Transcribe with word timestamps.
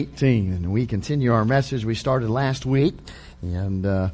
18 0.00 0.52
and 0.52 0.72
we 0.72 0.86
continue 0.86 1.32
our 1.32 1.44
message 1.44 1.84
we 1.84 1.96
started 1.96 2.30
last 2.30 2.64
week. 2.64 2.94
And 3.42 3.84
uh, 3.84 4.10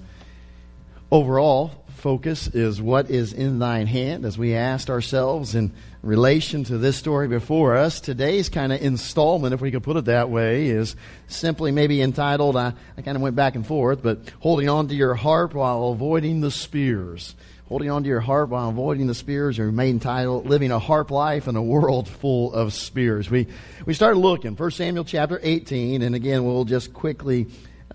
overall 1.13 1.85
focus 1.97 2.47
is 2.47 2.81
what 2.81 3.11
is 3.11 3.35
in 3.35 3.59
thine 3.59 3.87
hand 3.87 4.25
as 4.25 4.39
we 4.39 4.55
asked 4.55 4.89
ourselves 4.89 5.55
in 5.55 5.73
relation 6.01 6.65
to 6.65 6.79
this 6.79 6.97
story 6.97 7.29
before 7.29 7.77
us. 7.77 8.01
Today's 8.01 8.49
kind 8.49 8.73
of 8.73 8.81
installment 8.81 9.53
if 9.53 9.61
we 9.61 9.71
could 9.71 9.83
put 9.83 9.99
it 9.99 10.07
that 10.07 10.31
way 10.31 10.69
is 10.69 10.97
simply 11.27 11.71
maybe 11.71 12.01
entitled 12.01 12.57
I, 12.57 12.73
I 12.97 13.03
kind 13.03 13.19
of 13.19 13.21
went 13.23 13.37
back 13.37 13.55
and 13.55 13.67
forth 13.67 14.03
but 14.03 14.21
holding 14.41 14.71
on 14.71 14.89
to 14.89 14.95
your 14.95 15.15
harp 15.15 15.53
while 15.53 15.89
avoiding 15.89 16.41
the 16.41 16.51
spears 16.51 17.35
holding 17.67 17.91
on 17.91 18.03
to 18.03 18.09
your 18.09 18.21
harp 18.21 18.51
while 18.51 18.69
avoiding 18.69 19.07
the 19.07 19.15
spears, 19.15 19.59
or 19.59 19.73
main 19.73 19.99
title, 19.99 20.43
Living 20.43 20.71
a 20.71 20.79
Harp 20.79 21.11
Life 21.11 21.49
in 21.49 21.57
a 21.57 21.63
World 21.63 22.09
Full 22.09 22.53
of 22.53 22.75
Spears. 22.75 23.31
We, 23.31 23.47
we 23.87 23.95
started 23.95 24.19
looking, 24.19 24.55
1 24.55 24.71
Samuel 24.71 25.05
chapter 25.05 25.41
18, 25.43 26.03
and 26.03 26.15
again, 26.15 26.45
we'll 26.45 26.65
just 26.65 26.93
quickly 26.93 27.47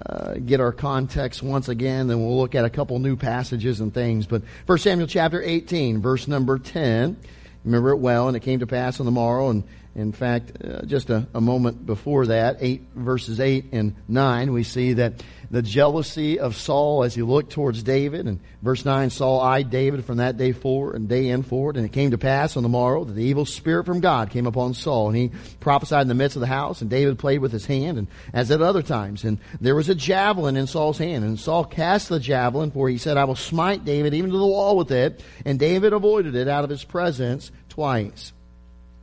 uh, 0.04 0.36
get 0.36 0.60
our 0.60 0.72
context 0.72 1.44
once 1.44 1.70
again, 1.70 2.08
then 2.08 2.20
we'll 2.20 2.38
look 2.38 2.56
at 2.56 2.66
a 2.66 2.70
couple 2.70 2.98
new 3.00 3.16
passages 3.16 3.80
and 3.80 3.94
things. 3.94 4.26
But 4.26 4.42
1 4.66 4.78
Samuel 4.80 5.08
chapter 5.08 5.42
18, 5.42 6.02
verse 6.02 6.28
number 6.28 6.58
10, 6.58 7.18
remember 7.64 7.92
it 7.92 7.98
well, 7.98 8.28
and 8.28 8.36
it 8.36 8.40
came 8.40 8.62
to 8.62 8.68
pass 8.68 9.00
on 9.00 9.06
the 9.06 9.12
morrow, 9.12 9.50
and 9.50 9.64
in 9.96 10.12
fact, 10.12 10.64
uh, 10.64 10.86
just 10.86 11.10
a, 11.10 11.28
a 11.34 11.42
moment 11.42 11.86
before 11.86 12.28
that, 12.28 12.58
8 12.60 12.82
verses 12.96 13.40
8 13.40 13.66
and 13.72 13.96
9, 14.08 14.54
we 14.54 14.64
see 14.64 14.94
that 14.94 15.24
the 15.52 15.62
jealousy 15.62 16.40
of 16.40 16.56
Saul 16.56 17.04
as 17.04 17.16
he 17.16 17.24
looked 17.24 17.52
towards 17.52 17.82
David. 17.82 18.28
And 18.28 18.40
verse 18.62 18.86
9, 18.86 19.10
Saul 19.10 19.42
eyed 19.42 19.72
David 19.72 20.06
from 20.06 20.18
that 20.18 20.38
day 20.38 20.52
forward 20.52 20.96
and 20.96 21.10
day 21.10 21.30
in 21.30 21.42
forward. 21.42 21.76
And 21.76 21.86
it 21.86 21.92
came 21.92 22.12
to 22.12 22.18
pass 22.18 22.56
on 22.56 22.64
the 22.64 22.70
morrow 22.70 23.04
that 23.04 23.14
the 23.14 23.24
evil 23.24 23.46
spirit 23.46 23.86
from 23.86 24.00
God 24.00 24.30
came 24.30 24.46
upon 24.46 24.76
Saul. 24.76 25.08
And 25.08 25.18
he 25.18 25.32
prophesied 25.60 26.04
in 26.04 26.08
the 26.08 26.14
midst 26.14 26.36
of 26.36 26.42
the 26.42 26.48
house. 26.48 26.82
And 26.82 26.90
David 26.90 27.18
played 27.18 27.40
with 27.40 27.52
his 27.52 27.66
hand, 27.66 27.98
and 27.98 28.08
as 28.32 28.52
at 28.52 28.62
other 28.62 28.84
times. 28.84 29.24
And 29.24 29.40
there 29.60 29.76
was 29.76 29.90
a 29.90 29.96
javelin 29.96 30.56
in 30.56 30.68
Saul's 30.68 31.00
hand. 31.00 31.24
And 31.24 31.40
Saul 31.40 31.66
cast 31.66 32.10
the 32.10 32.20
javelin, 32.20 32.72
for 32.72 32.88
he 32.88 33.00
said, 33.00 33.18
I 33.18 33.24
will 33.24 33.36
smite 33.36 33.86
David 33.86 34.14
even 34.14 34.30
to 34.30 34.38
the 34.38 34.46
wall 34.46 34.78
with 34.78 34.92
it. 34.92 35.24
And 35.46 35.58
David 35.58 35.94
avoided 35.94 36.36
it 36.36 36.48
out 36.48 36.64
of 36.64 36.70
his 36.70 36.84
presence 36.84 37.52
twice. 37.70 38.34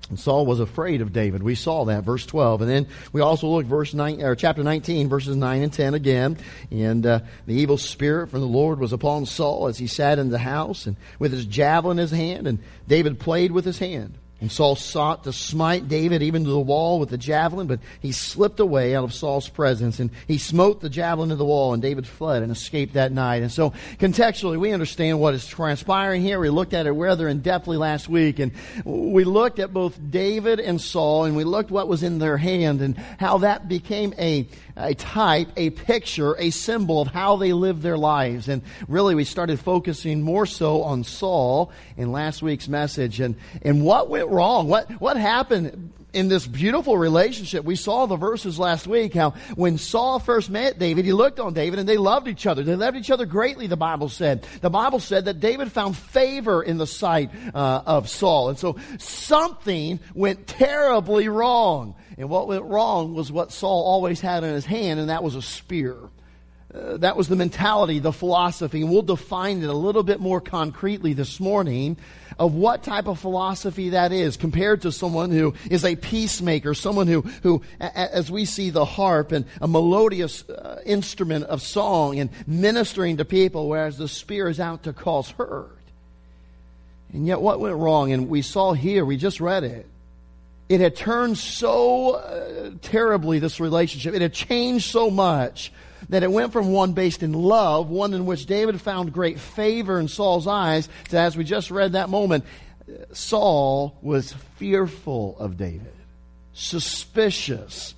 And 0.09 0.19
Saul 0.19 0.47
was 0.47 0.61
afraid 0.61 1.01
of 1.01 1.12
David. 1.12 1.43
We 1.43 1.55
saw 1.55 1.85
that, 1.87 2.05
verse 2.05 2.25
12. 2.27 2.62
And 2.62 2.71
then 2.71 2.87
we 3.12 3.21
also 3.21 3.49
look 3.49 3.67
verse 3.67 3.93
9, 3.93 4.23
or 4.23 4.35
chapter 4.37 4.63
19, 4.63 5.09
verses 5.09 5.37
9 5.37 5.63
and 5.63 5.73
10 5.73 5.95
again. 5.95 6.39
And 6.71 7.05
uh, 7.05 7.21
the 7.47 7.55
evil 7.55 7.79
spirit 7.79 8.31
from 8.31 8.41
the 8.41 8.47
Lord 8.47 8.79
was 8.79 8.93
upon 8.93 9.27
Saul 9.27 9.67
as 9.67 9.79
he 9.79 9.87
sat 9.87 10.19
in 10.19 10.31
the 10.31 10.39
house 10.39 10.87
and 10.87 10.97
with 11.19 11.33
his 11.33 11.45
javelin 11.45 11.98
in 11.98 12.03
his 12.03 12.11
hand. 12.11 12.47
And 12.47 12.61
David 12.87 13.19
played 13.19 13.53
with 13.53 13.65
his 13.65 13.79
hand. 13.79 14.17
And 14.39 14.53
Saul 14.53 14.77
sought 14.77 15.25
to 15.25 15.33
smite 15.33 15.89
David 15.89 16.23
even 16.23 16.45
to 16.45 16.51
the 16.51 16.61
wall 16.61 17.01
with 17.01 17.09
the 17.09 17.17
javelin, 17.17 17.69
but 17.69 17.81
he 18.01 18.12
slipped 18.12 18.61
away 18.61 18.95
out 18.95 19.03
of 19.03 19.15
Saul's 19.15 19.48
presence 19.48 19.98
and 19.98 20.11
he 20.29 20.37
smote 20.37 20.83
the 20.83 20.91
javelin 20.91 21.31
to 21.31 21.37
the 21.37 21.45
wall 21.45 21.73
and 21.73 21.81
David 21.81 22.06
fled 22.06 22.42
and 22.42 22.53
escaped 22.53 22.95
that 22.95 23.12
night. 23.12 23.41
And 23.41 23.51
so 23.51 23.70
contextually, 23.98 24.61
we 24.61 24.73
understand 24.73 25.20
what 25.20 25.33
is 25.33 25.47
transpiring 25.47 26.20
here. 26.20 26.39
We 26.39 26.51
looked 26.51 26.75
at 26.75 26.87
it 26.87 26.91
rather 26.91 27.29
in 27.29 27.41
depthly 27.41 27.79
last 27.79 28.11
week 28.11 28.39
and 28.39 28.53
we 28.84 29.25
looked 29.25 29.59
at 29.59 29.73
both 29.73 29.98
David 30.11 30.61
and 30.61 30.83
Saul 30.83 31.25
and 31.25 31.34
we 31.34 31.45
looked 31.45 31.70
what 31.70 31.89
was 31.89 32.03
in 32.03 32.19
their 32.19 32.37
hand 32.37 32.83
and 32.83 32.98
how 33.19 33.39
that 33.39 33.69
became 33.69 34.12
a, 34.19 34.47
a 34.77 34.95
type, 34.95 35.49
a 35.57 35.71
picture, 35.71 36.37
a 36.39 36.51
symbol 36.51 37.01
of 37.01 37.09
how 37.09 37.37
they 37.37 37.53
lived 37.53 37.83
their 37.83 37.99
lives. 37.99 38.49
And 38.49 38.63
really 38.89 39.15
we 39.15 39.25
started 39.25 39.59
focusing 39.59 40.23
more 40.23 40.47
so 40.47 40.83
on 40.83 41.05
Saul 41.05 41.73
in 41.97 42.13
last 42.13 42.43
week's 42.43 42.69
message 42.69 43.21
and, 43.21 43.37
and 43.63 43.85
what 43.85 44.09
went 44.09 44.29
wrong? 44.29 44.69
What, 44.69 44.91
what 45.01 45.17
happened 45.17 45.93
in 46.13 46.29
this 46.29 46.47
beautiful 46.47 46.97
relationship? 46.97 47.65
We 47.65 47.77
saw 47.77 48.07
the 48.07 48.17
verses 48.17 48.59
last 48.59 48.87
week 48.87 49.15
how 49.15 49.33
when 49.55 49.79
Saul 49.79 50.19
first 50.19 50.51
met 50.51 50.79
David, 50.79 51.05
he 51.05 51.13
looked 51.13 51.41
on 51.41 51.55
David 51.55 51.79
and 51.79 51.89
they 51.89 51.97
loved 51.97 52.29
each 52.29 52.47
other. 52.47 52.63
They 52.63 52.77
loved 52.77 52.97
each 52.97 53.11
other 53.11 53.27
greatly, 53.27 53.67
the 53.67 53.77
Bible 53.77 54.09
said. 54.09 54.47
The 54.61 54.71
Bible 54.71 55.01
said 55.01 55.27
that 55.27 55.41
David 55.41 55.73
found 55.73 55.97
favor 55.97 56.63
in 56.63 56.79
the 56.79 56.86
sight 56.86 57.31
uh, 57.55 57.83
of 57.86 58.09
Saul. 58.09 58.51
And 58.51 58.59
so 58.59 58.77
something 58.98 60.01
went 60.15 60.47
terribly 60.47 61.29
wrong. 61.29 61.95
And 62.19 62.31
what 62.31 62.49
went 62.49 62.65
wrong 62.65 63.15
was 63.15 63.31
what 63.31 63.53
Saul 63.53 63.85
always 63.85 64.21
had 64.21 64.43
in 64.43 64.55
his 64.55 64.65
hand, 64.65 65.01
and 65.01 65.11
that 65.11 65.23
was 65.23 65.35
a 65.35 65.43
spear. 65.43 65.97
Uh, 66.75 66.97
that 66.97 67.17
was 67.17 67.29
the 67.29 67.37
mentality, 67.37 67.99
the 67.99 68.13
philosophy, 68.13 68.81
and 68.81 68.91
we'll 68.91 69.03
define 69.03 69.63
it 69.63 69.69
a 69.69 69.73
little 69.73 70.03
bit 70.03 70.19
more 70.19 70.41
concretely 70.41 71.13
this 71.13 71.39
morning 71.39 71.97
of 72.39 72.55
what 72.55 72.83
type 72.83 73.07
of 73.07 73.19
philosophy 73.19 73.91
that 73.91 74.13
is 74.13 74.37
compared 74.37 74.83
to 74.83 74.93
someone 74.93 75.31
who 75.31 75.55
is 75.71 75.85
a 75.85 75.97
peacemaker, 75.97 76.75
someone 76.75 77.07
who, 77.07 77.23
who 77.43 77.63
as 77.81 78.31
we 78.31 78.45
see 78.45 78.71
the 78.71 78.85
harp 78.85 79.33
and 79.33 79.47
a 79.61 79.69
melodious 79.69 80.48
uh, 80.51 80.81
instrument 80.85 81.45
of 81.45 81.63
song 81.63 82.19
and 82.19 82.31
ministering 82.47 83.19
to 83.19 83.25
people, 83.25 83.69
whereas 83.69 83.97
the 83.97 84.09
spear 84.09 84.48
is 84.48 84.61
out 84.61 84.83
to 84.83 84.93
cause 84.93 85.31
hurt. 85.31 85.71
And 87.13 87.27
yet, 87.27 87.41
what 87.41 87.61
went 87.61 87.77
wrong? 87.77 88.13
And 88.13 88.29
we 88.29 88.43
saw 88.43 88.73
here, 88.73 89.05
we 89.05 89.17
just 89.17 89.41
read 89.41 89.65
it. 89.65 89.87
It 90.69 90.81
had 90.81 90.97
turned 90.97 91.39
so 91.39 92.15
uh, 92.15 92.71
terribly, 92.83 93.39
this 93.39 93.61
relationship. 93.61 94.15
It 94.15 94.23
had 94.23 94.33
changed 94.33 94.91
so 94.91 95.11
much 95.11 95.73
that 96.09 96.23
it 96.23 96.31
went 96.31 96.53
from 96.53 96.73
one 96.73 96.93
based 96.93 97.23
in 97.23 97.33
love, 97.33 97.89
one 97.89 98.15
in 98.15 98.27
which 98.27 98.47
David 98.47 98.81
found 98.81 99.13
great 99.13 99.39
favor 99.39 99.99
in 99.99 100.09
Saul's 100.09 100.47
eyes, 100.47 100.89
to 101.11 101.19
as 101.19 101.37
we 101.37 101.45
just 101.45 101.71
read 101.71 101.93
that 101.93 102.09
moment, 102.09 102.45
Saul 103.13 103.97
was 104.03 104.33
fearful 104.57 105.37
of 105.39 105.57
David, 105.57 105.93
suspicious, 106.53 107.95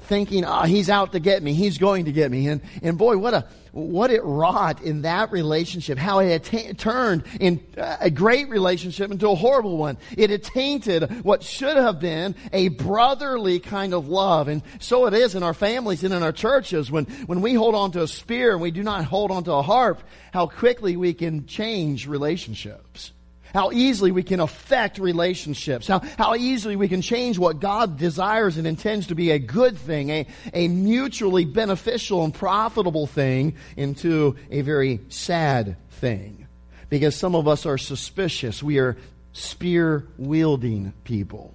thinking, 0.00 0.44
ah, 0.44 0.64
he's 0.64 0.90
out 0.90 1.12
to 1.12 1.20
get 1.20 1.42
me, 1.42 1.54
he's 1.54 1.78
going 1.78 2.06
to 2.06 2.12
get 2.12 2.30
me. 2.30 2.48
And, 2.48 2.60
and 2.82 2.98
boy, 2.98 3.16
what 3.16 3.34
a, 3.34 3.46
what 3.72 4.10
it 4.10 4.22
wrought 4.22 4.82
in 4.82 5.02
that 5.02 5.32
relationship, 5.32 5.98
how 5.98 6.18
it 6.20 6.30
had 6.30 6.44
t- 6.44 6.72
turned 6.74 7.24
in 7.40 7.64
uh, 7.76 7.96
a 8.00 8.10
great 8.10 8.48
relationship 8.50 9.10
into 9.10 9.28
a 9.28 9.34
horrible 9.34 9.78
one. 9.78 9.96
It 10.16 10.30
had 10.30 10.42
tainted 10.42 11.24
what 11.24 11.42
should 11.42 11.76
have 11.76 11.98
been 11.98 12.34
a 12.52 12.68
brotherly 12.68 13.60
kind 13.60 13.94
of 13.94 14.08
love. 14.08 14.48
And 14.48 14.62
so 14.78 15.06
it 15.06 15.14
is 15.14 15.34
in 15.34 15.42
our 15.42 15.54
families 15.54 16.04
and 16.04 16.12
in 16.12 16.22
our 16.22 16.32
churches. 16.32 16.90
When, 16.90 17.06
when 17.26 17.40
we 17.40 17.54
hold 17.54 17.74
on 17.74 17.92
to 17.92 18.02
a 18.02 18.08
spear 18.08 18.52
and 18.52 18.60
we 18.60 18.70
do 18.70 18.82
not 18.82 19.04
hold 19.04 19.30
on 19.30 19.44
to 19.44 19.52
a 19.52 19.62
harp, 19.62 20.02
how 20.32 20.46
quickly 20.46 20.96
we 20.96 21.14
can 21.14 21.46
change 21.46 22.06
relationships 22.06 23.12
how 23.52 23.72
easily 23.72 24.12
we 24.12 24.22
can 24.22 24.40
affect 24.40 24.98
relationships, 24.98 25.86
how, 25.86 26.00
how 26.18 26.34
easily 26.34 26.76
we 26.76 26.88
can 26.88 27.02
change 27.02 27.38
what 27.38 27.60
God 27.60 27.98
desires 27.98 28.56
and 28.56 28.66
intends 28.66 29.08
to 29.08 29.14
be 29.14 29.30
a 29.30 29.38
good 29.38 29.76
thing, 29.76 30.10
a, 30.10 30.26
a 30.52 30.68
mutually 30.68 31.44
beneficial 31.44 32.24
and 32.24 32.34
profitable 32.34 33.06
thing, 33.06 33.56
into 33.76 34.36
a 34.50 34.62
very 34.62 35.00
sad 35.08 35.76
thing. 35.92 36.46
Because 36.88 37.16
some 37.16 37.34
of 37.34 37.48
us 37.48 37.64
are 37.66 37.78
suspicious. 37.78 38.62
We 38.62 38.78
are 38.78 38.96
spear 39.32 40.06
wielding 40.18 40.92
people. 41.04 41.54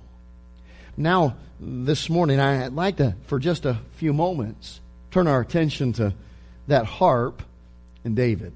Now, 0.95 1.35
this 1.59 2.09
morning, 2.09 2.39
I'd 2.39 2.73
like 2.73 2.97
to, 2.97 3.15
for 3.27 3.39
just 3.39 3.65
a 3.65 3.79
few 3.95 4.13
moments, 4.13 4.81
turn 5.11 5.27
our 5.27 5.41
attention 5.41 5.93
to 5.93 6.13
that 6.67 6.85
harp 6.85 7.43
and 8.03 8.15
David 8.15 8.53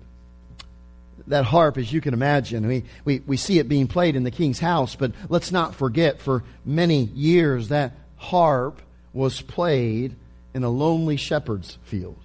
that 1.27 1.45
harp, 1.45 1.77
as 1.77 1.91
you 1.91 2.01
can 2.01 2.13
imagine. 2.13 2.67
We, 2.67 2.83
we, 3.05 3.19
we 3.25 3.37
see 3.37 3.59
it 3.59 3.69
being 3.69 3.87
played 3.87 4.15
in 4.15 4.23
the 4.23 4.31
king's 4.31 4.59
house, 4.59 4.95
but 4.95 5.11
let's 5.29 5.51
not 5.51 5.75
forget 5.75 6.19
for 6.19 6.43
many 6.65 7.03
years 7.03 7.69
that 7.69 7.93
harp 8.17 8.81
was 9.13 9.41
played 9.41 10.15
in 10.53 10.63
a 10.63 10.69
lonely 10.69 11.17
shepherd's 11.17 11.77
field, 11.83 12.19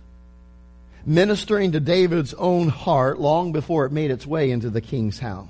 ministering 1.05 1.73
to 1.73 1.81
David's 1.81 2.35
own 2.35 2.69
heart 2.69 3.21
long 3.21 3.53
before 3.53 3.87
it 3.87 3.93
made 3.93 4.11
its 4.11 4.27
way 4.27 4.51
into 4.51 4.71
the 4.71 4.81
king's 4.81 5.19
house. 5.19 5.49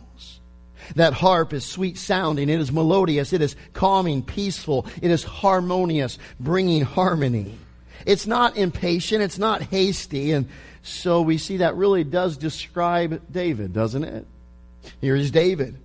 That 0.94 1.14
harp 1.14 1.52
is 1.52 1.64
sweet 1.64 1.98
sounding, 1.98 2.48
it 2.48 2.60
is 2.60 2.70
melodious, 2.70 3.32
it 3.32 3.42
is 3.42 3.56
calming, 3.72 4.22
peaceful, 4.22 4.86
it 5.02 5.10
is 5.10 5.24
harmonious, 5.24 6.18
bringing 6.38 6.82
harmony. 6.82 7.58
It's 8.04 8.26
not 8.26 8.56
impatient, 8.56 9.22
it's 9.22 9.38
not 9.38 9.62
hasty, 9.62 10.32
and 10.32 10.48
so 10.86 11.20
we 11.22 11.36
see 11.36 11.58
that 11.58 11.74
really 11.74 12.04
does 12.04 12.36
describe 12.36 13.20
David, 13.30 13.72
doesn't 13.72 14.04
it? 14.04 14.26
Here 15.00 15.16
is 15.16 15.30
David. 15.30 15.76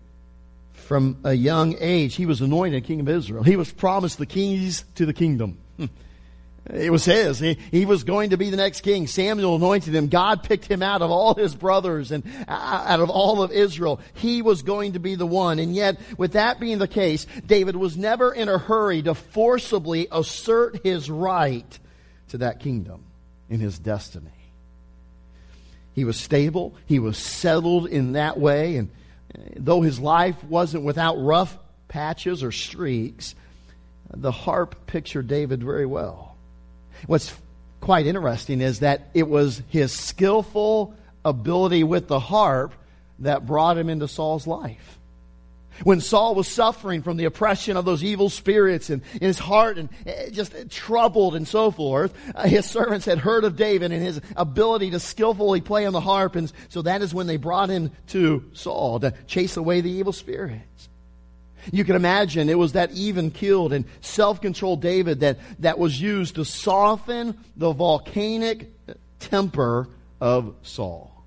From 0.74 1.18
a 1.24 1.33
young 1.33 1.75
age, 1.80 2.15
he 2.15 2.25
was 2.25 2.42
anointed 2.42 2.83
king 2.83 3.00
of 3.00 3.09
Israel. 3.09 3.44
He 3.44 3.56
was 3.56 3.71
promised 3.71 4.18
the 4.19 4.25
keys 4.25 4.83
to 4.95 5.06
the 5.06 5.13
kingdom. 5.13 5.57
Hmm. 5.77 5.86
It 6.71 6.92
was 6.92 7.03
his. 7.03 7.39
He, 7.39 7.57
he 7.71 7.88
was 7.88 8.03
going 8.03 8.30
to 8.30 8.38
be 8.38 8.51
the 8.51 8.57
next 8.57 8.81
king. 8.81 9.07
Samuel 9.07 9.56
anointed 9.56 9.95
him. 9.95 10.07
God 10.09 10.44
picked 10.44 10.65
him 10.65 10.83
out 10.83 11.01
of 11.01 11.09
all 11.09 11.33
his 11.33 11.56
brothers 11.56 12.12
and 12.12 12.24
out 12.48 13.00
of 13.00 13.09
all 13.09 13.42
of 13.42 13.51
Israel. 13.51 14.00
He 14.13 14.44
was 14.44 14.62
going 14.62 14.94
to 14.94 15.00
be 15.00 15.15
the 15.15 15.25
one. 15.25 15.57
And 15.57 15.74
yet, 15.74 16.00
with 16.18 16.33
that 16.33 16.59
being 16.59 16.77
the 16.77 16.88
case, 16.88 17.25
David 17.45 17.75
was 17.75 17.98
never 17.98 18.31
in 18.31 18.48
a 18.50 18.59
hurry 18.59 19.01
to 19.01 19.15
forcibly 19.15 20.07
assert 20.12 20.83
his 20.83 21.09
right 21.09 21.80
to 22.27 22.38
that 22.39 22.59
kingdom 22.59 23.06
in 23.50 23.59
his 23.59 23.80
destiny. 23.80 24.30
He 25.93 26.05
was 26.05 26.17
stable. 26.17 26.73
He 26.85 26.99
was 26.99 27.17
settled 27.17 27.88
in 27.88 28.13
that 28.13 28.39
way. 28.39 28.77
And 28.77 28.89
uh, 29.35 29.41
though 29.57 29.81
his 29.81 29.99
life 29.99 30.41
wasn't 30.43 30.83
without 30.83 31.15
rough 31.15 31.57
patches 31.88 32.43
or 32.43 32.51
streaks, 32.51 33.35
the 34.13 34.31
harp 34.31 34.88
pictured 34.88 35.27
David 35.27 35.63
very 35.63 35.85
well. 35.85 36.35
What's 37.07 37.33
quite 37.79 38.05
interesting 38.05 38.61
is 38.61 38.79
that 38.79 39.09
it 39.13 39.27
was 39.27 39.61
his 39.69 39.91
skillful 39.91 40.95
ability 41.25 41.83
with 41.83 42.07
the 42.07 42.19
harp 42.19 42.73
that 43.19 43.45
brought 43.45 43.77
him 43.77 43.89
into 43.89 44.07
Saul's 44.07 44.47
life. 44.47 44.99
When 45.83 46.01
Saul 46.01 46.35
was 46.35 46.47
suffering 46.47 47.01
from 47.01 47.18
the 47.18 47.25
oppression 47.25 47.77
of 47.77 47.85
those 47.85 48.03
evil 48.03 48.29
spirits 48.29 48.89
and 48.89 49.01
in 49.13 49.27
his 49.27 49.39
heart 49.39 49.77
and 49.77 49.89
eh, 50.06 50.29
just 50.29 50.53
troubled 50.69 51.35
and 51.35 51.47
so 51.47 51.71
forth, 51.71 52.13
uh, 52.35 52.47
his 52.47 52.65
servants 52.65 53.06
had 53.06 53.18
heard 53.18 53.44
of 53.44 53.56
David 53.56 53.91
and 53.91 54.03
his 54.03 54.21
ability 54.35 54.91
to 54.91 55.00
skillfully 55.00 55.62
play 55.62 55.85
on 55.85 55.94
the 55.94 56.01
harp. 56.01 56.35
And 56.35 56.51
so 56.69 56.81
that 56.83 57.01
is 57.01 57.13
when 57.13 57.27
they 57.27 57.38
brought 57.38 57.69
him 57.69 57.91
to 58.09 58.44
Saul 58.53 59.00
to 59.00 59.13
chase 59.27 59.57
away 59.57 59.81
the 59.81 59.91
evil 59.91 60.13
spirits. 60.13 60.89
You 61.71 61.83
can 61.83 61.95
imagine 61.95 62.50
it 62.50 62.57
was 62.57 62.74
that 62.74 62.91
even 62.91 63.29
killed 63.29 63.71
and 63.71 63.85
self-controlled 64.01 64.81
David 64.81 65.19
that, 65.19 65.38
that 65.59 65.77
was 65.77 66.00
used 66.00 66.35
to 66.35 66.45
soften 66.45 67.38
the 67.56 67.71
volcanic 67.71 68.71
temper 69.19 69.88
of 70.19 70.56
Saul. 70.63 71.20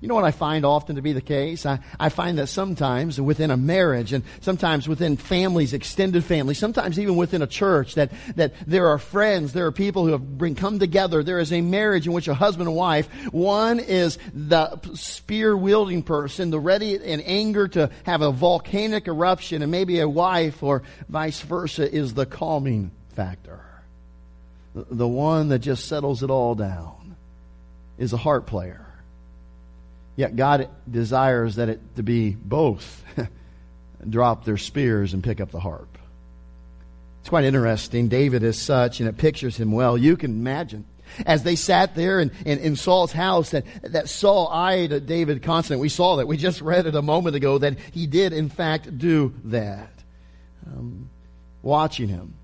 You 0.00 0.06
know 0.06 0.14
what 0.14 0.24
I 0.24 0.30
find 0.30 0.64
often 0.64 0.96
to 0.96 1.02
be 1.02 1.12
the 1.12 1.20
case? 1.20 1.66
I, 1.66 1.80
I 1.98 2.08
find 2.08 2.38
that 2.38 2.46
sometimes 2.46 3.20
within 3.20 3.50
a 3.50 3.56
marriage 3.56 4.12
and 4.12 4.22
sometimes 4.40 4.86
within 4.86 5.16
families, 5.16 5.72
extended 5.72 6.24
families, 6.24 6.58
sometimes 6.58 7.00
even 7.00 7.16
within 7.16 7.42
a 7.42 7.46
church, 7.46 7.96
that, 7.96 8.12
that 8.36 8.54
there 8.66 8.88
are 8.88 8.98
friends, 8.98 9.52
there 9.52 9.66
are 9.66 9.72
people 9.72 10.06
who 10.06 10.12
have 10.12 10.38
been 10.38 10.54
come 10.54 10.78
together. 10.78 11.22
There 11.24 11.40
is 11.40 11.52
a 11.52 11.60
marriage 11.60 12.06
in 12.06 12.12
which 12.12 12.28
a 12.28 12.34
husband 12.34 12.68
and 12.68 12.76
wife, 12.76 13.08
one 13.32 13.80
is 13.80 14.18
the 14.32 14.78
spear 14.94 15.56
wielding 15.56 16.02
person, 16.02 16.50
the 16.50 16.60
ready 16.60 16.94
and 16.94 17.22
anger 17.24 17.66
to 17.68 17.90
have 18.04 18.22
a 18.22 18.30
volcanic 18.30 19.08
eruption, 19.08 19.62
and 19.62 19.70
maybe 19.72 19.98
a 19.98 20.08
wife 20.08 20.62
or 20.62 20.82
vice 21.08 21.40
versa 21.40 21.92
is 21.92 22.14
the 22.14 22.26
calming 22.26 22.92
factor. 23.16 23.60
The 24.74 25.08
one 25.08 25.48
that 25.48 25.58
just 25.58 25.86
settles 25.86 26.22
it 26.22 26.30
all 26.30 26.54
down 26.54 27.16
is 27.98 28.12
a 28.12 28.16
heart 28.16 28.46
player. 28.46 28.87
Yet 30.18 30.34
God 30.34 30.68
desires 30.90 31.54
that 31.54 31.68
it 31.68 31.94
to 31.94 32.02
be 32.02 32.30
both 32.30 33.04
drop 34.10 34.44
their 34.44 34.56
spears 34.56 35.14
and 35.14 35.22
pick 35.22 35.40
up 35.40 35.52
the 35.52 35.60
harp. 35.60 35.96
It's 37.20 37.28
quite 37.28 37.44
interesting. 37.44 38.08
David 38.08 38.42
is 38.42 38.60
such, 38.60 38.98
and 38.98 39.08
it 39.08 39.16
pictures 39.16 39.56
him 39.56 39.70
well. 39.70 39.96
You 39.96 40.16
can 40.16 40.32
imagine. 40.32 40.86
As 41.24 41.44
they 41.44 41.54
sat 41.54 41.94
there 41.94 42.18
in, 42.18 42.32
in, 42.44 42.58
in 42.58 42.74
Saul's 42.74 43.12
house, 43.12 43.50
that, 43.50 43.64
that 43.84 44.08
Saul 44.08 44.48
eyed 44.48 45.06
David 45.06 45.44
constantly. 45.44 45.82
We 45.82 45.88
saw 45.88 46.16
that. 46.16 46.26
We 46.26 46.36
just 46.36 46.62
read 46.62 46.86
it 46.86 46.96
a 46.96 47.02
moment 47.02 47.36
ago 47.36 47.58
that 47.58 47.78
he 47.92 48.08
did, 48.08 48.32
in 48.32 48.48
fact, 48.48 48.98
do 48.98 49.32
that. 49.44 49.92
Um, 50.66 51.10
watching 51.62 52.08
him, 52.08 52.34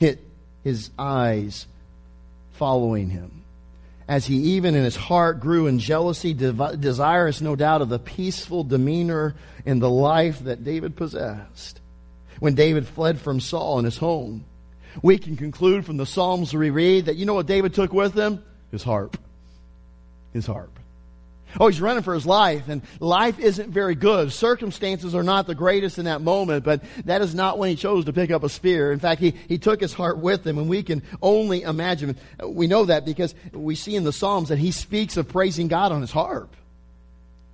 hit 0.00 0.18
his 0.64 0.90
eyes 0.98 1.68
following 2.54 3.08
him 3.08 3.43
as 4.06 4.26
he 4.26 4.36
even 4.36 4.74
in 4.74 4.84
his 4.84 4.96
heart 4.96 5.40
grew 5.40 5.66
in 5.66 5.78
jealousy, 5.78 6.34
desirous 6.34 7.40
no 7.40 7.56
doubt 7.56 7.82
of 7.82 7.88
the 7.88 7.98
peaceful 7.98 8.64
demeanor 8.64 9.34
and 9.64 9.80
the 9.80 9.90
life 9.90 10.40
that 10.40 10.64
David 10.64 10.96
possessed. 10.96 11.80
When 12.40 12.54
David 12.54 12.86
fled 12.86 13.20
from 13.20 13.40
Saul 13.40 13.78
in 13.78 13.84
his 13.84 13.96
home, 13.96 14.44
we 15.02 15.18
can 15.18 15.36
conclude 15.36 15.86
from 15.86 15.96
the 15.96 16.06
Psalms 16.06 16.52
we 16.52 16.70
read 16.70 17.06
that 17.06 17.16
you 17.16 17.26
know 17.26 17.34
what 17.34 17.46
David 17.46 17.74
took 17.74 17.92
with 17.92 18.14
him? 18.14 18.44
His 18.70 18.82
harp. 18.82 19.18
His 20.32 20.46
harp. 20.46 20.73
Oh, 21.60 21.68
he's 21.68 21.80
running 21.80 22.02
for 22.02 22.14
his 22.14 22.26
life, 22.26 22.68
and 22.68 22.82
life 23.00 23.38
isn't 23.38 23.70
very 23.70 23.94
good. 23.94 24.32
Circumstances 24.32 25.14
are 25.14 25.22
not 25.22 25.46
the 25.46 25.54
greatest 25.54 25.98
in 25.98 26.06
that 26.06 26.20
moment, 26.20 26.64
but 26.64 26.82
that 27.04 27.22
is 27.22 27.34
not 27.34 27.58
when 27.58 27.70
he 27.70 27.76
chose 27.76 28.06
to 28.06 28.12
pick 28.12 28.30
up 28.30 28.42
a 28.42 28.48
spear. 28.48 28.92
In 28.92 28.98
fact, 28.98 29.20
he, 29.20 29.34
he 29.48 29.58
took 29.58 29.80
his 29.80 29.92
heart 29.92 30.18
with 30.18 30.46
him, 30.46 30.58
and 30.58 30.68
we 30.68 30.82
can 30.82 31.02
only 31.22 31.62
imagine. 31.62 32.16
We 32.42 32.66
know 32.66 32.86
that 32.86 33.04
because 33.04 33.34
we 33.52 33.74
see 33.74 33.94
in 33.94 34.04
the 34.04 34.12
Psalms 34.12 34.48
that 34.48 34.58
he 34.58 34.72
speaks 34.72 35.16
of 35.16 35.28
praising 35.28 35.68
God 35.68 35.92
on 35.92 36.00
his 36.00 36.10
harp. 36.10 36.54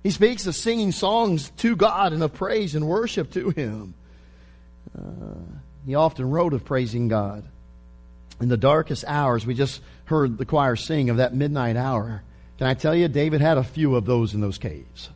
He 0.03 0.09
speaks 0.09 0.47
of 0.47 0.55
singing 0.55 0.91
songs 0.91 1.51
to 1.57 1.75
God 1.75 2.13
and 2.13 2.23
of 2.23 2.33
praise 2.33 2.73
and 2.73 2.87
worship 2.87 3.31
to 3.31 3.51
him. 3.51 3.93
Uh, 4.97 5.35
he 5.85 5.95
often 5.95 6.29
wrote 6.29 6.53
of 6.53 6.65
praising 6.65 7.07
God. 7.07 7.43
In 8.39 8.49
the 8.49 8.57
darkest 8.57 9.05
hours, 9.07 9.45
we 9.45 9.53
just 9.53 9.81
heard 10.05 10.39
the 10.39 10.45
choir 10.45 10.75
sing 10.75 11.11
of 11.11 11.17
that 11.17 11.35
midnight 11.35 11.77
hour. 11.77 12.23
Can 12.61 12.67
I 12.67 12.75
tell 12.75 12.93
you, 12.93 13.07
David 13.07 13.41
had 13.41 13.57
a 13.57 13.63
few 13.63 13.95
of 13.95 14.05
those 14.05 14.35
in 14.35 14.39
those 14.39 14.59
caves. 14.59 15.09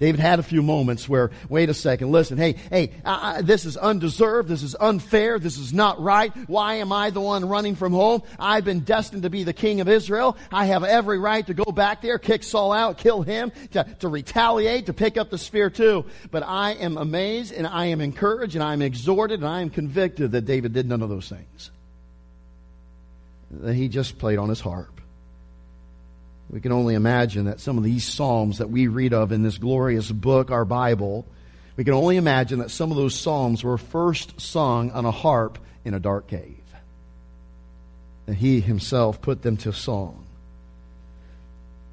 David 0.00 0.18
had 0.18 0.40
a 0.40 0.42
few 0.42 0.60
moments 0.60 1.08
where, 1.08 1.30
wait 1.48 1.68
a 1.68 1.74
second, 1.74 2.10
listen, 2.10 2.36
hey, 2.36 2.56
hey, 2.68 2.90
I, 3.04 3.36
I, 3.36 3.42
this 3.42 3.64
is 3.64 3.76
undeserved, 3.76 4.48
this 4.48 4.64
is 4.64 4.74
unfair, 4.80 5.38
this 5.38 5.56
is 5.56 5.72
not 5.72 6.02
right. 6.02 6.32
Why 6.48 6.74
am 6.78 6.90
I 6.90 7.10
the 7.10 7.20
one 7.20 7.48
running 7.48 7.76
from 7.76 7.92
home? 7.92 8.24
I've 8.40 8.64
been 8.64 8.80
destined 8.80 9.22
to 9.22 9.30
be 9.30 9.44
the 9.44 9.52
king 9.52 9.80
of 9.80 9.88
Israel. 9.88 10.36
I 10.50 10.64
have 10.64 10.82
every 10.82 11.20
right 11.20 11.46
to 11.46 11.54
go 11.54 11.70
back 11.70 12.02
there, 12.02 12.18
kick 12.18 12.42
Saul 12.42 12.72
out, 12.72 12.98
kill 12.98 13.22
him, 13.22 13.52
to, 13.70 13.86
to 14.00 14.08
retaliate, 14.08 14.86
to 14.86 14.92
pick 14.92 15.16
up 15.16 15.30
the 15.30 15.38
spear 15.38 15.70
too. 15.70 16.06
But 16.32 16.42
I 16.42 16.72
am 16.72 16.98
amazed 16.98 17.52
and 17.52 17.68
I 17.68 17.84
am 17.84 18.00
encouraged 18.00 18.56
and 18.56 18.64
I 18.64 18.72
am 18.72 18.82
exhorted 18.82 19.38
and 19.38 19.48
I 19.48 19.60
am 19.60 19.70
convicted 19.70 20.32
that 20.32 20.44
David 20.44 20.72
did 20.72 20.88
none 20.88 21.02
of 21.02 21.08
those 21.08 21.28
things. 21.28 21.70
That 23.52 23.74
he 23.74 23.86
just 23.86 24.18
played 24.18 24.40
on 24.40 24.48
his 24.48 24.58
harp. 24.58 25.01
We 26.52 26.60
can 26.60 26.70
only 26.70 26.94
imagine 26.94 27.46
that 27.46 27.60
some 27.60 27.78
of 27.78 27.84
these 27.84 28.04
Psalms 28.04 28.58
that 28.58 28.68
we 28.68 28.86
read 28.86 29.14
of 29.14 29.32
in 29.32 29.42
this 29.42 29.56
glorious 29.56 30.12
book, 30.12 30.50
our 30.50 30.66
Bible, 30.66 31.24
we 31.76 31.84
can 31.84 31.94
only 31.94 32.18
imagine 32.18 32.58
that 32.58 32.70
some 32.70 32.90
of 32.90 32.98
those 32.98 33.18
Psalms 33.18 33.64
were 33.64 33.78
first 33.78 34.38
sung 34.38 34.90
on 34.90 35.06
a 35.06 35.10
harp 35.10 35.58
in 35.84 35.94
a 35.94 36.00
dark 36.00 36.28
cave. 36.28 36.58
And 38.26 38.36
he 38.36 38.60
himself 38.60 39.22
put 39.22 39.42
them 39.42 39.56
to 39.58 39.72
song. 39.72 40.26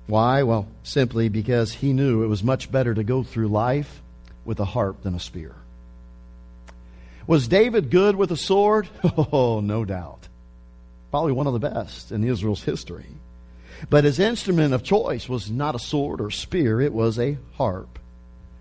Why? 0.07 0.43
Well, 0.43 0.67
simply 0.83 1.29
because 1.29 1.71
he 1.71 1.93
knew 1.93 2.23
it 2.23 2.27
was 2.27 2.43
much 2.43 2.69
better 2.69 2.93
to 2.93 3.03
go 3.03 3.23
through 3.23 3.47
life 3.47 4.01
with 4.43 4.59
a 4.59 4.65
harp 4.65 5.03
than 5.03 5.15
a 5.15 5.19
spear. 5.19 5.55
Was 7.27 7.47
David 7.47 7.91
good 7.91 8.15
with 8.15 8.31
a 8.31 8.37
sword? 8.37 8.89
Oh, 9.31 9.61
no 9.61 9.85
doubt. 9.85 10.27
Probably 11.11 11.31
one 11.31 11.47
of 11.47 11.53
the 11.53 11.59
best 11.59 12.11
in 12.11 12.23
Israel's 12.23 12.63
history. 12.63 13.05
But 13.89 14.03
his 14.03 14.19
instrument 14.19 14.73
of 14.73 14.83
choice 14.83 15.29
was 15.29 15.49
not 15.49 15.75
a 15.75 15.79
sword 15.79 16.21
or 16.21 16.31
spear, 16.31 16.81
it 16.81 16.93
was 16.93 17.19
a 17.19 17.37
harp. 17.53 17.99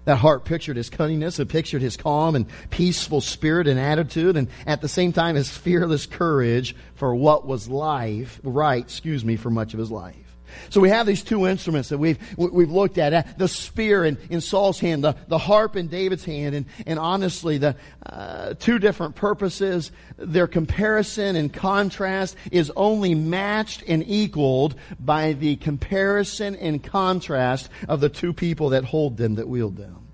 That 0.04 0.16
harp 0.16 0.44
pictured 0.44 0.76
his 0.76 0.88
cunningness, 0.88 1.38
it 1.38 1.48
pictured 1.48 1.82
his 1.82 1.96
calm 1.96 2.34
and 2.34 2.46
peaceful 2.70 3.20
spirit 3.20 3.66
and 3.66 3.78
attitude, 3.78 4.36
and 4.36 4.48
at 4.66 4.80
the 4.80 4.88
same 4.88 5.12
time 5.12 5.36
his 5.36 5.50
fearless 5.50 6.06
courage 6.06 6.74
for 6.94 7.14
what 7.14 7.46
was 7.46 7.68
life, 7.68 8.40
right, 8.42 8.82
excuse 8.82 9.24
me, 9.24 9.36
for 9.36 9.50
much 9.50 9.74
of 9.74 9.80
his 9.80 9.90
life. 9.90 10.27
So 10.70 10.80
we 10.80 10.90
have 10.90 11.06
these 11.06 11.22
two 11.22 11.46
instruments 11.46 11.88
that 11.90 11.98
we've, 11.98 12.18
we've 12.36 12.70
looked 12.70 12.98
at. 12.98 13.38
The 13.38 13.48
spear 13.48 14.04
in, 14.04 14.18
in 14.30 14.40
Saul's 14.40 14.80
hand, 14.80 15.04
the, 15.04 15.16
the 15.28 15.38
harp 15.38 15.76
in 15.76 15.88
David's 15.88 16.24
hand, 16.24 16.54
and, 16.54 16.66
and 16.86 16.98
honestly, 16.98 17.58
the 17.58 17.76
uh, 18.04 18.54
two 18.54 18.78
different 18.78 19.14
purposes, 19.14 19.90
their 20.16 20.46
comparison 20.46 21.36
and 21.36 21.52
contrast 21.52 22.36
is 22.50 22.70
only 22.76 23.14
matched 23.14 23.82
and 23.86 24.04
equaled 24.06 24.74
by 24.98 25.32
the 25.32 25.56
comparison 25.56 26.56
and 26.56 26.82
contrast 26.82 27.68
of 27.88 28.00
the 28.00 28.08
two 28.08 28.32
people 28.32 28.70
that 28.70 28.84
hold 28.84 29.16
them, 29.16 29.36
that 29.36 29.48
wield 29.48 29.76
them. 29.76 30.08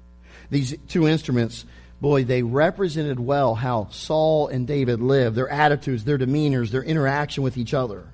These 0.50 0.76
two 0.88 1.08
instruments 1.08 1.64
boy, 2.00 2.24
they 2.24 2.42
represented 2.42 3.18
well 3.18 3.54
how 3.54 3.88
Saul 3.90 4.48
and 4.48 4.66
David 4.66 5.00
lived, 5.00 5.36
their 5.36 5.48
attitudes, 5.48 6.04
their 6.04 6.18
demeanors, 6.18 6.70
their 6.70 6.82
interaction 6.82 7.42
with 7.42 7.56
each 7.56 7.72
other. 7.72 8.13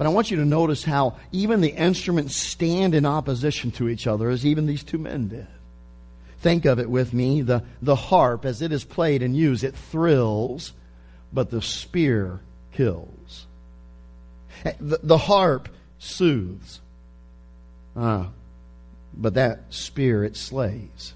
But 0.00 0.06
I 0.06 0.10
want 0.12 0.30
you 0.30 0.38
to 0.38 0.46
notice 0.46 0.82
how 0.82 1.16
even 1.30 1.60
the 1.60 1.74
instruments 1.74 2.34
stand 2.34 2.94
in 2.94 3.04
opposition 3.04 3.70
to 3.72 3.86
each 3.86 4.06
other, 4.06 4.30
as 4.30 4.46
even 4.46 4.64
these 4.64 4.82
two 4.82 4.96
men 4.96 5.28
did. 5.28 5.46
Think 6.38 6.64
of 6.64 6.78
it 6.78 6.88
with 6.88 7.12
me. 7.12 7.42
The, 7.42 7.64
the 7.82 7.96
harp, 7.96 8.46
as 8.46 8.62
it 8.62 8.72
is 8.72 8.82
played 8.82 9.22
and 9.22 9.36
used, 9.36 9.62
it 9.62 9.74
thrills, 9.74 10.72
but 11.34 11.50
the 11.50 11.60
spear 11.60 12.40
kills. 12.72 13.44
The, 14.80 15.00
the 15.02 15.18
harp 15.18 15.68
soothes, 15.98 16.80
uh, 17.94 18.24
but 19.12 19.34
that 19.34 19.64
spear, 19.68 20.24
it 20.24 20.34
slays. 20.34 21.12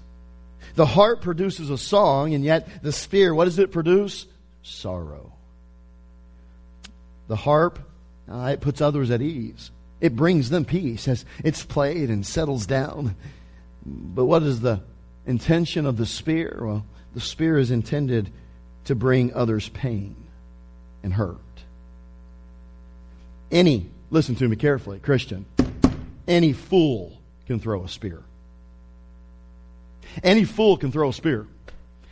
The 0.75 0.85
harp 0.85 1.21
produces 1.21 1.71
a 1.71 1.77
song, 1.79 2.35
and 2.35 2.43
yet 2.43 2.83
the 2.83 2.91
spear, 2.91 3.33
what 3.33 3.45
does 3.45 3.57
it 3.57 3.71
produce? 3.71 4.27
Sorrow. 4.61 5.33
The 7.27 7.35
harp 7.35 7.79
uh, 8.29 8.49
it 8.53 8.61
puts 8.61 8.81
others 8.81 9.11
at 9.11 9.21
ease. 9.21 9.71
It 10.01 10.15
brings 10.15 10.49
them 10.49 10.65
peace 10.65 11.07
as 11.07 11.25
it's 11.43 11.63
played 11.63 12.09
and 12.09 12.25
settles 12.25 12.65
down. 12.65 13.15
But 13.85 14.25
what 14.25 14.43
is 14.43 14.61
the 14.61 14.81
intention 15.25 15.85
of 15.85 15.97
the 15.97 16.05
spear? 16.05 16.59
Well, 16.61 16.85
the 17.13 17.21
spear 17.21 17.57
is 17.57 17.71
intended 17.71 18.29
to 18.85 18.95
bring 18.95 19.33
others 19.33 19.69
pain 19.69 20.15
and 21.03 21.13
hurt. 21.13 21.37
Any, 23.51 23.89
listen 24.09 24.35
to 24.35 24.47
me 24.47 24.55
carefully, 24.55 24.99
Christian, 24.99 25.45
any 26.27 26.53
fool 26.53 27.17
can 27.47 27.59
throw 27.59 27.83
a 27.83 27.87
spear. 27.87 28.21
Any 30.23 30.45
fool 30.45 30.77
can 30.77 30.91
throw 30.91 31.09
a 31.09 31.13
spear. 31.13 31.47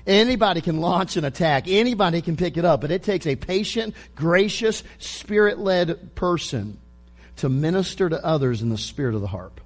Anybody 0.05 0.61
can 0.61 0.81
launch 0.81 1.15
an 1.15 1.23
attack. 1.23 1.67
Anybody 1.67 2.21
can 2.21 2.35
pick 2.35 2.57
it 2.57 2.65
up, 2.65 2.81
but 2.81 2.91
it 2.91 3.03
takes 3.03 3.25
a 3.25 3.35
patient, 3.35 3.95
gracious, 4.15 4.83
spirit-led 4.99 6.15
person 6.15 6.79
to 7.37 7.49
minister 7.49 8.09
to 8.09 8.23
others 8.23 8.61
in 8.61 8.69
the 8.69 8.77
spirit 8.77 9.15
of 9.15 9.21
the 9.21 9.27
harp. 9.27 9.61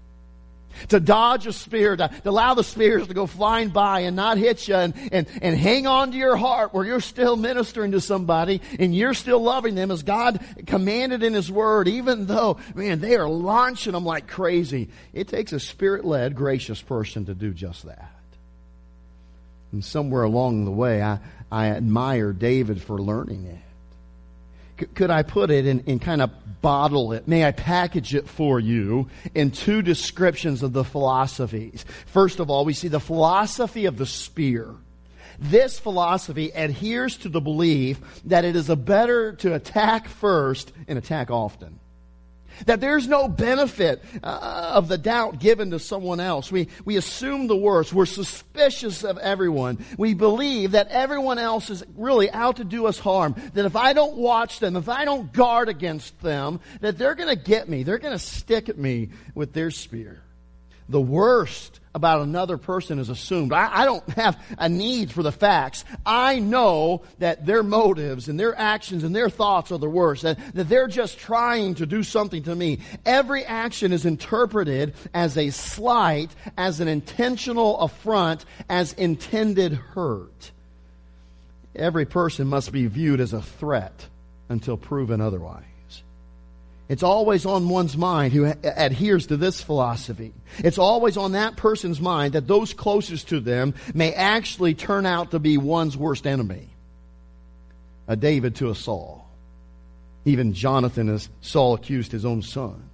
To 0.89 1.00
dodge 1.00 1.48
a 1.48 1.53
spear, 1.53 1.96
to, 1.96 2.08
to, 2.08 2.29
allow 2.29 2.53
the 2.53 2.63
spears 2.63 3.08
to 3.08 3.13
go 3.15 3.25
flying 3.25 3.70
by 3.70 4.01
and 4.01 4.15
not 4.15 4.38
hit 4.38 4.67
you 4.67 4.75
and, 4.75 4.94
and, 5.12 5.27
and 5.41 5.58
hang 5.58 5.88
on 5.88 6.12
to 6.12 6.17
your 6.17 6.36
heart 6.36 6.72
where 6.72 6.86
you're 6.86 7.00
still 7.01 7.36
ministering 7.36 7.94
to 7.94 8.01
somebody 8.01 8.62
and 8.77 8.96
you're 8.96 9.15
still 9.15 9.39
loving 9.39 9.74
them 9.74 9.89
as 9.89 10.03
God 10.03 10.39
commanded 10.67 11.24
in 11.24 11.34
His 11.34 11.51
Word, 11.51 11.88
even 11.88 12.27
though, 12.27 12.58
man, 12.75 13.00
they 13.00 13.15
are 13.15 13.27
launching 13.27 13.94
them 13.94 14.06
like 14.06 14.27
crazy. 14.27 14.89
It 15.13 15.27
takes 15.27 15.51
a 15.51 15.60
spirit-led, 15.60 16.36
gracious 16.36 16.79
person 16.79 17.25
to 17.25 17.34
do 17.34 17.56
just 17.56 17.86
that. 17.86 18.12
And 19.72 19.84
somewhere 19.84 20.24
along 20.24 20.66
the 20.66 20.72
way, 20.72 21.02
I, 21.02 21.20
I 21.52 21.68
admire 21.68 22.34
David 22.34 22.82
for 22.82 22.98
learning 22.98 23.46
it. 23.46 23.60
C- 24.80 24.94
could 24.94 25.10
I 25.10 25.24
put 25.24 25.52
it 25.52 25.66
and, 25.66 26.02
kind 26.02 26.22
of 26.22 26.32
bottle 26.62 27.14
it? 27.14 27.28
May 27.28 27.46
I 27.46 27.52
package 27.52 28.16
it 28.16 28.28
for 28.28 28.60
you 28.60 29.10
in 29.36 29.52
two 29.52 29.82
descriptions 29.82 30.64
of 30.64 30.74
the 30.74 30.84
philosophies? 30.84 31.86
First 32.06 32.40
of 32.40 32.50
all, 32.50 32.66
we 32.66 32.74
see 32.74 32.88
the 32.88 33.00
philosophy 33.00 33.86
of 33.86 33.98
the 33.98 34.06
spear. 34.06 34.74
This 35.40 35.78
philosophy 35.78 36.52
adheres 36.54 37.18
to 37.18 37.30
the 37.30 37.42
belief 37.42 38.00
that 38.26 38.46
it 38.46 38.56
is 38.56 38.70
a 38.70 38.76
better 38.76 39.34
to 39.34 39.54
attack 39.54 40.08
first 40.08 40.72
and 40.88 40.98
attack 40.98 41.30
often. 41.30 41.80
That 42.66 42.82
there's 42.82 43.08
no 43.08 43.28
benefit 43.28 44.04
uh, 44.24 44.72
of 44.74 44.88
the 44.88 44.98
doubt 44.98 45.40
given 45.40 45.72
to 45.72 45.80
someone 45.80 46.20
else. 46.20 46.52
We, 46.52 46.68
we 46.86 46.98
assume 46.98 47.48
the 47.48 47.56
worst. 47.56 47.94
We're 47.94 48.06
suspicious 48.06 49.04
of 49.04 49.18
everyone. 49.18 49.84
We 49.98 50.14
believe 50.14 50.72
that 50.72 50.90
everyone 50.90 51.38
else 51.38 51.70
is 51.70 51.84
really 51.96 52.32
out 52.32 52.58
to 52.58 52.64
do 52.64 52.88
us 52.88 53.00
harm. 53.00 53.36
That 53.54 53.66
if 53.66 53.76
I 53.76 53.94
don't 53.94 54.18
watch 54.18 54.60
them, 54.60 54.76
if 54.76 54.90
I 54.90 55.06
don't 55.06 55.32
guard 55.32 55.70
against 55.70 56.20
them, 56.22 56.60
that 56.82 56.98
they're 56.98 57.16
going 57.16 57.30
to 57.30 57.42
get 57.42 57.70
me. 57.70 57.84
They're 57.84 57.98
going 57.98 58.18
to 58.18 58.20
stick 58.20 58.70
at 58.70 58.78
me 58.78 59.10
with 59.36 59.54
their 59.54 59.72
spear. 59.72 60.22
The 60.89 61.01
worst 61.01 61.79
about 61.94 62.22
another 62.22 62.58
person 62.58 63.00
is 63.00 63.10
assumed. 63.10 63.51
I, 63.51 63.82
I, 63.82 63.86
don't 63.86 64.08
have 64.12 64.39
a 64.58 64.70
need 64.70 65.12
for 65.12 65.24
the 65.24 65.32
facts. 65.32 65.84
I 66.06 66.39
know 66.39 67.01
that 67.17 67.46
their 67.46 67.63
motives 67.63 68.29
and 68.29 68.39
their 68.39 68.58
actions 68.58 69.03
and 69.03 69.15
their 69.15 69.29
thoughts 69.29 69.72
are 69.72 69.79
the 69.79 69.89
worst, 69.89 70.22
that, 70.22 70.38
that 70.53 70.70
they're 70.70 70.88
just 70.88 71.17
trying 71.17 71.75
to 71.75 71.86
do 71.86 72.03
something 72.03 72.44
to 72.44 72.56
me. 72.56 72.79
Every 73.06 73.44
action 73.44 73.91
is 73.91 74.06
interpreted 74.06 74.94
as 75.13 75.38
a 75.38 75.50
slight, 75.50 76.29
as 76.56 76.79
an 76.79 76.88
intentional 76.88 77.79
affront, 77.79 78.46
as 78.70 78.94
intended 78.94 79.74
hurt. 79.74 80.51
Every 81.75 82.06
person 82.06 82.48
must 82.48 82.72
be 82.72 82.88
viewed 82.88 83.20
as 83.20 83.34
a 83.34 83.41
threat 83.41 84.08
until 84.50 84.77
proven 84.77 85.20
otherwise. 85.20 85.63
It's 86.89 87.03
always 87.03 87.46
on 87.46 87.67
one's 87.67 87.98
mind 87.98 88.32
who 88.32 88.46
adheres 88.46 89.27
to 89.27 89.38
this 89.38 89.62
philosophy. 89.62 90.34
It's 90.60 90.77
always 90.77 91.17
on 91.17 91.34
that 91.34 91.58
person's 91.58 92.00
mind 92.00 92.34
that 92.34 92.48
those 92.48 92.74
closest 92.74 93.29
to 93.29 93.41
them 93.41 93.74
may 93.94 94.13
actually 94.13 94.74
turn 94.74 95.06
out 95.06 95.32
to 95.32 95.39
be 95.39 95.58
one's 95.58 95.98
worst 95.98 96.25
enemy. 96.25 96.70
A 98.08 98.15
David 98.15 98.56
to 98.58 98.70
a 98.70 98.75
Saul. 98.75 99.27
Even 100.24 100.53
Jonathan 100.53 101.10
as 101.10 101.29
Saul 101.41 101.74
accused 101.74 102.12
his 102.12 102.25
own 102.25 102.41
son. 102.41 102.89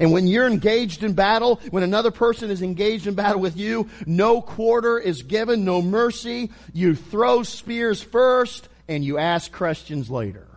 And 0.00 0.12
when 0.12 0.26
you're 0.26 0.46
engaged 0.46 1.02
in 1.02 1.14
battle, 1.14 1.60
when 1.70 1.82
another 1.82 2.10
person 2.10 2.50
is 2.50 2.62
engaged 2.62 3.06
in 3.06 3.14
battle 3.14 3.40
with 3.40 3.56
you, 3.56 3.88
no 4.06 4.42
quarter 4.42 4.98
is 4.98 5.22
given, 5.22 5.64
no 5.64 5.82
mercy. 5.82 6.50
You 6.72 6.94
throw 6.94 7.42
spears 7.42 8.02
first 8.02 8.68
and 8.86 9.04
you 9.04 9.18
ask 9.18 9.50
questions 9.52 10.10
later. 10.10 10.47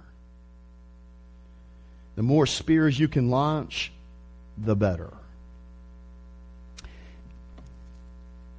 The 2.15 2.24
more 2.24 2.46
spears 2.46 3.00
you 3.00 3.08
can 3.08 3.30
launch, 3.30 3.91
the 4.58 4.75
better. 4.75 5.12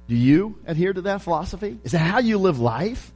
Do 0.07 0.15
you 0.15 0.59
adhere 0.65 0.93
to 0.93 1.01
that 1.03 1.21
philosophy? 1.21 1.77
Is 1.83 1.93
that 1.93 1.99
how 1.99 2.19
you 2.19 2.37
live 2.37 2.59
life? 2.59 3.11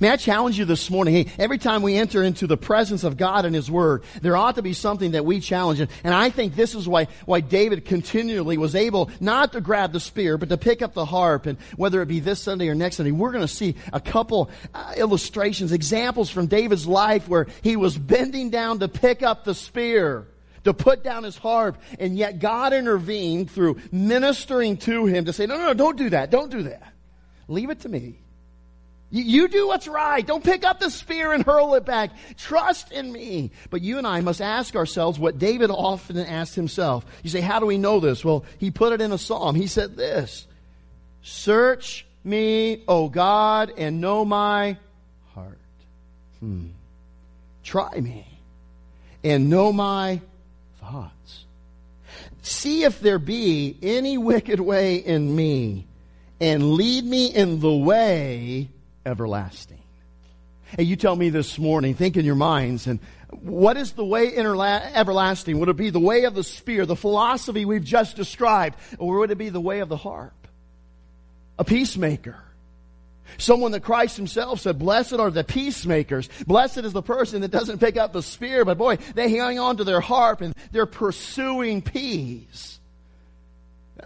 May 0.00 0.10
I 0.10 0.16
challenge 0.16 0.58
you 0.58 0.64
this 0.64 0.90
morning? 0.90 1.14
Hey, 1.14 1.32
every 1.38 1.58
time 1.58 1.82
we 1.82 1.96
enter 1.96 2.22
into 2.22 2.46
the 2.46 2.56
presence 2.56 3.04
of 3.04 3.16
God 3.16 3.44
and 3.44 3.54
His 3.54 3.70
Word, 3.70 4.04
there 4.22 4.36
ought 4.36 4.56
to 4.56 4.62
be 4.62 4.72
something 4.72 5.12
that 5.12 5.24
we 5.24 5.40
challenge. 5.40 5.80
And 5.80 6.14
I 6.14 6.30
think 6.30 6.54
this 6.54 6.74
is 6.74 6.88
why, 6.88 7.08
why 7.26 7.40
David 7.40 7.84
continually 7.84 8.58
was 8.58 8.74
able 8.74 9.10
not 9.20 9.52
to 9.52 9.60
grab 9.60 9.92
the 9.92 10.00
spear, 10.00 10.38
but 10.38 10.48
to 10.48 10.56
pick 10.56 10.82
up 10.82 10.94
the 10.94 11.04
harp. 11.04 11.46
And 11.46 11.58
whether 11.76 12.02
it 12.02 12.06
be 12.06 12.20
this 12.20 12.40
Sunday 12.40 12.68
or 12.68 12.74
next 12.74 12.96
Sunday, 12.96 13.12
we're 13.12 13.32
going 13.32 13.46
to 13.46 13.48
see 13.48 13.76
a 13.92 14.00
couple 14.00 14.50
uh, 14.72 14.94
illustrations, 14.96 15.72
examples 15.72 16.30
from 16.30 16.46
David's 16.46 16.86
life 16.86 17.28
where 17.28 17.46
he 17.62 17.76
was 17.76 17.96
bending 17.96 18.50
down 18.50 18.80
to 18.80 18.88
pick 18.88 19.22
up 19.22 19.44
the 19.44 19.54
spear 19.54 20.26
to 20.64 20.72
put 20.72 21.04
down 21.04 21.24
his 21.24 21.36
harp, 21.36 21.76
and 21.98 22.16
yet 22.16 22.38
God 22.38 22.72
intervened 22.72 23.50
through 23.50 23.76
ministering 23.92 24.78
to 24.78 25.06
him 25.06 25.26
to 25.26 25.32
say, 25.32 25.46
no, 25.46 25.56
no, 25.56 25.66
no, 25.66 25.74
don't 25.74 25.96
do 25.96 26.10
that, 26.10 26.30
don't 26.30 26.50
do 26.50 26.62
that. 26.64 26.82
Leave 27.48 27.70
it 27.70 27.80
to 27.80 27.88
me. 27.88 28.18
You, 29.10 29.46
do 29.46 29.68
what's 29.68 29.86
right. 29.86 30.26
Don't 30.26 30.42
pick 30.42 30.64
up 30.64 30.80
the 30.80 30.90
spear 30.90 31.32
and 31.32 31.44
hurl 31.44 31.74
it 31.74 31.84
back. 31.84 32.10
Trust 32.36 32.90
in 32.90 33.12
me. 33.12 33.52
But 33.70 33.80
you 33.80 33.98
and 33.98 34.06
I 34.06 34.20
must 34.22 34.40
ask 34.40 34.74
ourselves 34.74 35.20
what 35.20 35.38
David 35.38 35.70
often 35.70 36.18
asked 36.18 36.56
himself. 36.56 37.06
You 37.22 37.30
say, 37.30 37.40
how 37.40 37.60
do 37.60 37.66
we 37.66 37.78
know 37.78 38.00
this? 38.00 38.24
Well, 38.24 38.44
he 38.58 38.72
put 38.72 38.92
it 38.92 39.00
in 39.00 39.12
a 39.12 39.18
psalm. 39.18 39.54
He 39.54 39.68
said 39.68 39.96
this, 39.96 40.48
Search 41.22 42.06
me, 42.24 42.82
O 42.88 43.08
God, 43.08 43.72
and 43.78 44.00
know 44.00 44.24
my 44.24 44.78
heart. 45.32 45.58
Hmm. 46.40 46.68
Try 47.62 48.00
me 48.00 48.26
and 49.22 49.48
know 49.48 49.72
my 49.72 50.20
thoughts. 50.80 51.44
See 52.42 52.82
if 52.82 53.00
there 53.00 53.18
be 53.18 53.76
any 53.82 54.18
wicked 54.18 54.60
way 54.60 54.96
in 54.96 55.34
me 55.34 55.86
and 56.40 56.74
lead 56.74 57.04
me 57.04 57.26
in 57.26 57.60
the 57.60 57.74
way 57.74 58.68
everlasting. 59.06 59.78
Hey, 60.76 60.84
you 60.84 60.96
tell 60.96 61.14
me 61.14 61.30
this 61.30 61.58
morning, 61.58 61.94
think 61.94 62.16
in 62.16 62.24
your 62.24 62.34
minds, 62.34 62.86
and 62.86 62.98
what 63.30 63.76
is 63.76 63.92
the 63.92 64.04
way 64.04 64.30
interla- 64.30 64.92
everlasting? 64.94 65.58
Would 65.60 65.68
it 65.68 65.76
be 65.76 65.90
the 65.90 66.00
way 66.00 66.24
of 66.24 66.34
the 66.34 66.42
spear, 66.42 66.86
the 66.86 66.96
philosophy 66.96 67.64
we've 67.64 67.84
just 67.84 68.16
described, 68.16 68.76
or 68.98 69.18
would 69.18 69.30
it 69.30 69.38
be 69.38 69.50
the 69.50 69.60
way 69.60 69.80
of 69.80 69.88
the 69.88 69.96
harp? 69.96 70.32
A 71.58 71.64
peacemaker. 71.64 72.36
Someone 73.38 73.72
that 73.72 73.82
Christ 73.82 74.16
himself 74.16 74.60
said, 74.60 74.78
blessed 74.78 75.14
are 75.14 75.30
the 75.30 75.44
peacemakers. 75.44 76.28
Blessed 76.46 76.78
is 76.78 76.92
the 76.92 77.02
person 77.02 77.40
that 77.42 77.50
doesn't 77.50 77.78
pick 77.78 77.96
up 77.96 78.12
the 78.12 78.22
spear, 78.22 78.64
but 78.64 78.78
boy, 78.78 78.96
they 79.14 79.28
hang 79.28 79.58
on 79.58 79.78
to 79.78 79.84
their 79.84 80.00
harp 80.00 80.40
and 80.40 80.54
they're 80.72 80.86
pursuing 80.86 81.82
peace 81.82 82.78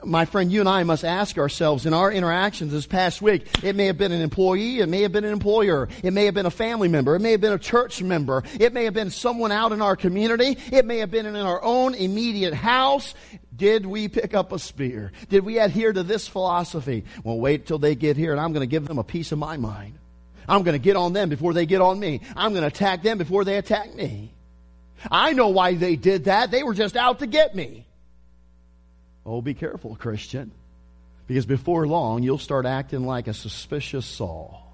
my 0.04 0.26
friend, 0.26 0.52
you 0.52 0.61
and 0.61 0.68
I 0.68 0.83
must 0.85 1.04
ask 1.04 1.38
ourselves 1.38 1.87
in 1.87 1.95
our 1.95 2.12
interactions 2.12 2.73
this 2.73 2.87
past 2.87 3.23
week, 3.23 3.47
it 3.64 3.75
may 3.75 3.87
have 3.87 3.97
been 3.97 4.12
an 4.12 4.21
employee, 4.21 4.80
it 4.80 4.88
may 4.88 5.02
have 5.02 5.12
been 5.12 5.25
an 5.25 5.33
employer, 5.33 5.88
it 6.02 6.12
may 6.12 6.26
have 6.26 6.35
been 6.35 6.47
a 6.47 6.50
family 6.50 6.88
member, 6.88 7.16
it 7.16 7.21
may 7.21 7.33
have 7.33 7.40
been 7.40 7.52
a 7.54 7.59
church 7.59 8.02
member, 8.02 8.42
it 8.61 8.73
may 8.73 8.85
have 8.85 8.95
been 8.95 9.11
someone 9.11 9.50
out 9.50 9.73
in 9.73 9.80
our 9.80 9.97
community, 9.97 10.59
it 10.71 10.85
may 10.85 10.99
have 10.99 11.11
been 11.11 11.26
in 11.26 11.37
our 11.37 11.62
own 11.62 11.95
immediate 11.95 12.54
house. 12.54 13.14
Did 13.57 13.87
we 13.87 14.09
pick 14.09 14.35
up 14.35 14.52
a 14.52 14.59
spear? 14.59 15.11
Did 15.30 15.45
we 15.45 15.59
adhere 15.59 15.92
to 15.92 16.02
this 16.02 16.28
philosophy? 16.28 17.04
Well, 17.25 17.38
wait 17.38 17.66
till 17.66 17.78
they 17.78 17.95
get 17.95 18.16
here 18.16 18.30
and 18.33 18.40
I'm 18.40 18.52
going 18.52 18.62
to 18.62 18.71
give 18.71 18.87
them 18.87 18.99
a 18.99 19.04
piece 19.04 19.33
of 19.33 19.38
my 19.38 19.57
mind. 19.57 19.99
I'm 20.49 20.62
going 20.62 20.75
to 20.75 20.83
get 20.83 20.97
on 20.97 21.12
them 21.12 21.28
before 21.28 21.52
they 21.52 21.66
get 21.66 21.80
on 21.80 21.99
me. 21.99 22.21
I'm 22.37 22.52
going 22.52 22.62
to 22.62 22.68
attack 22.68 23.02
them 23.02 23.18
before 23.18 23.45
they 23.45 23.57
attack 23.57 23.95
me. 23.95 24.33
I 25.11 25.33
know 25.33 25.49
why 25.49 25.75
they 25.75 25.97
did 25.97 26.25
that. 26.25 26.50
They 26.50 26.62
were 26.62 26.75
just 26.75 26.97
out 26.97 27.18
to 27.18 27.26
get 27.26 27.54
me. 27.54 27.88
Oh, 29.28 29.42
be 29.42 29.52
careful, 29.52 29.94
Christian. 29.94 30.52
Because 31.26 31.44
before 31.44 31.87
long, 31.87 32.23
you'll 32.23 32.38
start 32.38 32.64
acting 32.64 33.04
like 33.04 33.28
a 33.28 33.35
suspicious 33.35 34.06
Saul. 34.06 34.64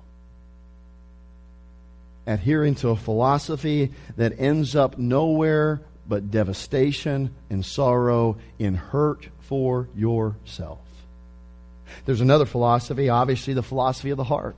Adhering 2.24 2.76
to 2.76 2.90
a 2.90 2.96
philosophy 2.96 3.92
that 4.16 4.38
ends 4.38 4.76
up 4.76 4.96
nowhere 4.96 5.82
but 6.06 6.30
devastation 6.30 7.34
and 7.50 7.66
sorrow 7.66 8.36
in 8.60 8.76
hurt 8.76 9.28
for 9.40 9.88
yourself. 9.96 10.78
There's 12.06 12.20
another 12.20 12.46
philosophy, 12.46 13.08
obviously, 13.08 13.54
the 13.54 13.62
philosophy 13.62 14.10
of 14.10 14.18
the 14.18 14.24
harp. 14.24 14.56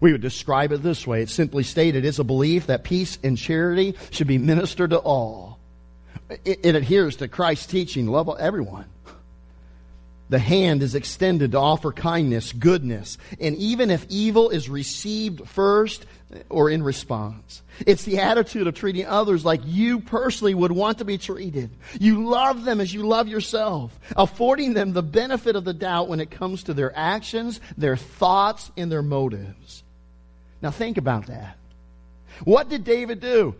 We 0.00 0.10
would 0.10 0.20
describe 0.20 0.72
it 0.72 0.82
this 0.82 1.06
way. 1.06 1.22
It's 1.22 1.32
simply 1.32 1.62
stated 1.62 2.04
it's 2.04 2.18
a 2.18 2.24
belief 2.24 2.66
that 2.66 2.82
peace 2.82 3.20
and 3.22 3.38
charity 3.38 3.94
should 4.10 4.26
be 4.26 4.38
ministered 4.38 4.90
to 4.90 4.98
all. 4.98 5.60
It, 6.28 6.60
it 6.64 6.74
adheres 6.74 7.16
to 7.16 7.28
Christ's 7.28 7.66
teaching, 7.66 8.08
love 8.08 8.28
everyone. 8.40 8.86
The 10.32 10.38
hand 10.38 10.82
is 10.82 10.94
extended 10.94 11.52
to 11.52 11.58
offer 11.58 11.92
kindness, 11.92 12.54
goodness, 12.54 13.18
and 13.38 13.54
even 13.56 13.90
if 13.90 14.06
evil 14.08 14.48
is 14.48 14.66
received 14.66 15.46
first 15.46 16.06
or 16.48 16.70
in 16.70 16.82
response. 16.82 17.60
It's 17.86 18.04
the 18.04 18.20
attitude 18.20 18.66
of 18.66 18.74
treating 18.74 19.04
others 19.04 19.44
like 19.44 19.60
you 19.66 20.00
personally 20.00 20.54
would 20.54 20.72
want 20.72 20.96
to 20.98 21.04
be 21.04 21.18
treated. 21.18 21.68
You 22.00 22.26
love 22.26 22.64
them 22.64 22.80
as 22.80 22.94
you 22.94 23.06
love 23.06 23.28
yourself, 23.28 23.92
affording 24.16 24.72
them 24.72 24.94
the 24.94 25.02
benefit 25.02 25.54
of 25.54 25.66
the 25.66 25.74
doubt 25.74 26.08
when 26.08 26.18
it 26.18 26.30
comes 26.30 26.62
to 26.62 26.72
their 26.72 26.96
actions, 26.96 27.60
their 27.76 27.98
thoughts, 27.98 28.70
and 28.74 28.90
their 28.90 29.02
motives. 29.02 29.84
Now 30.62 30.70
think 30.70 30.96
about 30.96 31.26
that. 31.26 31.58
What 32.44 32.70
did 32.70 32.84
David 32.84 33.20
do? 33.20 33.54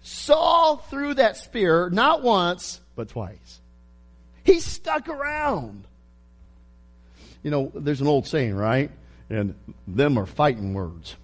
Saul 0.00 0.78
threw 0.78 1.12
that 1.12 1.36
spear 1.36 1.90
not 1.90 2.22
once, 2.22 2.80
but 2.96 3.10
twice. 3.10 3.60
He 4.42 4.60
stuck 4.60 5.10
around. 5.10 5.84
You 7.44 7.50
know, 7.50 7.70
there's 7.74 8.00
an 8.00 8.08
old 8.08 8.26
saying, 8.26 8.56
right? 8.56 8.90
And 9.30 9.54
them 9.86 10.18
are 10.18 10.26
fighting 10.26 10.74
words. 10.74 11.14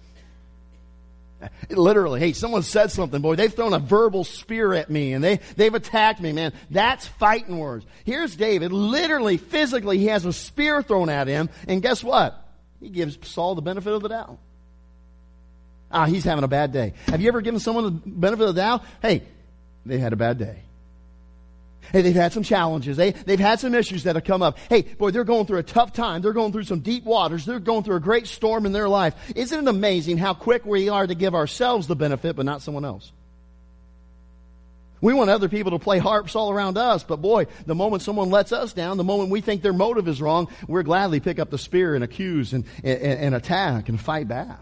Literally, 1.69 2.19
hey, 2.19 2.33
someone 2.33 2.61
said 2.61 2.91
something, 2.91 3.19
boy, 3.19 3.35
they've 3.35 3.51
thrown 3.51 3.73
a 3.73 3.79
verbal 3.79 4.23
spear 4.23 4.73
at 4.73 4.91
me 4.91 5.13
and 5.13 5.23
they, 5.23 5.39
they've 5.55 5.73
attacked 5.73 6.21
me, 6.21 6.31
man. 6.31 6.53
That's 6.69 7.07
fighting 7.07 7.57
words. 7.57 7.83
Here's 8.05 8.35
David, 8.35 8.71
literally, 8.71 9.37
physically, 9.37 9.97
he 9.97 10.05
has 10.05 10.23
a 10.23 10.33
spear 10.33 10.83
thrown 10.83 11.09
at 11.09 11.27
him, 11.27 11.49
and 11.67 11.81
guess 11.81 12.03
what? 12.03 12.37
He 12.79 12.89
gives 12.89 13.17
Saul 13.27 13.55
the 13.55 13.63
benefit 13.63 13.91
of 13.91 14.03
the 14.03 14.09
doubt. 14.09 14.37
Ah, 15.91 16.05
he's 16.05 16.23
having 16.23 16.43
a 16.43 16.47
bad 16.47 16.71
day. 16.71 16.93
Have 17.07 17.21
you 17.21 17.27
ever 17.27 17.41
given 17.41 17.59
someone 17.59 17.85
the 17.85 17.91
benefit 17.91 18.47
of 18.47 18.55
the 18.55 18.61
doubt? 18.61 18.83
Hey, 19.01 19.23
they 19.83 19.97
had 19.97 20.13
a 20.13 20.17
bad 20.17 20.37
day. 20.37 20.59
Hey, 21.91 22.01
they've 22.01 22.15
had 22.15 22.33
some 22.33 22.43
challenges. 22.43 22.97
They, 22.97 23.11
they've 23.11 23.39
had 23.39 23.59
some 23.59 23.75
issues 23.75 24.03
that 24.03 24.15
have 24.15 24.23
come 24.23 24.41
up. 24.41 24.57
Hey, 24.69 24.83
boy, 24.83 25.11
they're 25.11 25.23
going 25.23 25.45
through 25.45 25.59
a 25.59 25.63
tough 25.63 25.93
time. 25.93 26.21
They're 26.21 26.33
going 26.33 26.51
through 26.51 26.63
some 26.63 26.79
deep 26.79 27.03
waters. 27.03 27.45
They're 27.45 27.59
going 27.59 27.83
through 27.83 27.97
a 27.97 28.01
great 28.01 28.27
storm 28.27 28.65
in 28.65 28.71
their 28.71 28.89
life. 28.89 29.15
Isn't 29.35 29.67
it 29.67 29.69
amazing 29.69 30.17
how 30.17 30.33
quick 30.33 30.65
we 30.65 30.89
are 30.89 31.05
to 31.05 31.15
give 31.15 31.35
ourselves 31.35 31.87
the 31.87 31.95
benefit, 31.95 32.35
but 32.35 32.45
not 32.45 32.61
someone 32.61 32.85
else? 32.85 33.11
We 35.01 35.13
want 35.13 35.31
other 35.31 35.49
people 35.49 35.71
to 35.71 35.79
play 35.79 35.97
harps 35.97 36.35
all 36.35 36.51
around 36.51 36.77
us, 36.77 37.03
but 37.03 37.17
boy, 37.17 37.47
the 37.65 37.73
moment 37.73 38.03
someone 38.03 38.29
lets 38.29 38.51
us 38.51 38.71
down, 38.71 38.97
the 38.97 39.03
moment 39.03 39.31
we 39.31 39.41
think 39.41 39.63
their 39.63 39.73
motive 39.73 40.07
is 40.07 40.21
wrong, 40.21 40.47
we're 40.67 40.83
gladly 40.83 41.19
pick 41.19 41.39
up 41.39 41.49
the 41.49 41.57
spear 41.57 41.95
and 41.95 42.03
accuse 42.03 42.53
and, 42.53 42.65
and, 42.83 43.01
and 43.01 43.35
attack 43.35 43.89
and 43.89 43.99
fight 43.99 44.27
back. 44.27 44.59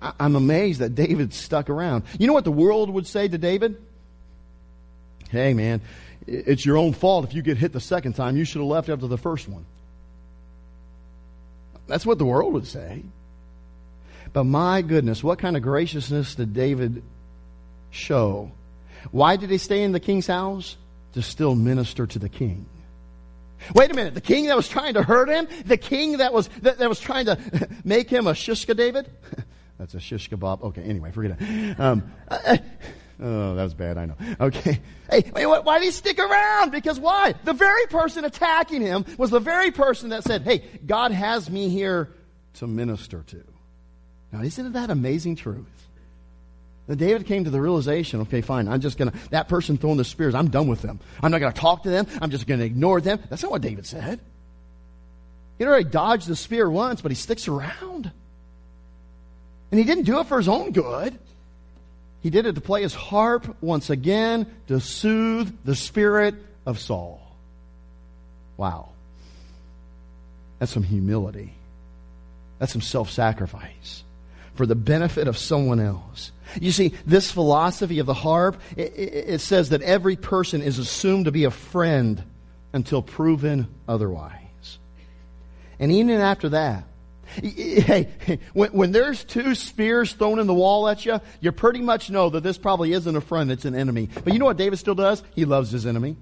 I'm 0.00 0.36
amazed 0.36 0.80
that 0.80 0.94
David 0.94 1.32
stuck 1.32 1.68
around. 1.68 2.04
You 2.18 2.26
know 2.26 2.32
what 2.32 2.44
the 2.44 2.52
world 2.52 2.90
would 2.90 3.06
say 3.06 3.28
to 3.28 3.38
David? 3.38 3.76
Hey, 5.32 5.54
man, 5.54 5.80
it's 6.26 6.64
your 6.66 6.76
own 6.76 6.92
fault 6.92 7.24
if 7.24 7.32
you 7.32 7.40
get 7.40 7.56
hit 7.56 7.72
the 7.72 7.80
second 7.80 8.12
time. 8.12 8.36
You 8.36 8.44
should 8.44 8.58
have 8.58 8.68
left 8.68 8.90
after 8.90 9.06
the 9.06 9.16
first 9.16 9.48
one. 9.48 9.64
That's 11.86 12.04
what 12.04 12.18
the 12.18 12.26
world 12.26 12.52
would 12.52 12.66
say. 12.66 13.02
But 14.34 14.44
my 14.44 14.82
goodness, 14.82 15.24
what 15.24 15.38
kind 15.38 15.56
of 15.56 15.62
graciousness 15.62 16.34
did 16.34 16.52
David 16.52 17.02
show? 17.90 18.52
Why 19.10 19.36
did 19.36 19.48
he 19.48 19.56
stay 19.56 19.82
in 19.82 19.92
the 19.92 20.00
king's 20.00 20.26
house? 20.26 20.76
To 21.14 21.22
still 21.22 21.54
minister 21.54 22.06
to 22.06 22.18
the 22.18 22.28
king. 22.28 22.66
Wait 23.74 23.90
a 23.90 23.94
minute, 23.94 24.12
the 24.12 24.20
king 24.20 24.46
that 24.46 24.56
was 24.56 24.68
trying 24.68 24.94
to 24.94 25.02
hurt 25.02 25.30
him? 25.30 25.48
The 25.64 25.78
king 25.78 26.18
that 26.18 26.34
was, 26.34 26.48
that, 26.60 26.78
that 26.78 26.88
was 26.90 27.00
trying 27.00 27.26
to 27.26 27.38
make 27.84 28.10
him 28.10 28.26
a 28.26 28.32
shishka 28.32 28.76
David? 28.76 29.10
That's 29.78 29.94
a 29.94 30.00
shish 30.00 30.28
kebab. 30.28 30.62
Okay, 30.62 30.82
anyway, 30.82 31.10
forget 31.10 31.38
it. 31.40 31.80
Um, 31.80 32.12
oh, 33.22 33.54
that 33.54 33.62
was 33.62 33.74
bad, 33.74 33.98
I 33.98 34.06
know. 34.06 34.16
Okay. 34.40 34.80
Hey, 35.10 35.22
why 35.32 35.78
did 35.78 35.84
he 35.84 35.90
stick 35.90 36.18
around? 36.18 36.72
Because 36.72 36.98
why? 36.98 37.34
The 37.44 37.52
very 37.52 37.86
person 37.86 38.24
attacking 38.24 38.82
him 38.82 39.04
was 39.16 39.30
the 39.30 39.40
very 39.40 39.70
person 39.70 40.10
that 40.10 40.24
said, 40.24 40.42
hey, 40.42 40.64
God 40.84 41.12
has 41.12 41.50
me 41.50 41.68
here 41.68 42.10
to 42.54 42.66
minister 42.66 43.22
to. 43.28 43.44
Now, 44.32 44.42
isn't 44.42 44.72
that 44.72 44.90
amazing 44.90 45.36
truth? 45.36 45.66
Then 46.86 46.96
David 46.96 47.26
came 47.26 47.44
to 47.44 47.50
the 47.50 47.60
realization, 47.60 48.22
okay, 48.22 48.40
fine, 48.40 48.66
I'm 48.66 48.80
just 48.80 48.98
gonna, 48.98 49.12
that 49.30 49.48
person 49.48 49.78
throwing 49.78 49.98
the 49.98 50.04
spears, 50.04 50.34
I'm 50.34 50.48
done 50.50 50.66
with 50.66 50.82
them. 50.82 50.98
I'm 51.22 51.30
not 51.30 51.38
gonna 51.38 51.52
talk 51.52 51.84
to 51.84 51.90
them. 51.90 52.06
I'm 52.20 52.30
just 52.30 52.46
gonna 52.46 52.64
ignore 52.64 53.00
them. 53.00 53.20
That's 53.30 53.42
not 53.42 53.52
what 53.52 53.62
David 53.62 53.86
said. 53.86 54.20
He'd 55.58 55.66
already 55.66 55.88
dodged 55.88 56.26
the 56.26 56.34
spear 56.34 56.68
once, 56.68 57.00
but 57.00 57.12
he 57.12 57.14
sticks 57.14 57.46
around. 57.46 58.10
And 59.70 59.78
he 59.78 59.84
didn't 59.84 60.04
do 60.04 60.18
it 60.18 60.26
for 60.26 60.38
his 60.38 60.48
own 60.48 60.72
good. 60.72 61.18
He 62.22 62.30
did 62.30 62.46
it 62.46 62.54
to 62.54 62.60
play 62.60 62.82
his 62.82 62.94
harp 62.94 63.56
once 63.60 63.90
again 63.90 64.46
to 64.68 64.80
soothe 64.80 65.52
the 65.64 65.74
spirit 65.74 66.34
of 66.64 66.78
Saul. 66.78 67.20
Wow. 68.56 68.90
That's 70.58 70.72
some 70.72 70.84
humility. 70.84 71.52
That's 72.58 72.72
some 72.72 72.80
self 72.80 73.10
sacrifice 73.10 74.04
for 74.54 74.66
the 74.66 74.76
benefit 74.76 75.26
of 75.26 75.36
someone 75.36 75.80
else. 75.80 76.30
You 76.60 76.70
see, 76.70 76.92
this 77.06 77.32
philosophy 77.32 77.98
of 77.98 78.06
the 78.06 78.14
harp, 78.14 78.60
it, 78.76 78.92
it, 78.94 79.24
it, 79.30 79.40
says 79.40 79.70
that 79.70 79.82
every 79.82 80.16
person 80.16 80.60
is 80.62 80.78
assumed 80.78 81.24
to 81.24 81.32
be 81.32 81.44
a 81.44 81.50
friend 81.50 82.22
until 82.72 83.02
proven 83.02 83.66
otherwise. 83.88 84.78
And 85.80 85.90
even 85.90 86.20
after 86.20 86.50
that, 86.50 86.84
Hey, 87.34 88.08
when, 88.52 88.70
when, 88.72 88.92
there's 88.92 89.24
two 89.24 89.54
spears 89.54 90.12
thrown 90.12 90.38
in 90.38 90.46
the 90.46 90.54
wall 90.54 90.88
at 90.88 91.06
you, 91.06 91.20
you 91.40 91.52
pretty 91.52 91.80
much 91.80 92.10
know 92.10 92.28
that 92.30 92.42
this 92.42 92.58
probably 92.58 92.92
isn't 92.92 93.16
a 93.16 93.20
friend, 93.20 93.50
it's 93.50 93.64
an 93.64 93.74
enemy. 93.74 94.08
But 94.24 94.32
you 94.32 94.38
know 94.38 94.44
what 94.44 94.56
David 94.56 94.78
still 94.78 94.94
does? 94.94 95.22
He 95.34 95.44
loves 95.44 95.70
his 95.70 95.86
enemy. 95.86 96.16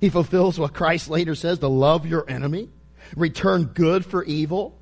He 0.00 0.08
fulfills 0.08 0.58
what 0.58 0.74
Christ 0.74 1.08
later 1.08 1.34
says 1.34 1.58
to 1.60 1.68
love 1.68 2.06
your 2.06 2.28
enemy, 2.28 2.68
return 3.16 3.64
good 3.64 4.04
for 4.04 4.22
evil 4.24 4.78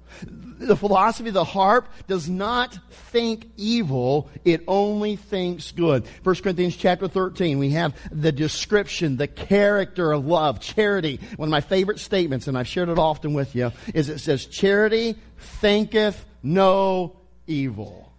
the 0.58 0.76
philosophy 0.76 1.28
of 1.28 1.34
the 1.34 1.44
harp 1.44 1.88
does 2.06 2.28
not 2.28 2.78
think 2.90 3.46
evil, 3.56 4.30
it 4.44 4.62
only 4.66 5.16
thinks 5.16 5.72
good. 5.72 6.06
1 6.22 6.34
Corinthians 6.36 6.76
chapter 6.76 7.08
13, 7.08 7.58
we 7.58 7.70
have 7.70 7.94
the 8.10 8.32
description, 8.32 9.16
the 9.16 9.26
character 9.26 10.12
of 10.12 10.26
love, 10.26 10.60
charity. 10.60 11.20
One 11.36 11.48
of 11.48 11.50
my 11.50 11.60
favorite 11.60 11.98
statements, 11.98 12.46
and 12.46 12.56
I've 12.56 12.68
shared 12.68 12.88
it 12.88 12.98
often 12.98 13.34
with 13.34 13.54
you, 13.54 13.72
is 13.94 14.08
it 14.08 14.18
says, 14.18 14.46
Charity 14.46 15.16
thinketh 15.38 16.24
no 16.42 17.16
evil. 17.46 18.12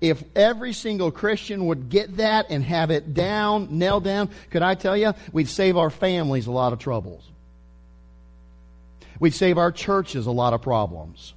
If 0.00 0.22
every 0.34 0.72
single 0.72 1.10
Christian 1.10 1.66
would 1.66 1.88
get 1.88 2.16
that 2.16 2.46
and 2.50 2.64
have 2.64 2.90
it 2.90 3.14
down, 3.14 3.78
nailed 3.78 4.04
down, 4.04 4.30
could 4.50 4.62
I 4.62 4.74
tell 4.74 4.96
you, 4.96 5.14
we'd 5.32 5.48
save 5.48 5.76
our 5.76 5.90
families 5.90 6.46
a 6.46 6.52
lot 6.52 6.72
of 6.72 6.78
troubles. 6.78 7.30
We'd 9.20 9.34
save 9.34 9.58
our 9.58 9.72
churches 9.72 10.26
a 10.26 10.30
lot 10.30 10.52
of 10.52 10.62
problems. 10.62 11.34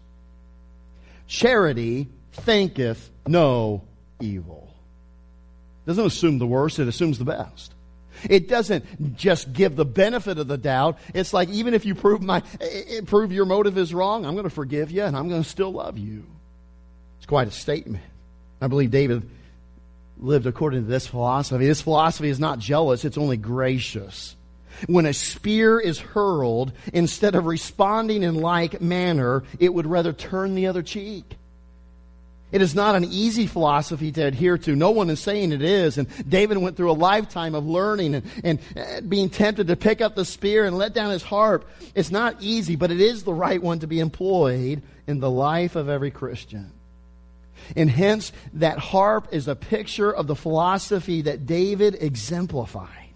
Charity 1.28 2.08
thinketh 2.34 3.10
no 3.28 3.84
evil. 4.20 4.74
Doesn't 5.86 6.06
assume 6.06 6.38
the 6.38 6.48
worst, 6.48 6.80
it 6.80 6.88
assumes 6.88 7.20
the 7.20 7.26
best. 7.26 7.74
It 8.30 8.48
doesn't 8.48 9.16
just 9.16 9.54
give 9.54 9.76
the 9.76 9.86
benefit 9.86 10.40
of 10.40 10.48
the 10.48 10.58
doubt. 10.58 10.98
It's 11.14 11.34
like 11.34 11.50
even 11.50 11.74
if 11.74 11.86
you 11.86 11.94
prove 11.94 12.22
my 12.22 12.42
eh, 12.60 12.82
eh, 12.90 13.02
prove 13.06 13.32
your 13.32 13.46
motive 13.46 13.78
is 13.78 13.94
wrong, 13.94 14.26
I'm 14.26 14.34
going 14.34 14.46
to 14.46 14.50
forgive 14.50 14.90
you 14.90 15.04
and 15.04 15.16
I'm 15.16 15.30
going 15.30 15.44
to 15.44 15.48
still 15.48 15.72
love 15.72 15.98
you. 15.98 16.26
It's 17.18 17.28
quite 17.28 17.48
a 17.48 17.52
statement. 17.52 18.04
I 18.60 18.68
believe 18.68 18.90
David 18.90 19.30
lived 20.20 20.48
according 20.48 20.84
to 20.84 20.90
this 20.90 21.06
philosophy. 21.06 21.68
This 21.68 21.82
philosophy 21.82 22.30
is 22.30 22.40
not 22.40 22.58
jealous, 22.58 23.06
it's 23.06 23.18
only 23.18 23.38
gracious 23.38 24.36
when 24.88 25.06
a 25.06 25.14
spear 25.14 25.80
is 25.80 26.00
hurled, 26.00 26.72
instead 26.94 27.36
of 27.36 27.46
responding 27.46 28.24
in 28.24 28.36
like 28.36 28.82
manner, 28.82 29.44
it 29.60 29.74
would 29.74 29.88
rather 29.88 30.14
turn 30.14 30.56
the 30.56 30.68
other 30.68 30.84
cheek. 30.84 31.38
It 32.50 32.62
is 32.62 32.74
not 32.74 32.96
an 32.96 33.04
easy 33.04 33.46
philosophy 33.46 34.12
to 34.14 34.22
adhere 34.22 34.58
to. 34.60 34.76
No 34.76 34.92
one 34.92 35.10
is 35.10 35.20
saying 35.20 35.52
it 35.52 35.62
is. 35.62 35.98
And 35.98 36.08
David 36.30 36.58
went 36.58 36.78
through 36.78 36.92
a 36.92 36.94
lifetime 36.94 37.56
of 37.56 37.66
learning 37.66 38.16
and, 38.16 38.32
and 38.42 38.60
uh, 38.78 39.02
being 39.02 39.30
tempted 39.30 39.68
to 39.68 39.76
pick 39.76 40.00
up 40.00 40.16
the 40.16 40.24
spear 40.24 40.64
and 40.64 40.78
let 40.78 40.94
down 40.94 41.12
his 41.12 41.24
harp. 41.24 41.70
It's 41.94 42.10
not 42.10 42.38
easy, 42.40 42.78
but 42.78 42.90
it 42.90 43.02
is 43.02 43.24
the 43.24 43.34
right 43.34 43.62
one 43.62 43.80
to 43.80 43.88
be 43.88 44.00
employed 44.00 44.82
in 45.08 45.20
the 45.20 45.30
life 45.30 45.76
of 45.76 45.90
every 45.90 46.12
Christian. 46.12 46.72
And 47.76 47.90
hence, 47.90 48.32
that 48.54 48.78
harp 48.78 49.28
is 49.34 49.50
a 49.50 49.56
picture 49.56 50.12
of 50.12 50.28
the 50.28 50.36
philosophy 50.36 51.24
that 51.24 51.46
David 51.46 51.98
exemplified. 52.00 53.07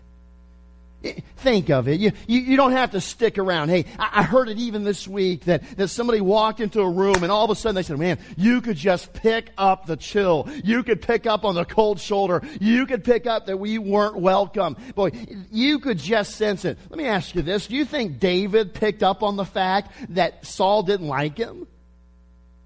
Think 1.37 1.71
of 1.71 1.87
it. 1.87 1.99
You, 1.99 2.11
you, 2.27 2.41
you, 2.41 2.57
don't 2.57 2.73
have 2.73 2.91
to 2.91 3.01
stick 3.01 3.39
around. 3.39 3.69
Hey, 3.69 3.85
I, 3.97 4.19
I, 4.19 4.23
heard 4.23 4.49
it 4.49 4.59
even 4.59 4.83
this 4.83 5.07
week 5.07 5.45
that, 5.45 5.63
that 5.77 5.87
somebody 5.87 6.21
walked 6.21 6.59
into 6.59 6.79
a 6.81 6.89
room 6.89 7.23
and 7.23 7.31
all 7.31 7.43
of 7.43 7.49
a 7.49 7.55
sudden 7.55 7.75
they 7.75 7.81
said, 7.81 7.97
man, 7.97 8.19
you 8.37 8.61
could 8.61 8.77
just 8.77 9.11
pick 9.11 9.49
up 9.57 9.87
the 9.87 9.97
chill. 9.97 10.47
You 10.63 10.83
could 10.83 11.01
pick 11.01 11.25
up 11.25 11.43
on 11.43 11.55
the 11.55 11.65
cold 11.65 11.99
shoulder. 11.99 12.43
You 12.59 12.85
could 12.85 13.03
pick 13.03 13.25
up 13.25 13.47
that 13.47 13.57
we 13.57 13.79
weren't 13.79 14.17
welcome. 14.17 14.77
Boy, 14.93 15.11
you 15.51 15.79
could 15.79 15.97
just 15.97 16.35
sense 16.35 16.65
it. 16.65 16.77
Let 16.91 16.97
me 16.99 17.05
ask 17.05 17.33
you 17.33 17.41
this. 17.41 17.65
Do 17.65 17.75
you 17.75 17.85
think 17.85 18.19
David 18.19 18.75
picked 18.75 19.01
up 19.01 19.23
on 19.23 19.37
the 19.37 19.45
fact 19.45 19.91
that 20.09 20.45
Saul 20.45 20.83
didn't 20.83 21.07
like 21.07 21.35
him? 21.35 21.65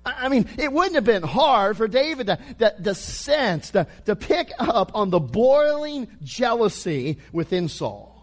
I 0.05 0.27
mean, 0.27 0.47
it 0.57 0.71
wouldn't 0.71 0.95
have 0.95 1.05
been 1.05 1.23
hard 1.23 1.77
for 1.77 1.87
David 1.87 2.27
to, 2.27 2.39
to, 2.59 2.75
to 2.83 2.95
sense, 2.95 3.71
to, 3.71 3.87
to 4.05 4.15
pick 4.15 4.51
up 4.59 4.91
on 4.93 5.09
the 5.09 5.19
boiling 5.19 6.09
jealousy 6.21 7.17
within 7.31 7.69
Saul. 7.69 8.14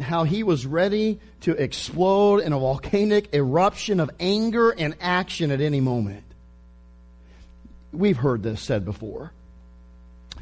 How 0.00 0.24
he 0.24 0.42
was 0.42 0.66
ready 0.66 1.20
to 1.42 1.52
explode 1.52 2.38
in 2.38 2.52
a 2.52 2.58
volcanic 2.58 3.34
eruption 3.34 4.00
of 4.00 4.10
anger 4.20 4.70
and 4.70 4.94
action 5.00 5.50
at 5.50 5.60
any 5.60 5.80
moment. 5.80 6.24
We've 7.92 8.16
heard 8.16 8.42
this 8.42 8.60
said 8.60 8.84
before. 8.84 9.32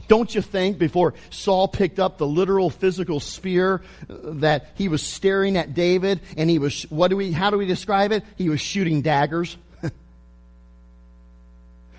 Don't 0.06 0.34
you 0.34 0.42
think 0.42 0.78
before 0.78 1.14
Saul 1.30 1.68
picked 1.68 1.98
up 1.98 2.18
the 2.18 2.26
literal 2.26 2.68
physical 2.68 3.20
spear 3.20 3.80
uh, 4.08 4.14
that 4.34 4.72
he 4.74 4.88
was 4.88 5.02
staring 5.02 5.56
at 5.56 5.72
David 5.72 6.20
and 6.36 6.50
he 6.50 6.58
was, 6.58 6.82
what 6.90 7.08
do 7.08 7.16
we, 7.16 7.32
how 7.32 7.50
do 7.50 7.56
we 7.56 7.66
describe 7.66 8.12
it? 8.12 8.22
He 8.36 8.48
was 8.48 8.60
shooting 8.60 9.00
daggers. 9.00 9.56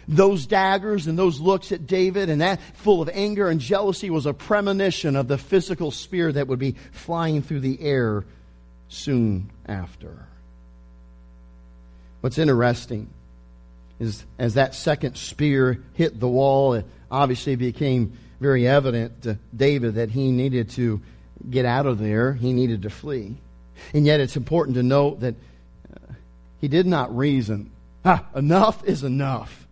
Those 0.07 0.45
daggers 0.45 1.07
and 1.07 1.17
those 1.17 1.39
looks 1.39 1.71
at 1.71 1.87
David 1.87 2.29
and 2.29 2.41
that 2.41 2.61
full 2.75 3.01
of 3.01 3.09
anger 3.09 3.49
and 3.49 3.59
jealousy 3.59 4.09
was 4.09 4.25
a 4.25 4.33
premonition 4.33 5.15
of 5.15 5.27
the 5.27 5.37
physical 5.37 5.91
spear 5.91 6.31
that 6.31 6.47
would 6.47 6.59
be 6.59 6.75
flying 6.91 7.41
through 7.41 7.61
the 7.61 7.81
air 7.81 8.23
soon 8.87 9.49
after. 9.65 10.27
What's 12.21 12.37
interesting 12.37 13.09
is 13.99 14.25
as 14.37 14.55
that 14.55 14.75
second 14.75 15.15
spear 15.15 15.81
hit 15.93 16.19
the 16.19 16.27
wall, 16.27 16.73
it 16.73 16.85
obviously 17.09 17.55
became 17.55 18.17
very 18.39 18.67
evident 18.67 19.23
to 19.23 19.37
David 19.55 19.95
that 19.95 20.09
he 20.09 20.31
needed 20.31 20.69
to 20.71 21.01
get 21.49 21.65
out 21.65 21.85
of 21.85 21.99
there, 21.99 22.33
he 22.33 22.53
needed 22.53 22.81
to 22.83 22.89
flee. 22.89 23.37
And 23.93 24.05
yet 24.05 24.19
it's 24.19 24.35
important 24.35 24.75
to 24.75 24.83
note 24.83 25.21
that 25.21 25.35
uh, 25.93 26.13
he 26.59 26.67
did 26.67 26.85
not 26.85 27.15
reason. 27.15 27.71
Ah, 28.03 28.25
enough 28.35 28.83
is 28.85 29.03
enough. 29.03 29.64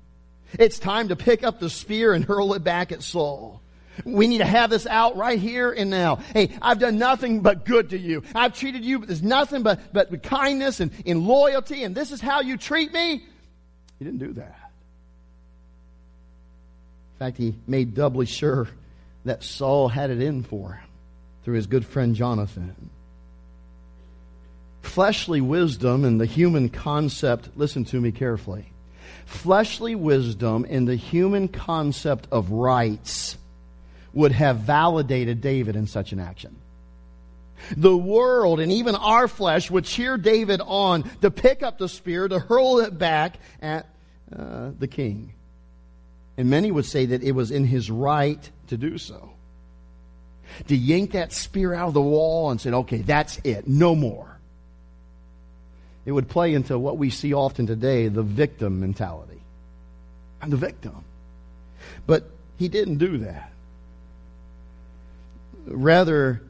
It's 0.59 0.79
time 0.79 1.09
to 1.09 1.15
pick 1.15 1.43
up 1.43 1.59
the 1.59 1.69
spear 1.69 2.13
and 2.13 2.23
hurl 2.23 2.53
it 2.53 2.63
back 2.63 2.91
at 2.91 3.03
Saul. 3.03 3.61
We 4.05 4.27
need 4.27 4.39
to 4.39 4.45
have 4.45 4.69
this 4.69 4.87
out 4.87 5.17
right 5.17 5.37
here 5.37 5.71
and 5.71 5.89
now. 5.89 6.15
Hey, 6.15 6.49
I've 6.61 6.79
done 6.79 6.97
nothing 6.97 7.41
but 7.41 7.65
good 7.65 7.91
to 7.91 7.97
you. 7.97 8.23
I've 8.33 8.53
treated 8.53 8.83
you, 8.83 8.99
but 8.99 9.07
there's 9.07 9.21
nothing 9.21 9.61
but, 9.61 9.93
but 9.93 10.23
kindness 10.23 10.79
and, 10.79 10.91
and 11.05 11.27
loyalty, 11.27 11.83
and 11.83 11.93
this 11.93 12.11
is 12.11 12.19
how 12.19 12.41
you 12.41 12.57
treat 12.57 12.91
me. 12.91 13.23
He 13.99 14.05
didn't 14.05 14.19
do 14.19 14.33
that. 14.33 14.71
In 17.13 17.19
fact, 17.19 17.37
he 17.37 17.55
made 17.67 17.93
doubly 17.93 18.25
sure 18.25 18.67
that 19.25 19.43
Saul 19.43 19.87
had 19.87 20.09
it 20.09 20.21
in 20.21 20.43
for 20.43 20.73
him 20.73 20.89
through 21.43 21.55
his 21.55 21.67
good 21.67 21.85
friend 21.85 22.15
Jonathan. 22.15 22.89
Fleshly 24.81 25.39
wisdom 25.39 26.03
and 26.03 26.19
the 26.19 26.25
human 26.25 26.69
concept, 26.69 27.49
listen 27.55 27.85
to 27.85 28.01
me 28.01 28.11
carefully. 28.11 28.72
Fleshly 29.25 29.95
wisdom 29.95 30.65
and 30.69 30.87
the 30.87 30.95
human 30.95 31.47
concept 31.47 32.27
of 32.31 32.51
rights 32.51 33.37
would 34.13 34.31
have 34.31 34.57
validated 34.57 35.41
David 35.41 35.75
in 35.75 35.87
such 35.87 36.11
an 36.11 36.19
action. 36.19 36.55
The 37.77 37.95
world 37.95 38.59
and 38.59 38.71
even 38.71 38.95
our 38.95 39.27
flesh 39.27 39.71
would 39.71 39.85
cheer 39.85 40.17
David 40.17 40.61
on 40.63 41.09
to 41.21 41.31
pick 41.31 41.63
up 41.63 41.77
the 41.77 41.89
spear, 41.89 42.27
to 42.27 42.39
hurl 42.39 42.79
it 42.79 42.97
back 42.97 43.37
at 43.61 43.87
uh, 44.35 44.71
the 44.77 44.87
king. 44.87 45.33
And 46.37 46.49
many 46.49 46.71
would 46.71 46.85
say 46.85 47.05
that 47.07 47.23
it 47.23 47.31
was 47.31 47.51
in 47.51 47.65
his 47.65 47.89
right 47.89 48.49
to 48.67 48.77
do 48.77 48.97
so. 48.97 49.31
To 50.67 50.75
yank 50.75 51.11
that 51.11 51.31
spear 51.31 51.73
out 51.73 51.87
of 51.87 51.93
the 51.93 52.01
wall 52.01 52.51
and 52.51 52.59
say, 52.59 52.71
okay, 52.71 52.97
that's 52.97 53.39
it, 53.43 53.67
no 53.67 53.95
more. 53.95 54.32
It 56.05 56.11
would 56.11 56.27
play 56.27 56.53
into 56.53 56.77
what 56.77 56.97
we 56.97 57.09
see 57.09 57.33
often 57.33 57.65
today 57.67 58.07
the 58.07 58.23
victim 58.23 58.79
mentality. 58.79 59.41
I'm 60.41 60.49
the 60.49 60.57
victim. 60.57 61.03
But 62.05 62.29
he 62.57 62.67
didn't 62.67 62.97
do 62.97 63.19
that. 63.19 63.51
Rather, 65.65 66.41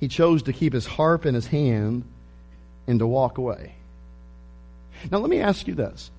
he 0.00 0.08
chose 0.08 0.44
to 0.44 0.52
keep 0.52 0.72
his 0.72 0.86
harp 0.86 1.26
in 1.26 1.34
his 1.34 1.46
hand 1.46 2.04
and 2.86 2.98
to 3.00 3.06
walk 3.06 3.38
away. 3.38 3.74
Now, 5.10 5.18
let 5.18 5.30
me 5.30 5.40
ask 5.40 5.66
you 5.66 5.74
this. 5.74 6.10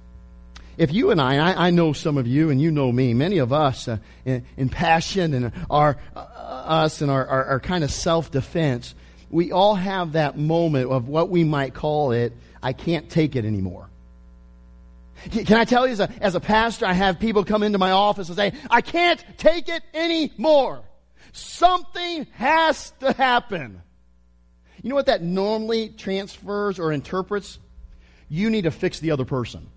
If 0.77 0.93
you 0.93 1.11
and 1.11 1.19
I, 1.19 1.35
I, 1.35 1.67
I 1.67 1.69
know 1.71 1.91
some 1.91 2.17
of 2.17 2.25
you 2.25 2.51
and 2.51 2.61
you 2.61 2.71
know 2.71 2.89
me, 2.91 3.13
many 3.13 3.39
of 3.39 3.51
us 3.51 3.87
uh, 3.87 3.97
in, 4.23 4.45
in, 4.55 4.69
passion 4.69 5.33
and 5.33 5.51
our, 5.69 5.97
uh, 6.15 6.19
us 6.19 7.01
and 7.01 7.11
our, 7.11 7.27
our, 7.27 7.45
our 7.45 7.59
kind 7.59 7.83
of 7.83 7.91
self 7.91 8.31
defense, 8.31 8.95
we 9.29 9.51
all 9.51 9.75
have 9.75 10.13
that 10.13 10.37
moment 10.37 10.89
of 10.89 11.09
what 11.09 11.29
we 11.29 11.43
might 11.43 11.73
call 11.73 12.11
it, 12.11 12.31
I 12.61 12.73
can't 12.73 13.09
take 13.09 13.35
it 13.35 13.45
anymore. 13.45 13.89
Can 15.31 15.57
I 15.57 15.65
tell 15.65 15.85
you, 15.85 15.93
as 15.93 15.99
a, 15.99 16.09
as 16.21 16.35
a 16.35 16.39
pastor, 16.39 16.85
I 16.85 16.93
have 16.93 17.19
people 17.19 17.43
come 17.43 17.63
into 17.63 17.77
my 17.77 17.91
office 17.91 18.29
and 18.29 18.37
say, 18.37 18.53
I 18.69 18.81
can't 18.81 19.23
take 19.37 19.67
it 19.67 19.83
anymore. 19.93 20.83
Something 21.33 22.25
has 22.33 22.91
to 23.01 23.11
happen. 23.13 23.81
You 24.81 24.89
know 24.89 24.95
what 24.95 25.07
that 25.07 25.21
normally 25.21 25.89
transfers 25.89 26.79
or 26.79 26.93
interprets? 26.93 27.59
You 28.29 28.49
need 28.49 28.63
to 28.63 28.71
fix 28.71 28.99
the 28.99 29.11
other 29.11 29.25
person. 29.25 29.67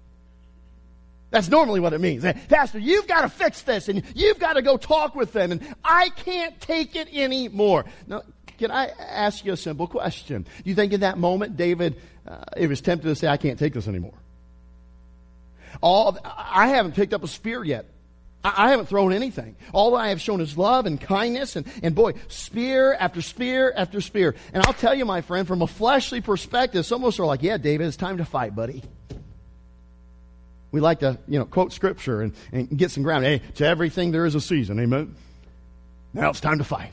That's 1.31 1.49
normally 1.49 1.81
what 1.81 1.95
it 1.95 2.01
means. 2.01 2.25
Eh, 2.25 2.35
pastor, 2.49 2.79
you've 2.79 3.09
got 3.09 3.23
to 3.23 3.29
fix 3.29 3.63
this 3.63 3.89
and 3.89 4.03
you've 4.15 4.39
got 4.39 4.53
to 4.53 4.63
go 4.63 4.77
talk 4.77 5.15
with 5.15 5.33
them 5.33 5.51
and 5.51 5.67
I 5.83 6.11
can't 6.11 6.61
take 6.61 6.95
it 6.95 7.09
anymore. 7.13 7.87
Now, 8.07 8.23
can 8.63 8.71
I 8.71 8.93
ask 9.01 9.45
you 9.45 9.53
a 9.53 9.57
simple 9.57 9.89
question? 9.89 10.43
Do 10.43 10.71
you 10.71 10.77
think 10.77 10.93
in 10.93 11.01
that 11.01 11.19
moment 11.19 11.57
David 11.57 11.97
uh, 12.25 12.45
it 12.57 12.69
was 12.69 12.81
tempted 12.81 13.09
to 13.09 13.17
say, 13.17 13.27
I 13.27 13.37
can't 13.37 13.59
take 13.59 13.75
this 13.75 13.89
anymore? 13.89 14.15
All, 15.81 16.17
I 16.25 16.69
haven't 16.69 16.95
picked 16.95 17.13
up 17.13 17.25
a 17.25 17.27
spear 17.27 17.65
yet. 17.65 17.87
I 18.45 18.71
haven't 18.71 18.87
thrown 18.87 19.13
anything. 19.13 19.57
All 19.73 19.97
I 19.97 20.11
have 20.11 20.21
shown 20.21 20.41
is 20.41 20.57
love 20.57 20.87
and 20.87 21.01
kindness 21.01 21.57
and, 21.57 21.67
and 21.83 21.93
boy, 21.93 22.13
spear 22.29 22.95
after 22.95 23.21
spear 23.21 23.73
after 23.77 24.01
spear. 24.01 24.37
And 24.53 24.65
I'll 24.65 24.75
tell 24.75 24.95
you, 24.95 25.05
my 25.05 25.23
friend, 25.23 25.49
from 25.49 25.63
a 25.63 25.67
fleshly 25.67 26.21
perspective, 26.21 26.87
some 26.87 27.03
of 27.03 27.09
us 27.09 27.19
are 27.19 27.27
like, 27.27 27.43
yeah, 27.43 27.57
David, 27.57 27.89
it's 27.89 27.97
time 27.97 28.19
to 28.19 28.25
fight, 28.25 28.55
buddy. 28.55 28.85
We 30.71 30.81
like 30.81 31.01
to, 31.01 31.19
you 31.27 31.41
know, 31.41 31.47
quote 31.47 31.73
scripture 31.73 32.23
and, 32.23 32.33
and 32.53 32.79
get 32.79 32.93
some 32.93 33.03
ground. 33.03 33.25
Hey, 33.25 33.43
to 33.57 33.67
everything 33.67 34.13
there 34.13 34.25
is 34.25 34.37
a 34.37 34.41
season. 34.41 34.79
Amen. 34.79 35.17
Now 36.15 36.31
it's 36.31 36.41
time 36.41 36.59
to 36.59 36.65
fight. 36.65 36.93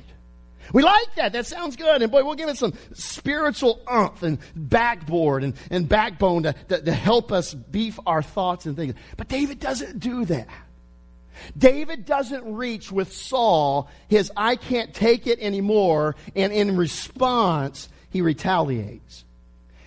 We 0.73 0.84
like 0.84 1.15
that. 1.15 1.34
That 1.34 1.45
sounds 1.45 1.75
good. 1.75 2.01
And 2.01 2.12
boy, 2.12 2.23
we'll 2.23 2.36
give 2.36 2.49
it 2.49 2.58
some 2.58 2.73
spiritual 2.93 3.82
umph 3.88 4.23
and 4.23 4.39
backboard 4.55 5.43
and, 5.43 5.53
and 5.69 5.88
backbone 5.89 6.43
to, 6.43 6.53
to, 6.69 6.82
to 6.82 6.91
help 6.91 7.32
us 7.32 7.53
beef 7.53 7.99
our 8.05 8.21
thoughts 8.21 8.65
and 8.65 8.75
things. 8.75 8.93
But 9.17 9.27
David 9.27 9.60
doesn't 9.60 9.99
do 9.99 10.25
that. 10.25 10.47
David 11.58 12.05
doesn't 12.05 12.55
reach 12.55 12.91
with 12.91 13.13
Saul 13.13 13.89
his 14.08 14.32
I 14.36 14.55
can't 14.55 14.93
take 14.93 15.27
it 15.27 15.39
anymore, 15.39 16.15
and 16.36 16.51
in 16.51 16.75
response, 16.75 17.89
he 18.10 18.21
retaliates. 18.21 19.23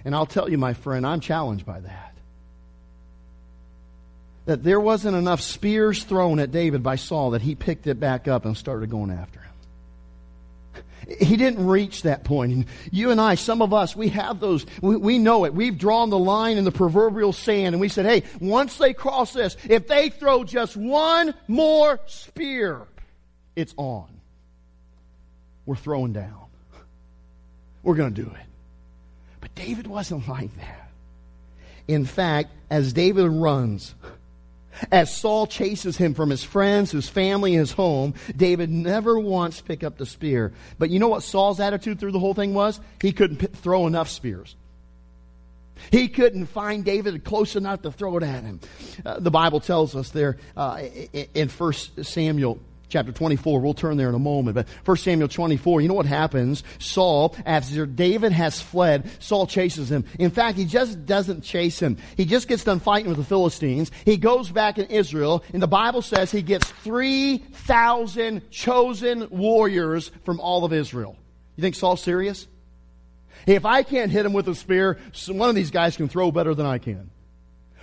And 0.04 0.14
I'll 0.14 0.26
tell 0.26 0.48
you, 0.48 0.58
my 0.58 0.74
friend, 0.74 1.06
I'm 1.06 1.20
challenged 1.20 1.66
by 1.66 1.80
that. 1.80 2.14
That 4.46 4.64
there 4.64 4.80
wasn't 4.80 5.16
enough 5.16 5.40
spears 5.40 6.02
thrown 6.02 6.40
at 6.40 6.50
David 6.50 6.82
by 6.82 6.96
Saul 6.96 7.30
that 7.30 7.42
he 7.42 7.54
picked 7.54 7.86
it 7.86 8.00
back 8.00 8.26
up 8.26 8.44
and 8.44 8.56
started 8.56 8.90
going 8.90 9.10
after 9.10 9.40
him. 9.40 9.51
He 11.08 11.36
didn't 11.36 11.66
reach 11.66 12.02
that 12.02 12.24
point. 12.24 12.52
And 12.52 12.66
you 12.90 13.10
and 13.10 13.20
I, 13.20 13.34
some 13.34 13.62
of 13.62 13.72
us, 13.72 13.96
we 13.96 14.08
have 14.10 14.40
those, 14.40 14.66
we, 14.80 14.96
we, 14.96 15.18
know 15.18 15.44
it. 15.44 15.54
We've 15.54 15.76
drawn 15.76 16.10
the 16.10 16.18
line 16.18 16.58
in 16.58 16.64
the 16.64 16.72
proverbial 16.72 17.32
sand 17.32 17.74
and 17.74 17.80
we 17.80 17.88
said, 17.88 18.06
hey, 18.06 18.22
once 18.40 18.78
they 18.78 18.92
cross 18.92 19.32
this, 19.32 19.56
if 19.68 19.88
they 19.88 20.10
throw 20.10 20.44
just 20.44 20.76
one 20.76 21.34
more 21.48 22.00
spear, 22.06 22.82
it's 23.56 23.74
on. 23.76 24.08
We're 25.66 25.76
throwing 25.76 26.12
down. 26.12 26.46
We're 27.82 27.94
going 27.94 28.14
to 28.14 28.22
do 28.22 28.30
it. 28.30 28.46
But 29.40 29.54
David 29.54 29.86
wasn't 29.86 30.28
like 30.28 30.56
that. 30.58 30.90
In 31.88 32.04
fact, 32.04 32.50
as 32.70 32.92
David 32.92 33.28
runs, 33.28 33.94
as 34.90 35.14
Saul 35.14 35.46
chases 35.46 35.96
him 35.96 36.14
from 36.14 36.30
his 36.30 36.42
friends, 36.42 36.90
his 36.90 37.08
family, 37.08 37.52
his 37.52 37.72
home, 37.72 38.14
David 38.36 38.70
never 38.70 39.18
once 39.18 39.60
picked 39.60 39.84
up 39.84 39.98
the 39.98 40.06
spear. 40.06 40.52
But 40.78 40.90
you 40.90 40.98
know 40.98 41.08
what 41.08 41.22
Saul's 41.22 41.60
attitude 41.60 42.00
through 42.00 42.12
the 42.12 42.18
whole 42.18 42.34
thing 42.34 42.54
was? 42.54 42.80
He 43.00 43.12
couldn't 43.12 43.38
p- 43.38 43.46
throw 43.46 43.86
enough 43.86 44.08
spears. 44.08 44.56
He 45.90 46.08
couldn't 46.08 46.46
find 46.46 46.84
David 46.84 47.24
close 47.24 47.56
enough 47.56 47.82
to 47.82 47.90
throw 47.90 48.16
it 48.18 48.22
at 48.22 48.44
him. 48.44 48.60
Uh, 49.04 49.18
the 49.18 49.30
Bible 49.30 49.60
tells 49.60 49.96
us 49.96 50.10
there 50.10 50.38
uh, 50.56 50.80
in 51.34 51.48
1 51.48 51.72
Samuel 52.02 52.60
chapter 52.92 53.10
24. 53.10 53.60
We'll 53.60 53.74
turn 53.74 53.96
there 53.96 54.10
in 54.10 54.14
a 54.14 54.20
moment. 54.20 54.54
But 54.54 54.68
1 54.84 54.96
Samuel 54.98 55.28
24, 55.28 55.80
you 55.80 55.88
know 55.88 55.94
what 55.94 56.06
happens? 56.06 56.62
Saul, 56.78 57.34
after 57.46 57.86
David 57.86 58.32
has 58.32 58.60
fled, 58.60 59.10
Saul 59.18 59.46
chases 59.46 59.90
him. 59.90 60.04
In 60.18 60.30
fact, 60.30 60.58
he 60.58 60.66
just 60.66 61.06
doesn't 61.06 61.42
chase 61.42 61.80
him. 61.80 61.96
He 62.16 62.26
just 62.26 62.46
gets 62.46 62.64
done 62.64 62.80
fighting 62.80 63.08
with 63.08 63.16
the 63.16 63.24
Philistines. 63.24 63.90
He 64.04 64.18
goes 64.18 64.50
back 64.50 64.78
in 64.78 64.86
Israel, 64.86 65.42
and 65.52 65.62
the 65.62 65.66
Bible 65.66 66.02
says 66.02 66.30
he 66.30 66.42
gets 66.42 66.70
3,000 66.70 68.50
chosen 68.50 69.28
warriors 69.30 70.10
from 70.24 70.38
all 70.38 70.64
of 70.64 70.72
Israel. 70.72 71.16
You 71.56 71.62
think 71.62 71.74
Saul's 71.74 72.02
serious? 72.02 72.46
If 73.46 73.64
I 73.64 73.82
can't 73.82 74.12
hit 74.12 74.26
him 74.26 74.34
with 74.34 74.46
a 74.48 74.54
spear, 74.54 74.98
one 75.28 75.48
of 75.48 75.54
these 75.54 75.70
guys 75.70 75.96
can 75.96 76.08
throw 76.08 76.30
better 76.30 76.54
than 76.54 76.66
I 76.66 76.78
can. 76.78 77.10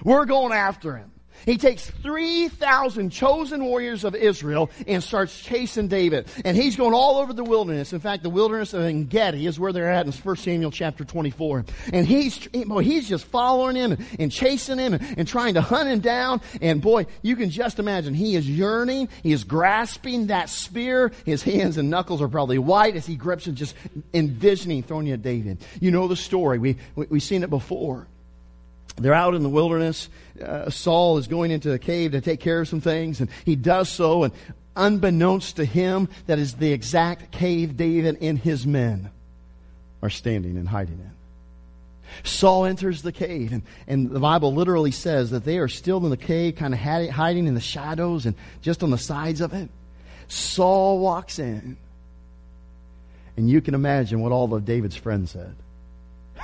We're 0.04 0.26
going 0.26 0.54
after 0.54 0.96
him. 0.96 1.12
He 1.46 1.58
takes 1.58 1.90
3,000 1.90 3.10
chosen 3.10 3.64
warriors 3.64 4.04
of 4.04 4.16
Israel 4.16 4.70
and 4.88 5.04
starts 5.04 5.40
chasing 5.40 5.88
David. 5.88 6.28
And 6.46 6.56
he's 6.56 6.76
going 6.76 6.94
all 6.94 7.18
over 7.18 7.34
the 7.34 7.44
wilderness. 7.44 7.94
In 7.94 8.00
fact, 8.00 8.24
the 8.24 8.30
wilderness 8.30 8.74
of 8.74 8.82
Engedi 8.82 9.46
is 9.46 9.60
where 9.60 9.74
they're 9.74 9.92
at 9.92 10.06
in 10.06 10.12
1 10.12 10.36
Samuel 10.38 10.72
chapter 10.72 11.04
24. 11.04 11.66
And 11.94 12.06
he's, 12.06 12.48
boy, 12.48 12.84
he's 12.84 13.08
just 13.08 13.26
following 13.26 13.76
him 13.76 13.94
and, 13.94 14.06
and 14.20 14.32
chasing 14.32 14.78
him 14.78 14.94
and, 14.94 15.20
and, 15.20 15.28
trying 15.28 15.54
to 15.56 15.62
hunt 15.62 15.90
him 15.90 16.00
down. 16.00 16.42
And 16.62 16.82
boy, 16.82 17.06
you 17.22 17.36
can 17.36 17.50
just 17.50 17.80
imagine 17.80 18.14
he 18.14 18.36
is 18.36 18.50
yearning. 18.50 19.10
He 19.24 19.32
is 19.32 19.44
grasping 19.44 20.28
that 20.28 20.50
spear. 20.50 21.12
His 21.26 21.44
hands 21.44 21.78
and 21.78 21.90
knuckles 21.90 22.22
are 22.22 22.28
probably 22.28 22.58
white 22.58 22.96
as 22.96 23.06
he 23.06 23.16
grips 23.16 23.48
it, 23.48 23.54
just 23.54 23.76
envisioning 24.14 24.84
throwing 24.84 25.10
at 25.12 25.22
David. 25.22 25.64
You 25.80 25.92
know 25.92 26.08
the 26.08 26.16
story. 26.16 26.60
We, 26.60 26.78
we, 26.96 27.06
we've 27.10 27.24
seen 27.24 27.44
it 27.44 27.50
before. 27.50 28.08
They're 29.00 29.14
out 29.14 29.34
in 29.36 29.44
the 29.44 29.50
wilderness. 29.50 30.10
Uh, 30.44 30.70
Saul 30.70 31.18
is 31.18 31.28
going 31.28 31.52
into 31.52 31.72
a 31.72 31.80
cave 31.80 32.12
to 32.12 32.22
take 32.22 32.40
care 32.40 32.62
of 32.62 32.68
some 32.68 32.82
things, 32.82 33.22
and 33.22 33.30
he 33.46 33.56
does 33.56 33.90
so, 33.90 34.24
and 34.24 34.34
unbeknownst 34.76 35.58
to 35.58 35.66
him, 35.66 36.10
that 36.28 36.40
is 36.40 36.56
the 36.56 36.72
exact 36.72 37.32
cave 37.32 37.78
David 37.78 38.18
and 38.22 38.38
his 38.38 38.66
men 38.66 39.12
are 40.02 40.10
standing 40.10 40.58
and 40.58 40.68
hiding 40.68 41.00
in. 41.00 41.12
Saul 42.24 42.66
enters 42.66 43.02
the 43.02 43.12
cave, 43.12 43.52
and, 43.52 43.62
and 43.88 44.10
the 44.10 44.20
Bible 44.20 44.54
literally 44.54 44.92
says 44.92 45.30
that 45.32 45.46
they 45.46 45.60
are 45.60 45.68
still 45.68 46.04
in 46.04 46.10
the 46.10 46.18
cave, 46.18 46.56
kind 46.56 46.74
of 46.74 46.80
hiding 46.80 47.48
in 47.48 47.54
the 47.54 47.62
shadows 47.62 48.26
and 48.26 48.36
just 48.62 48.84
on 48.84 48.90
the 48.90 48.98
sides 48.98 49.42
of 49.42 49.54
it. 49.54 49.70
Saul 50.28 51.00
walks 51.00 51.40
in, 51.40 51.78
and 53.38 53.50
you 53.50 53.62
can 53.62 53.74
imagine 53.74 54.22
what 54.22 54.32
all 54.32 54.54
of 54.54 54.66
David's 54.66 54.96
friends 54.96 55.32
said. 55.32 55.56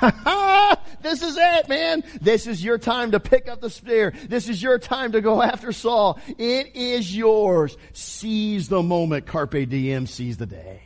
this 1.02 1.22
is 1.22 1.38
it, 1.40 1.70
man. 1.70 2.04
This 2.22 2.48
is 2.48 2.64
your 2.64 2.78
time 2.78 3.12
to 3.12 3.20
pick 3.20 3.48
up 3.48 3.62
the 3.62 3.70
spear. 3.70 4.14
This 4.28 4.50
is 4.50 4.62
your 4.62 4.80
time 4.80 5.14
to 5.14 5.22
go 5.22 5.42
after 5.42 5.72
Saul. 5.72 6.20
It 6.38 6.76
is 6.76 7.16
yours. 7.16 7.78
Seize 7.94 8.68
the 8.68 8.84
moment. 8.84 9.26
Carpe 9.26 9.70
diem, 9.70 10.08
seize 10.08 10.38
the 10.38 10.46
day. 10.46 10.82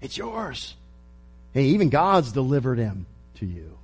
It's 0.00 0.16
yours. 0.16 0.74
Hey, 1.52 1.64
even 1.64 1.88
God's 1.88 2.32
delivered 2.32 2.78
him 2.78 3.06
to 3.36 3.46
you. 3.46 3.76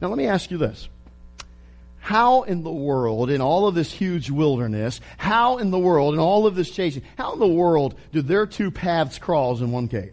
Now, 0.00 0.08
let 0.08 0.18
me 0.18 0.26
ask 0.26 0.50
you 0.50 0.58
this. 0.58 0.88
How 1.98 2.42
in 2.42 2.64
the 2.64 2.72
world, 2.72 3.30
in 3.30 3.40
all 3.40 3.68
of 3.68 3.76
this 3.76 3.92
huge 3.92 4.28
wilderness, 4.28 5.00
how 5.18 5.58
in 5.58 5.70
the 5.70 5.78
world, 5.78 6.14
in 6.14 6.20
all 6.20 6.46
of 6.46 6.56
this 6.56 6.70
chasing, 6.70 7.02
how 7.16 7.34
in 7.34 7.38
the 7.38 7.46
world 7.46 7.94
do 8.10 8.22
their 8.22 8.44
two 8.44 8.72
paths 8.72 9.18
cross 9.18 9.60
in 9.60 9.70
one 9.70 9.86
cave? 9.86 10.12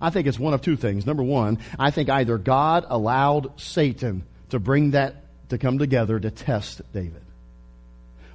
I 0.00 0.10
think 0.10 0.26
it's 0.26 0.38
one 0.38 0.54
of 0.54 0.62
two 0.62 0.76
things. 0.76 1.06
Number 1.06 1.22
one, 1.22 1.58
I 1.78 1.90
think 1.90 2.08
either 2.08 2.38
God 2.38 2.86
allowed 2.88 3.60
Satan 3.60 4.24
to 4.50 4.58
bring 4.58 4.92
that 4.92 5.16
to 5.50 5.58
come 5.58 5.78
together 5.78 6.18
to 6.18 6.30
test 6.30 6.80
David, 6.92 7.22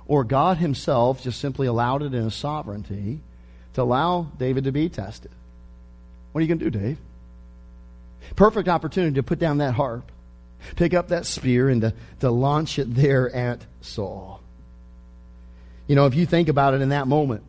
or 0.07 0.23
God 0.23 0.57
himself 0.57 1.23
just 1.23 1.39
simply 1.39 1.67
allowed 1.67 2.03
it 2.03 2.13
in 2.13 2.23
his 2.25 2.35
sovereignty 2.35 3.21
to 3.73 3.81
allow 3.81 4.27
David 4.37 4.65
to 4.65 4.71
be 4.71 4.89
tested. 4.89 5.31
What 6.31 6.39
are 6.39 6.41
you 6.41 6.47
going 6.47 6.59
to 6.59 6.69
do, 6.69 6.79
Dave? 6.79 6.97
Perfect 8.35 8.67
opportunity 8.67 9.15
to 9.15 9.23
put 9.23 9.39
down 9.39 9.59
that 9.59 9.73
harp, 9.73 10.11
pick 10.75 10.93
up 10.93 11.09
that 11.09 11.25
spear, 11.25 11.69
and 11.69 11.81
to, 11.81 11.93
to 12.19 12.31
launch 12.31 12.79
it 12.79 12.93
there 12.93 13.33
at 13.33 13.61
Saul. 13.81 14.41
You 15.87 15.95
know, 15.95 16.05
if 16.07 16.15
you 16.15 16.25
think 16.25 16.49
about 16.49 16.73
it 16.73 16.81
in 16.81 16.89
that 16.89 17.07
moment, 17.07 17.43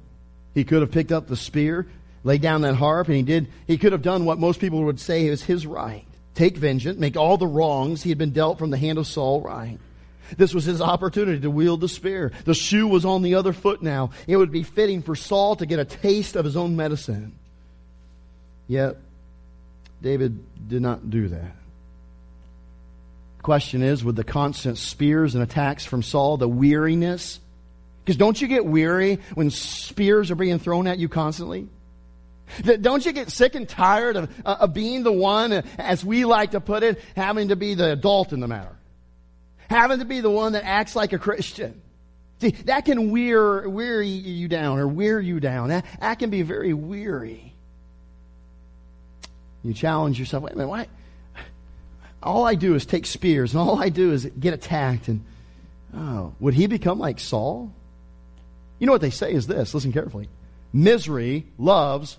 he 0.55 0.65
could 0.65 0.83
have 0.83 0.91
picked 0.91 1.13
up 1.13 1.27
the 1.27 1.37
spear, 1.37 1.87
laid 2.27 2.43
down 2.43 2.63
that 2.63 2.75
harp, 2.75 3.07
and 3.07 3.17
he 3.17 3.23
did, 3.23 3.47
he 3.69 3.79
could 3.79 3.93
have 3.93 4.03
done 4.03 4.25
what 4.25 4.41
most 4.41 4.59
people 4.59 4.83
would 4.83 4.99
say 4.99 5.27
is 5.27 5.45
his 5.45 5.65
right. 5.65 6.05
Take 6.35 6.57
vengeance, 6.57 6.99
make 6.99 7.17
all 7.17 7.39
the 7.39 7.47
wrongs 7.47 8.03
he 8.03 8.11
had 8.11 8.19
been 8.19 8.33
dealt 8.33 8.59
from 8.59 8.71
the 8.71 8.77
hand 8.77 8.99
of 8.99 9.07
Saul 9.07 9.41
right. 9.41 9.79
This 10.37 10.53
was 10.53 10.65
his 10.65 10.83
opportunity 10.83 11.39
to 11.43 11.51
wield 11.53 11.81
the 11.81 11.89
spear. 11.89 12.33
The 12.45 12.53
shoe 12.53 12.89
was 12.89 13.05
on 13.05 13.23
the 13.23 13.37
other 13.37 13.53
foot 13.53 13.81
now. 13.81 14.11
It 14.27 14.37
would 14.37 14.51
be 14.51 14.65
fitting 14.65 15.03
for 15.03 15.15
Saul 15.15 15.55
to 15.55 15.67
get 15.67 15.79
a 15.79 15.85
taste 15.85 16.35
of 16.35 16.45
his 16.45 16.57
own 16.57 16.75
medicine. 16.75 17.39
Yet, 18.67 18.97
David 20.03 20.69
did 20.69 20.83
not 20.83 21.09
do 21.09 21.29
that. 21.29 21.55
The 23.37 23.43
question 23.45 23.83
is, 23.85 24.03
with 24.03 24.17
the 24.17 24.25
constant 24.25 24.79
spears 24.79 25.37
and 25.37 25.45
attacks 25.45 25.85
from 25.85 26.03
Saul, 26.03 26.39
the 26.39 26.49
weariness, 26.49 27.39
because 28.05 28.17
don't 28.17 28.41
you 28.43 28.49
get 28.49 28.67
weary 28.67 29.21
when 29.35 29.51
spears 29.51 30.33
are 30.33 30.35
being 30.35 30.59
thrown 30.59 30.89
at 30.89 30.99
you 30.99 31.09
constantly? 31.09 31.69
Don't 32.81 33.05
you 33.05 33.13
get 33.13 33.31
sick 33.31 33.55
and 33.55 33.69
tired 33.69 34.17
of, 34.17 34.31
uh, 34.45 34.57
of 34.61 34.75
being 34.75 35.03
the 35.03 35.13
one, 35.13 35.53
uh, 35.53 35.63
as 35.79 36.05
we 36.05 36.25
like 36.25 36.53
to 36.53 36.61
put 36.61 36.83
it, 36.83 37.01
having 37.15 37.49
to 37.49 37.57
be 37.57 37.75
the 37.75 37.93
adult 37.93 38.33
in 38.33 38.41
the 38.41 38.49
matter? 38.49 38.77
Having 39.69 39.99
to 39.99 40.05
be 40.05 40.21
the 40.21 40.31
one 40.31 40.53
that 40.53 40.65
acts 40.65 40.95
like 40.95 41.13
a 41.13 41.19
Christian. 41.19 41.83
See, 42.41 42.51
that 42.51 42.85
can 42.85 43.11
wear, 43.11 43.69
weary 43.69 44.09
you 44.09 44.47
down 44.47 44.79
or 44.79 44.87
wear 44.87 45.21
you 45.21 45.41
down. 45.41 45.69
That, 45.69 45.87
that 46.01 46.19
can 46.19 46.31
be 46.31 46.43
very 46.43 46.73
weary. 46.73 47.55
You 49.63 49.75
challenge 49.75 50.19
yourself, 50.21 50.45
wait 50.45 50.53
a 50.53 50.57
minute, 50.57 50.69
why? 50.69 50.87
All 52.23 52.45
I 52.45 52.55
do 52.55 52.75
is 52.75 52.87
take 52.87 53.07
spears 53.07 53.53
and 53.53 53.61
all 53.61 53.83
I 53.83 53.89
do 53.89 54.13
is 54.13 54.27
get 54.27 54.55
attacked 54.55 55.09
and, 55.09 55.25
oh, 55.95 56.35
would 56.39 56.55
he 56.55 56.67
become 56.67 56.99
like 56.99 57.19
Saul? 57.19 57.73
You 58.79 58.87
know 58.87 58.93
what 58.93 59.01
they 59.01 59.11
say 59.11 59.33
is 59.33 59.47
this, 59.47 59.75
listen 59.75 59.93
carefully. 59.93 60.29
Misery 60.73 61.47
loves 61.59 62.19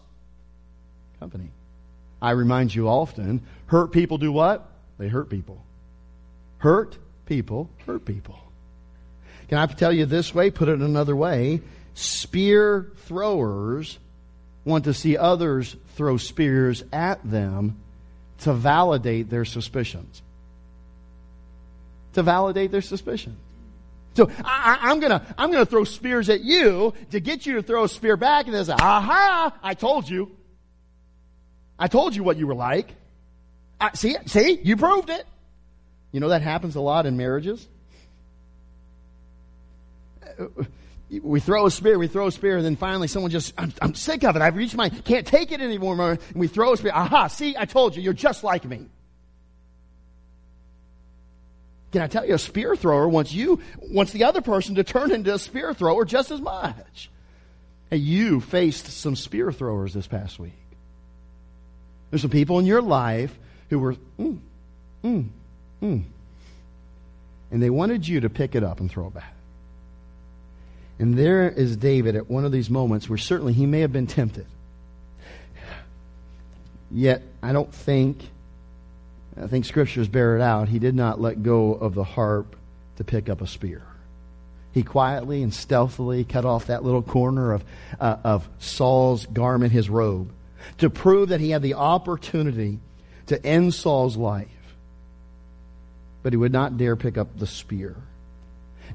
company. 1.19 1.49
I 2.21 2.31
remind 2.31 2.73
you 2.73 2.87
often, 2.87 3.41
hurt 3.67 3.91
people 3.91 4.17
do 4.17 4.31
what? 4.31 4.67
They 4.97 5.07
hurt 5.07 5.29
people. 5.29 5.63
Hurt 6.59 6.97
people 7.25 7.69
hurt 7.85 8.05
people. 8.05 8.39
Can 9.49 9.59
I 9.59 9.65
tell 9.67 9.93
you 9.93 10.05
this 10.05 10.33
way? 10.33 10.49
Put 10.49 10.69
it 10.69 10.79
another 10.79 11.15
way. 11.15 11.61
Spear 11.93 12.91
throwers 13.05 13.97
want 14.65 14.85
to 14.85 14.93
see 14.93 15.15
others 15.15 15.75
throw 15.95 16.17
spears 16.17 16.83
at 16.91 17.19
them 17.29 17.77
to 18.39 18.53
validate 18.53 19.29
their 19.29 19.45
suspicions. 19.45 20.21
To 22.13 22.23
validate 22.23 22.71
their 22.71 22.81
suspicions. 22.81 23.37
So 24.15 24.29
I, 24.43 24.91
am 24.91 24.99
gonna 24.99 25.23
I'm 25.37 25.51
gonna 25.51 25.65
throw 25.65 25.83
spears 25.83 26.27
at 26.29 26.41
you 26.41 26.93
to 27.11 27.19
get 27.19 27.45
you 27.45 27.53
to 27.53 27.61
throw 27.61 27.83
a 27.83 27.89
spear 27.89 28.17
back, 28.17 28.47
and 28.47 28.55
they 28.55 28.63
say, 28.63 28.73
"Aha! 28.73 29.53
I 29.61 29.75
told 29.75 30.09
you." 30.09 30.31
I 31.79 31.87
told 31.87 32.15
you 32.15 32.23
what 32.23 32.37
you 32.37 32.47
were 32.47 32.55
like. 32.55 32.89
I, 33.79 33.91
see, 33.93 34.15
see, 34.25 34.59
you 34.63 34.77
proved 34.77 35.09
it. 35.09 35.25
You 36.11 36.19
know 36.19 36.29
that 36.29 36.41
happens 36.41 36.75
a 36.75 36.81
lot 36.81 37.05
in 37.05 37.17
marriages. 37.17 37.67
Uh, 40.39 40.45
we 41.21 41.39
throw 41.39 41.65
a 41.65 41.71
spear, 41.71 41.97
we 41.97 42.07
throw 42.07 42.27
a 42.27 42.31
spear, 42.31 42.57
and 42.57 42.65
then 42.65 42.75
finally 42.75 43.07
someone 43.07 43.31
just, 43.31 43.53
I'm, 43.57 43.71
I'm 43.81 43.95
sick 43.95 44.23
of 44.23 44.35
it. 44.35 44.41
I've 44.41 44.57
reached 44.57 44.75
my, 44.75 44.89
can't 44.89 45.25
take 45.25 45.51
it 45.51 45.61
anymore. 45.61 46.11
And 46.11 46.19
we 46.35 46.47
throw 46.47 46.73
a 46.73 46.77
spear. 46.77 46.91
Aha, 46.93 47.27
see, 47.27 47.55
I 47.57 47.65
told 47.65 47.95
you, 47.95 48.01
you're 48.01 48.13
just 48.13 48.43
like 48.43 48.65
me. 48.65 48.87
Can 51.93 52.01
I 52.01 52.07
tell 52.07 52.25
you, 52.25 52.35
a 52.35 52.39
spear 52.39 52.75
thrower 52.75 53.07
wants 53.07 53.31
you, 53.31 53.61
wants 53.79 54.11
the 54.11 54.25
other 54.25 54.41
person 54.41 54.75
to 54.75 54.83
turn 54.83 55.11
into 55.11 55.33
a 55.33 55.39
spear 55.39 55.73
thrower 55.73 56.03
just 56.03 56.31
as 56.31 56.41
much. 56.41 57.09
Hey, 57.89 57.97
you 57.97 58.41
faced 58.41 58.87
some 58.87 59.15
spear 59.15 59.53
throwers 59.53 59.93
this 59.93 60.07
past 60.07 60.39
week. 60.39 60.66
There's 62.09 62.21
some 62.21 62.31
people 62.31 62.59
in 62.59 62.65
your 62.65 62.81
life 62.81 63.37
who 63.69 63.79
were, 63.79 63.95
mm, 64.19 64.39
mm, 65.03 65.27
mm. 65.81 66.03
And 67.51 67.63
they 67.63 67.69
wanted 67.69 68.07
you 68.07 68.21
to 68.21 68.29
pick 68.29 68.55
it 68.55 68.63
up 68.63 68.79
and 68.79 68.89
throw 68.89 69.07
it 69.07 69.13
back. 69.13 69.33
And 70.99 71.17
there 71.17 71.47
is 71.49 71.77
David 71.77 72.15
at 72.15 72.29
one 72.29 72.45
of 72.45 72.51
these 72.51 72.69
moments 72.69 73.07
where 73.07 73.17
certainly 73.17 73.53
he 73.53 73.65
may 73.65 73.81
have 73.81 73.91
been 73.91 74.07
tempted. 74.07 74.45
Yet, 76.89 77.21
I 77.43 77.51
don't 77.51 77.71
think, 77.73 78.17
I 79.41 79.47
think 79.47 79.65
scriptures 79.65 80.07
bear 80.07 80.37
it 80.37 80.41
out, 80.41 80.69
he 80.69 80.79
did 80.79 80.95
not 80.95 81.19
let 81.19 81.43
go 81.43 81.73
of 81.73 81.93
the 81.93 82.03
harp 82.03 82.55
to 82.95 83.03
pick 83.03 83.29
up 83.29 83.41
a 83.41 83.47
spear. 83.47 83.83
He 84.73 84.83
quietly 84.83 85.43
and 85.43 85.53
stealthily 85.53 86.23
cut 86.23 86.45
off 86.45 86.67
that 86.67 86.83
little 86.83 87.01
corner 87.01 87.51
of, 87.51 87.63
uh, 87.99 88.17
of 88.23 88.47
Saul's 88.59 89.25
garment, 89.25 89.73
his 89.73 89.89
robe 89.89 90.31
to 90.79 90.89
prove 90.89 91.29
that 91.29 91.39
he 91.39 91.51
had 91.51 91.61
the 91.61 91.75
opportunity 91.75 92.79
to 93.27 93.45
end 93.45 93.73
Saul's 93.73 94.17
life. 94.17 94.47
But 96.23 96.33
he 96.33 96.37
would 96.37 96.51
not 96.51 96.77
dare 96.77 96.95
pick 96.95 97.17
up 97.17 97.37
the 97.37 97.47
spear. 97.47 97.95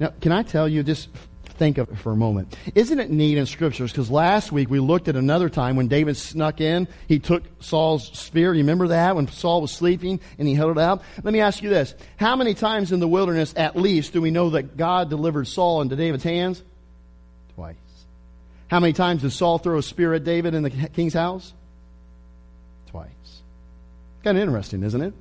Now, 0.00 0.12
can 0.20 0.32
I 0.32 0.42
tell 0.42 0.68
you, 0.68 0.82
just 0.82 1.08
think 1.62 1.78
of 1.78 1.90
it 1.90 1.96
for 1.96 2.12
a 2.12 2.16
moment. 2.16 2.56
Isn't 2.74 2.98
it 2.98 3.10
neat 3.10 3.38
in 3.38 3.46
scriptures? 3.46 3.92
Because 3.92 4.10
last 4.10 4.50
week 4.50 4.68
we 4.68 4.80
looked 4.80 5.08
at 5.08 5.16
another 5.16 5.48
time 5.48 5.76
when 5.76 5.88
David 5.88 6.16
snuck 6.16 6.60
in. 6.60 6.88
He 7.06 7.18
took 7.18 7.42
Saul's 7.60 8.06
spear. 8.18 8.52
You 8.54 8.62
remember 8.62 8.88
that 8.88 9.14
when 9.14 9.28
Saul 9.28 9.60
was 9.60 9.70
sleeping 9.70 10.20
and 10.38 10.48
he 10.48 10.54
held 10.54 10.76
it 10.76 10.80
out? 10.80 11.02
Let 11.22 11.32
me 11.32 11.40
ask 11.40 11.62
you 11.62 11.68
this. 11.70 11.94
How 12.16 12.36
many 12.36 12.54
times 12.54 12.90
in 12.90 13.00
the 13.00 13.08
wilderness, 13.08 13.54
at 13.56 13.76
least, 13.76 14.12
do 14.12 14.20
we 14.20 14.30
know 14.30 14.50
that 14.50 14.76
God 14.76 15.10
delivered 15.10 15.46
Saul 15.46 15.82
into 15.82 15.94
David's 15.94 16.24
hands? 16.24 16.62
Twice. 17.54 17.76
How 18.72 18.80
many 18.80 18.94
times 18.94 19.20
did 19.20 19.32
Saul 19.32 19.58
throw 19.58 19.76
a 19.76 19.82
spear 19.82 20.14
at 20.14 20.24
David 20.24 20.54
in 20.54 20.62
the 20.62 20.70
king's 20.70 21.12
house? 21.12 21.52
twice. 22.86 23.42
Kind 24.24 24.38
of 24.38 24.42
interesting, 24.42 24.82
isn't 24.82 25.02
it? 25.02 25.12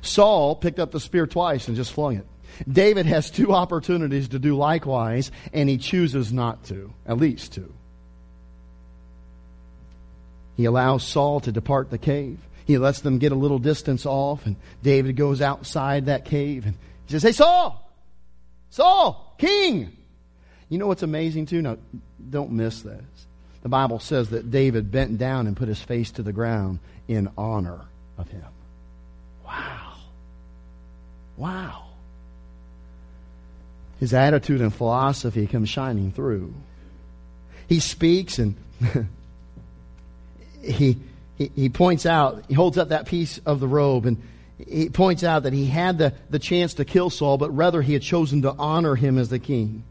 Saul 0.00 0.54
picked 0.54 0.78
up 0.78 0.92
the 0.92 1.00
spear 1.00 1.26
twice 1.26 1.66
and 1.66 1.76
just 1.76 1.92
flung 1.92 2.18
it. 2.18 2.26
David 2.70 3.06
has 3.06 3.32
two 3.32 3.52
opportunities 3.52 4.28
to 4.28 4.38
do 4.38 4.56
likewise, 4.56 5.32
and 5.52 5.68
he 5.68 5.76
chooses 5.76 6.32
not 6.32 6.62
to, 6.66 6.92
at 7.04 7.16
least 7.16 7.52
two. 7.52 7.74
He 10.56 10.66
allows 10.66 11.04
Saul 11.04 11.40
to 11.40 11.50
depart 11.50 11.90
the 11.90 11.98
cave. 11.98 12.38
He 12.64 12.78
lets 12.78 13.00
them 13.00 13.18
get 13.18 13.32
a 13.32 13.36
little 13.36 13.58
distance 13.58 14.06
off, 14.06 14.46
and 14.46 14.54
David 14.84 15.16
goes 15.16 15.42
outside 15.42 16.06
that 16.06 16.26
cave 16.26 16.64
and 16.64 16.76
he 17.06 17.12
says, 17.12 17.24
Hey, 17.24 17.32
Saul! 17.32 17.90
Saul! 18.70 19.34
King! 19.36 19.96
You 20.72 20.78
know 20.78 20.86
what's 20.86 21.02
amazing 21.02 21.44
too? 21.44 21.60
Now, 21.60 21.76
don't 22.30 22.52
miss 22.52 22.80
this. 22.80 23.04
The 23.62 23.68
Bible 23.68 23.98
says 23.98 24.30
that 24.30 24.50
David 24.50 24.90
bent 24.90 25.18
down 25.18 25.46
and 25.46 25.54
put 25.54 25.68
his 25.68 25.82
face 25.82 26.10
to 26.12 26.22
the 26.22 26.32
ground 26.32 26.78
in 27.06 27.28
honor 27.36 27.82
of 28.16 28.30
him. 28.30 28.46
Wow. 29.44 29.92
Wow. 31.36 31.84
His 34.00 34.14
attitude 34.14 34.62
and 34.62 34.74
philosophy 34.74 35.46
come 35.46 35.66
shining 35.66 36.10
through. 36.10 36.54
He 37.68 37.78
speaks 37.78 38.38
and 38.38 38.56
he, 40.62 40.96
he, 41.36 41.52
he 41.54 41.68
points 41.68 42.06
out, 42.06 42.44
he 42.48 42.54
holds 42.54 42.78
up 42.78 42.88
that 42.88 43.04
piece 43.04 43.38
of 43.44 43.60
the 43.60 43.68
robe 43.68 44.06
and 44.06 44.22
he 44.56 44.88
points 44.88 45.22
out 45.22 45.42
that 45.42 45.52
he 45.52 45.66
had 45.66 45.98
the, 45.98 46.14
the 46.30 46.38
chance 46.38 46.72
to 46.74 46.86
kill 46.86 47.10
Saul, 47.10 47.36
but 47.36 47.50
rather 47.54 47.82
he 47.82 47.92
had 47.92 48.00
chosen 48.00 48.40
to 48.40 48.54
honor 48.58 48.94
him 48.94 49.18
as 49.18 49.28
the 49.28 49.38
king. 49.38 49.84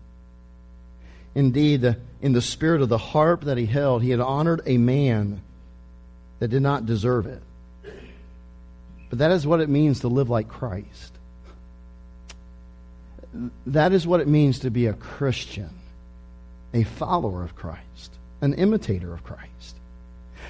Indeed, 1.34 1.96
in 2.22 2.34
the 2.34 2.42
spirit 2.42 2.82
of 2.82 2.90
the 2.90 2.98
harp 2.98 3.46
that 3.46 3.58
he 3.58 3.66
held, 3.66 4.04
he 4.04 4.10
had 4.10 4.20
honored 4.20 4.62
a 4.66 4.78
man 4.78 5.42
that 6.40 6.50
did 6.50 6.62
not 6.62 6.86
deserve 6.86 7.26
it. 7.26 7.42
But 9.10 9.20
that 9.20 9.32
is 9.32 9.46
what 9.46 9.62
it 9.62 9.70
means 9.70 10.02
to 10.02 10.08
live 10.08 10.30
like 10.30 10.48
Christ. 10.48 11.14
That 13.66 13.94
is 13.94 14.06
what 14.06 14.20
it 14.20 14.28
means 14.28 14.60
to 14.60 14.70
be 14.70 14.88
a 14.88 14.94
Christian, 14.94 15.70
a 16.74 16.84
follower 16.84 17.44
of 17.44 17.56
Christ, 17.56 18.12
an 18.42 18.54
imitator 18.54 19.14
of 19.14 19.24
Christ 19.24 19.76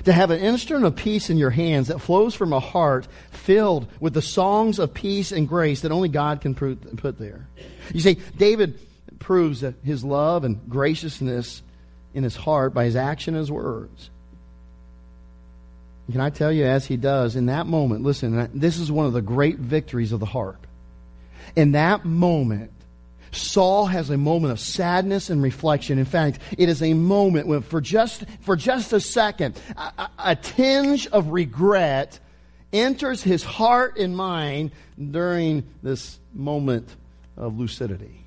to 0.05 0.13
have 0.13 0.31
an 0.31 0.39
instrument 0.39 0.85
of 0.85 0.95
peace 0.95 1.29
in 1.29 1.37
your 1.37 1.49
hands 1.49 1.87
that 1.89 1.99
flows 1.99 2.33
from 2.33 2.53
a 2.53 2.59
heart 2.59 3.07
filled 3.31 3.87
with 3.99 4.13
the 4.13 4.21
songs 4.21 4.79
of 4.79 4.93
peace 4.93 5.31
and 5.31 5.47
grace 5.47 5.81
that 5.81 5.91
only 5.91 6.09
God 6.09 6.41
can 6.41 6.55
put 6.55 7.19
there. 7.19 7.47
You 7.93 7.99
see, 7.99 8.17
David 8.35 8.79
proves 9.21 9.61
that 9.61 9.75
his 9.83 10.03
love 10.03 10.43
and 10.43 10.69
graciousness 10.69 11.61
in 12.13 12.23
his 12.23 12.35
heart 12.35 12.73
by 12.73 12.83
his 12.83 12.97
action 12.97 13.35
and 13.35 13.41
his 13.41 13.51
words. 13.51 14.09
Can 16.11 16.19
I 16.19 16.29
tell 16.29 16.51
you, 16.51 16.65
as 16.65 16.85
he 16.85 16.97
does, 16.97 17.37
in 17.37 17.45
that 17.45 17.67
moment, 17.67 18.03
listen, 18.03 18.49
this 18.53 18.77
is 18.77 18.91
one 18.91 19.05
of 19.05 19.13
the 19.13 19.21
great 19.21 19.57
victories 19.57 20.11
of 20.11 20.19
the 20.19 20.25
heart. 20.25 20.59
In 21.55 21.71
that 21.71 22.03
moment, 22.03 22.71
Saul 23.31 23.85
has 23.85 24.09
a 24.09 24.17
moment 24.17 24.51
of 24.51 24.59
sadness 24.59 25.29
and 25.29 25.41
reflection. 25.41 25.99
In 25.99 26.05
fact, 26.05 26.39
it 26.57 26.67
is 26.67 26.83
a 26.83 26.93
moment 26.93 27.47
when, 27.47 27.61
for 27.61 27.79
just, 27.79 28.25
for 28.41 28.57
just 28.57 28.91
a 28.91 28.99
second, 28.99 29.57
a, 29.77 30.09
a 30.17 30.35
tinge 30.35 31.07
of 31.07 31.29
regret 31.29 32.19
enters 32.73 33.23
his 33.23 33.43
heart 33.43 33.97
and 33.97 34.17
mind 34.17 34.71
during 34.99 35.63
this 35.81 36.19
moment 36.33 36.93
of 37.37 37.57
lucidity. 37.57 38.20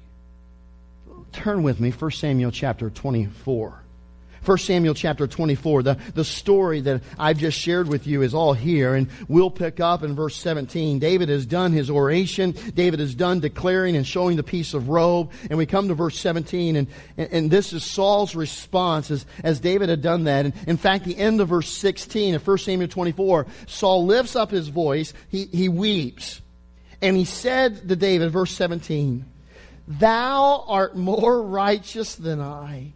Turn 1.35 1.65
with 1.65 1.81
me, 1.81 1.91
1 1.91 2.11
Samuel 2.13 2.53
chapter 2.53 2.91
24. 2.91 3.81
1 4.45 4.59
Samuel 4.59 4.95
chapter 4.95 5.27
24, 5.27 5.83
the, 5.83 5.99
the 6.15 6.25
story 6.25 6.81
that 6.83 7.03
I've 7.19 7.39
just 7.39 7.59
shared 7.59 7.89
with 7.89 8.07
you 8.07 8.23
is 8.23 8.35
all 8.35 8.53
here, 8.53 8.95
and 8.95 9.09
we'll 9.27 9.51
pick 9.51 9.81
up 9.81 10.05
in 10.05 10.15
verse 10.15 10.37
17. 10.37 10.99
David 11.01 11.31
has 11.31 11.45
done 11.45 11.73
his 11.73 11.91
oration. 11.91 12.53
David 12.75 13.01
has 13.01 13.15
done 13.15 13.41
declaring 13.41 13.97
and 13.97 14.07
showing 14.07 14.37
the 14.37 14.43
piece 14.43 14.75
of 14.75 14.89
robe, 14.89 15.33
and 15.49 15.59
we 15.59 15.67
come 15.67 15.89
to 15.89 15.95
verse 15.95 16.19
17, 16.21 16.77
and, 16.77 16.87
and, 17.17 17.33
and 17.33 17.51
this 17.51 17.73
is 17.73 17.83
Saul's 17.83 18.37
response 18.37 19.11
as, 19.11 19.27
as 19.43 19.61
David 19.61 19.89
had 19.89 20.03
done 20.03 20.25
that. 20.25 20.45
And 20.45 20.55
in 20.69 20.77
fact, 20.77 21.05
the 21.05 21.17
end 21.17 21.41
of 21.41 21.49
verse 21.49 21.71
16 21.71 22.37
of 22.37 22.47
1 22.47 22.59
Samuel 22.59 22.89
24, 22.89 23.47
Saul 23.67 24.07
lifts 24.07 24.37
up 24.37 24.51
his 24.51 24.69
voice, 24.69 25.15
he, 25.31 25.47
he 25.47 25.69
weeps, 25.69 26.43
and 27.03 27.17
he 27.17 27.25
said 27.25 27.89
to 27.89 27.97
David, 27.97 28.31
verse 28.31 28.53
17, 28.53 29.25
Thou 29.87 30.65
art 30.67 30.97
more 30.97 31.43
righteous 31.43 32.15
than 32.15 32.41
I 32.41 32.95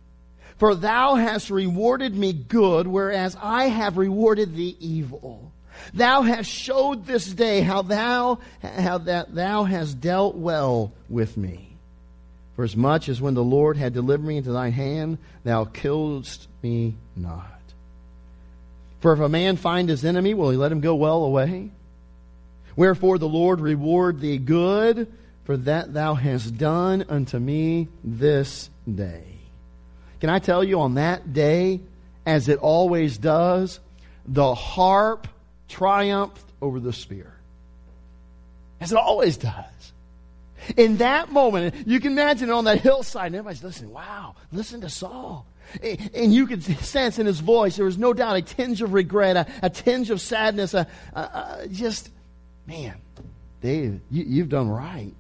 for 0.59 0.75
thou 0.75 1.15
hast 1.15 1.51
rewarded 1.51 2.15
me 2.15 2.33
good, 2.33 2.87
whereas 2.87 3.37
I 3.41 3.67
have 3.67 3.97
rewarded 3.97 4.55
thee 4.55 4.77
evil. 4.81 5.53
Thou 5.95 6.23
hast 6.23 6.51
showed 6.51 7.07
this 7.07 7.27
day 7.27 7.61
how 7.61 7.83
thou, 7.83 8.41
how 8.61 8.99
that 8.99 9.35
thou 9.35 9.63
hast 9.63 10.01
dealt 10.01 10.35
well 10.35 10.93
with 11.09 11.37
me. 11.37 11.77
For 12.57 12.65
as 12.65 12.77
much 12.77 13.09
as 13.09 13.21
when 13.21 13.35
the 13.35 13.45
Lord 13.45 13.77
had 13.77 13.95
delivered 13.95 14.27
me 14.27 14.39
into 14.39 14.51
thine 14.51 14.73
hand, 14.73 15.19
thou 15.45 15.65
killedst 15.65 16.49
me 16.61 16.97
not. 17.15 17.47
For 18.99 19.13
if 19.13 19.21
a 19.21 19.29
man 19.29 19.57
find 19.57 19.89
his 19.89 20.05
enemy, 20.05 20.35
will 20.35 20.51
he 20.51 20.57
let 20.57 20.73
him 20.73 20.81
go 20.81 20.97
well 20.97 21.23
away? 21.23 21.71
Wherefore 22.75 23.19
the 23.19 23.29
Lord 23.29 23.61
reward 23.61 24.19
thee 24.19 24.39
good 24.39 25.07
for 25.49 25.57
that 25.57 25.95
thou 25.95 26.13
hast 26.13 26.59
done 26.59 27.07
unto 27.09 27.39
me 27.39 27.89
this 28.05 28.69
day. 28.87 29.25
Can 30.21 30.29
I 30.29 30.41
tell 30.41 30.63
you 30.63 30.81
on 30.81 30.97
that 30.97 31.33
day, 31.33 31.81
as 32.27 32.51
it 32.51 32.59
always 32.59 33.17
does, 33.17 33.81
the 34.27 34.55
harp 34.55 35.27
triumphed 35.67 36.45
over 36.61 36.79
the 36.81 36.93
spear. 36.93 37.33
As 38.79 38.93
it 38.93 38.99
always 38.99 39.39
does. 39.39 39.95
In 40.77 40.99
that 40.99 41.33
moment, 41.33 41.75
you 41.87 41.99
can 41.99 42.13
imagine 42.13 42.51
on 42.51 42.65
that 42.65 42.83
hillside, 42.83 43.29
and 43.29 43.37
everybody's 43.37 43.65
listening. 43.65 43.91
Wow, 43.91 44.35
listen 44.53 44.83
to 44.83 44.91
Saul. 44.91 45.47
And 45.83 46.31
you 46.35 46.47
could 46.47 46.63
sense 46.63 47.19
in 47.19 47.25
his 47.25 47.41
voice, 47.41 47.77
there 47.77 47.87
was 47.87 47.97
no 47.97 48.13
doubt 48.13 48.37
a 48.37 48.43
tinge 48.43 48.83
of 48.83 48.93
regret, 48.93 49.35
a, 49.39 49.47
a 49.63 49.71
tinge 49.71 50.11
of 50.11 50.21
sadness, 50.21 50.75
a, 50.75 50.87
a, 51.15 51.21
a, 51.21 51.69
just, 51.73 52.11
man, 52.67 52.97
David, 53.63 54.03
you, 54.11 54.25
you've 54.25 54.51
done 54.51 54.69
right. 54.69 55.15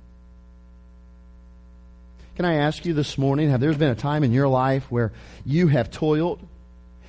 Can 2.39 2.45
I 2.45 2.55
ask 2.55 2.85
you 2.85 2.95
this 2.95 3.19
morning, 3.19 3.51
have 3.51 3.59
there 3.59 3.75
been 3.75 3.91
a 3.91 3.97
time 3.97 4.23
in 4.23 4.31
your 4.31 4.47
life 4.47 4.89
where 4.93 5.11
you 5.45 5.67
have 5.67 5.91
toiled 5.91 6.41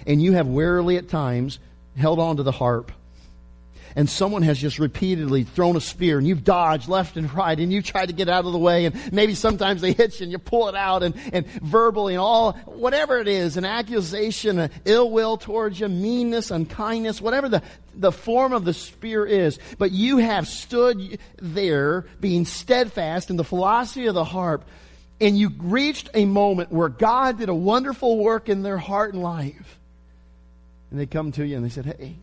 and 0.07 0.19
you 0.19 0.31
have 0.31 0.47
wearily 0.47 0.97
at 0.97 1.07
times 1.07 1.59
held 1.95 2.17
on 2.17 2.37
to 2.37 2.43
the 2.43 2.51
harp? 2.51 2.91
and 3.95 4.07
someone 4.07 4.43
has 4.43 4.59
just 4.59 4.77
repeatedly 4.77 5.43
thrown 5.43 5.75
a 5.75 5.81
spear 5.81 6.19
and 6.19 6.27
you've 6.27 6.43
dodged 6.43 6.87
left 6.87 7.17
and 7.17 7.33
right 7.33 7.59
and 7.59 7.73
you 7.73 7.81
tried 7.81 8.05
to 8.05 8.13
get 8.13 8.29
out 8.29 8.45
of 8.45 8.51
the 8.51 8.57
way 8.59 8.85
and 8.85 9.11
maybe 9.11 9.33
sometimes 9.33 9.81
they 9.81 9.93
hit 9.93 10.19
you 10.19 10.25
and 10.25 10.31
you 10.31 10.37
pull 10.37 10.69
it 10.69 10.75
out 10.75 11.01
and, 11.01 11.15
and 11.33 11.47
verbally 11.47 12.13
and 12.13 12.21
all, 12.21 12.53
whatever 12.65 13.17
it 13.17 13.27
is, 13.27 13.57
an 13.57 13.65
accusation, 13.65 14.59
an 14.59 14.71
ill 14.85 15.09
will 15.09 15.37
towards 15.37 15.79
you, 15.79 15.87
meanness, 15.87 16.51
unkindness, 16.51 17.19
whatever 17.19 17.49
the, 17.49 17.63
the 17.95 18.11
form 18.11 18.53
of 18.53 18.63
the 18.63 18.75
spear 18.75 19.25
is. 19.25 19.57
But 19.79 19.91
you 19.91 20.17
have 20.17 20.47
stood 20.47 21.17
there 21.37 22.05
being 22.19 22.45
steadfast 22.45 23.31
in 23.31 23.37
the 23.37 23.43
philosophy 23.43 24.05
of 24.05 24.13
the 24.13 24.23
harp 24.23 24.63
and 25.21 25.37
you 25.37 25.51
reached 25.57 26.09
a 26.13 26.25
moment 26.25 26.71
where 26.71 26.89
God 26.89 27.39
did 27.39 27.49
a 27.49 27.53
wonderful 27.53 28.17
work 28.17 28.49
in 28.49 28.61
their 28.61 28.77
heart 28.77 29.13
and 29.13 29.21
life. 29.21 29.79
And 30.91 30.99
they 30.99 31.05
come 31.05 31.31
to 31.33 31.45
you 31.45 31.55
and 31.55 31.65
they 31.65 31.69
said, 31.69 31.85
Hey, 31.85 32.15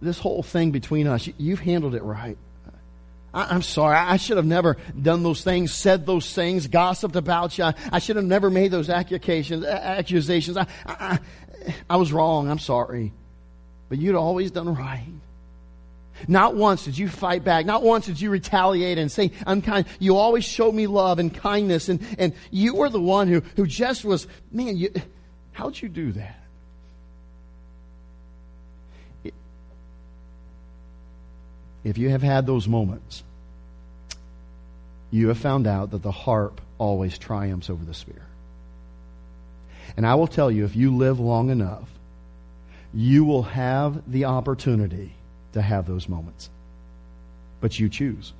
this 0.00 0.18
whole 0.18 0.42
thing 0.42 0.70
between 0.70 1.06
us, 1.06 1.28
you've 1.38 1.60
handled 1.60 1.94
it 1.94 2.02
right. 2.02 2.38
I, 3.32 3.54
am 3.54 3.62
sorry. 3.62 3.96
I 3.96 4.16
should 4.16 4.36
have 4.36 4.46
never 4.46 4.76
done 5.00 5.24
those 5.24 5.42
things, 5.42 5.72
said 5.72 6.06
those 6.06 6.32
things, 6.32 6.68
gossiped 6.68 7.16
about 7.16 7.58
you. 7.58 7.72
I, 7.90 7.98
should 7.98 8.16
have 8.16 8.24
never 8.24 8.48
made 8.48 8.70
those 8.70 8.88
accusations. 8.88 9.64
Accusations. 9.64 10.56
I, 10.56 10.66
I, 10.86 11.18
I 11.90 11.96
was 11.96 12.12
wrong. 12.12 12.48
I'm 12.48 12.60
sorry. 12.60 13.12
But 13.88 13.98
you'd 13.98 14.14
always 14.14 14.52
done 14.52 14.72
right. 14.72 15.04
Not 16.28 16.54
once 16.54 16.84
did 16.84 16.96
you 16.96 17.08
fight 17.08 17.44
back. 17.44 17.66
Not 17.66 17.82
once 17.82 18.06
did 18.06 18.20
you 18.20 18.30
retaliate 18.30 18.98
and 18.98 19.10
say 19.10 19.32
I'm 19.46 19.62
kind. 19.62 19.86
You 19.98 20.16
always 20.16 20.44
showed 20.44 20.74
me 20.74 20.86
love 20.86 21.18
and 21.18 21.34
kindness. 21.34 21.88
And, 21.88 22.00
and 22.18 22.34
you 22.50 22.74
were 22.74 22.88
the 22.88 23.00
one 23.00 23.28
who, 23.28 23.40
who 23.56 23.66
just 23.66 24.04
was, 24.04 24.26
man, 24.50 24.76
you, 24.76 24.92
how'd 25.52 25.80
you 25.80 25.88
do 25.88 26.12
that? 26.12 26.40
If 31.82 31.98
you 31.98 32.08
have 32.08 32.22
had 32.22 32.46
those 32.46 32.66
moments, 32.66 33.22
you 35.10 35.28
have 35.28 35.38
found 35.38 35.66
out 35.66 35.90
that 35.90 36.02
the 36.02 36.10
harp 36.10 36.60
always 36.78 37.18
triumphs 37.18 37.68
over 37.68 37.84
the 37.84 37.92
spear. 37.92 38.26
And 39.96 40.06
I 40.06 40.14
will 40.14 40.26
tell 40.26 40.50
you, 40.50 40.64
if 40.64 40.74
you 40.74 40.96
live 40.96 41.20
long 41.20 41.50
enough, 41.50 41.88
you 42.94 43.24
will 43.24 43.42
have 43.42 44.10
the 44.10 44.24
opportunity 44.24 45.12
to 45.54 45.62
have 45.62 45.86
those 45.86 46.08
moments. 46.08 46.50
But 47.60 47.78
you 47.78 47.88
choose. 47.88 48.32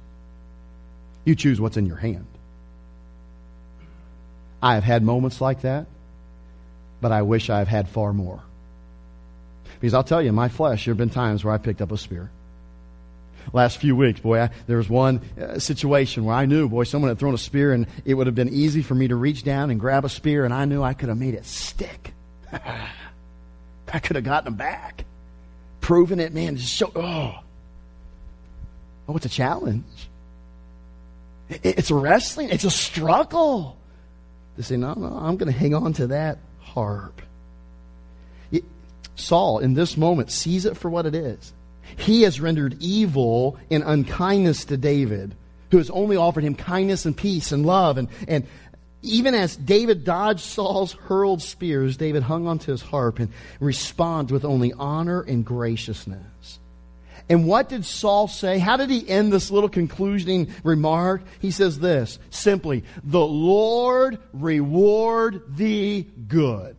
You 1.24 1.34
choose 1.34 1.60
what's 1.60 1.76
in 1.76 1.86
your 1.86 1.96
hand. 1.96 2.26
I 4.62 4.74
have 4.74 4.84
had 4.84 5.02
moments 5.02 5.40
like 5.40 5.62
that, 5.62 5.86
but 7.00 7.12
I 7.12 7.22
wish 7.22 7.50
I've 7.50 7.68
had 7.68 7.88
far 7.88 8.12
more. 8.12 8.40
Because 9.80 9.94
I'll 9.94 10.04
tell 10.04 10.22
you, 10.22 10.30
in 10.30 10.34
my 10.34 10.48
flesh, 10.48 10.84
there 10.84 10.92
have 10.92 10.98
been 10.98 11.10
times 11.10 11.44
where 11.44 11.52
I 11.52 11.58
picked 11.58 11.82
up 11.82 11.92
a 11.92 11.98
spear. 11.98 12.30
last 13.52 13.78
few 13.78 13.94
weeks, 13.94 14.20
boy, 14.20 14.40
I, 14.40 14.50
there 14.66 14.78
was 14.78 14.88
one 14.88 15.20
uh, 15.40 15.58
situation 15.58 16.24
where 16.24 16.34
I 16.34 16.46
knew, 16.46 16.68
boy, 16.68 16.84
someone 16.84 17.10
had 17.10 17.18
thrown 17.18 17.34
a 17.34 17.38
spear 17.38 17.72
and 17.72 17.86
it 18.04 18.14
would 18.14 18.26
have 18.26 18.34
been 18.34 18.48
easy 18.48 18.82
for 18.82 18.94
me 18.94 19.08
to 19.08 19.16
reach 19.16 19.44
down 19.44 19.70
and 19.70 19.78
grab 19.78 20.04
a 20.04 20.08
spear 20.08 20.44
and 20.44 20.54
I 20.54 20.64
knew 20.64 20.82
I 20.82 20.94
could 20.94 21.10
have 21.10 21.18
made 21.18 21.34
it 21.34 21.44
stick. 21.44 22.14
I 22.52 23.98
could 23.98 24.16
have 24.16 24.24
gotten 24.24 24.46
them 24.46 24.54
back. 24.54 25.04
Proving 25.84 26.18
it, 26.18 26.32
man, 26.32 26.56
just 26.56 26.74
show, 26.74 26.90
oh. 26.96 27.34
Oh, 29.06 29.16
it's 29.16 29.26
a 29.26 29.28
challenge. 29.28 29.84
It's 31.50 31.90
wrestling. 31.90 32.48
It's 32.48 32.64
a 32.64 32.70
struggle. 32.70 33.76
To 34.56 34.62
say, 34.62 34.78
no, 34.78 34.94
no, 34.94 35.08
I'm 35.08 35.36
going 35.36 35.52
to 35.52 35.58
hang 35.58 35.74
on 35.74 35.92
to 35.92 36.06
that 36.06 36.38
harp. 36.60 37.20
Saul, 39.16 39.58
in 39.58 39.74
this 39.74 39.98
moment, 39.98 40.30
sees 40.30 40.64
it 40.64 40.78
for 40.78 40.88
what 40.88 41.04
it 41.04 41.14
is. 41.14 41.52
He 41.98 42.22
has 42.22 42.40
rendered 42.40 42.78
evil 42.80 43.58
and 43.70 43.82
unkindness 43.84 44.64
to 44.64 44.78
David, 44.78 45.36
who 45.70 45.76
has 45.76 45.90
only 45.90 46.16
offered 46.16 46.44
him 46.44 46.54
kindness 46.54 47.04
and 47.04 47.14
peace 47.14 47.52
and 47.52 47.66
love. 47.66 47.98
And, 47.98 48.08
and 48.26 48.46
even 49.04 49.34
as 49.34 49.56
David 49.56 50.04
dodged 50.04 50.40
Saul's 50.40 50.92
hurled 50.92 51.42
spears, 51.42 51.96
David 51.96 52.22
hung 52.22 52.46
onto 52.46 52.72
his 52.72 52.82
harp 52.82 53.18
and 53.18 53.30
responds 53.60 54.32
with 54.32 54.44
only 54.44 54.72
honor 54.72 55.20
and 55.20 55.44
graciousness. 55.44 56.58
And 57.28 57.46
what 57.46 57.68
did 57.68 57.84
Saul 57.84 58.28
say? 58.28 58.58
How 58.58 58.76
did 58.76 58.90
he 58.90 59.08
end 59.08 59.32
this 59.32 59.50
little 59.50 59.68
concluding 59.68 60.48
remark? 60.62 61.22
He 61.40 61.50
says 61.50 61.78
this 61.78 62.18
simply, 62.30 62.84
The 63.02 63.24
Lord 63.24 64.18
reward 64.32 65.56
thee 65.56 66.06
good. 66.28 66.76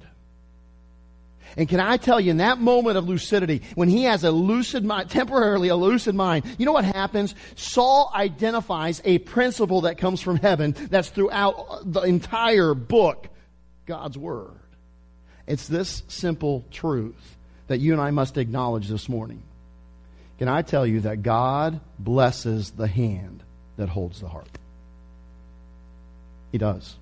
And 1.58 1.70
can 1.70 1.80
I 1.80 1.98
tell 1.98 2.20
you, 2.20 2.32
in 2.32 2.38
that 2.38 2.60
moment 2.60 2.98
of 2.98 3.08
lucidity, 3.08 3.62
when 3.76 3.88
he 3.88 4.04
has 4.04 4.24
a 4.24 4.32
lucid 4.32 4.84
mind, 4.84 5.10
temporarily 5.10 5.70
a 5.70 5.76
lucid 5.76 6.14
mind, 6.14 6.44
you 6.58 6.66
know 6.66 6.74
what 6.74 6.86
happens? 6.86 7.34
Saul 7.56 8.12
identifies 8.14 9.02
a 9.06 9.20
principle 9.20 9.82
that 9.82 9.98
comes 9.98 10.22
from 10.22 10.36
heaven 10.36 10.76
that's 10.90 11.10
throughout 11.10 11.82
the 11.86 12.02
entire 12.02 12.74
book, 12.74 13.30
God's 13.86 14.18
Word. 14.18 14.52
It's 15.48 15.68
this 15.68 16.04
simple 16.08 16.66
truth 16.72 17.38
that 17.68 17.80
you 17.80 17.94
and 17.94 18.02
I 18.02 18.12
must 18.12 18.38
acknowledge 18.38 18.88
this 18.90 19.08
morning. 19.08 19.42
Can 20.38 20.50
I 20.50 20.62
tell 20.62 20.86
you 20.86 21.02
that 21.02 21.24
God 21.24 21.80
blesses 21.98 22.72
the 22.72 22.88
hand 22.88 23.44
that 23.78 23.88
holds 23.88 24.20
the 24.20 24.28
heart? 24.28 24.50
He 26.52 26.58
does. 26.58 26.96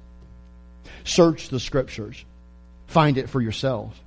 Search 1.03 1.49
the 1.49 1.59
scriptures. 1.59 2.23
Find 2.87 3.17
it 3.17 3.29
for 3.29 3.41
yourself. 3.41 3.99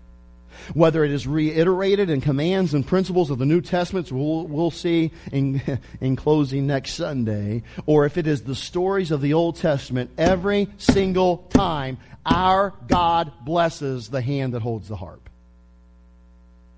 Whether 0.74 1.04
it 1.04 1.10
is 1.10 1.26
reiterated 1.26 2.10
in 2.10 2.20
commands 2.20 2.74
and 2.74 2.86
principles 2.86 3.30
of 3.30 3.38
the 3.38 3.46
New 3.46 3.60
Testament, 3.60 4.10
we'll, 4.10 4.46
we'll 4.46 4.70
see 4.70 5.12
in, 5.32 5.60
in 6.00 6.16
closing 6.16 6.66
next 6.66 6.94
Sunday, 6.94 7.62
or 7.86 8.06
if 8.06 8.16
it 8.16 8.26
is 8.26 8.42
the 8.42 8.54
stories 8.54 9.10
of 9.10 9.20
the 9.20 9.34
Old 9.34 9.56
Testament, 9.56 10.10
every 10.18 10.68
single 10.78 11.38
time 11.50 11.98
our 12.24 12.74
God 12.88 13.32
blesses 13.44 14.08
the 14.08 14.20
hand 14.20 14.54
that 14.54 14.62
holds 14.62 14.88
the 14.88 14.96
harp. 14.96 15.28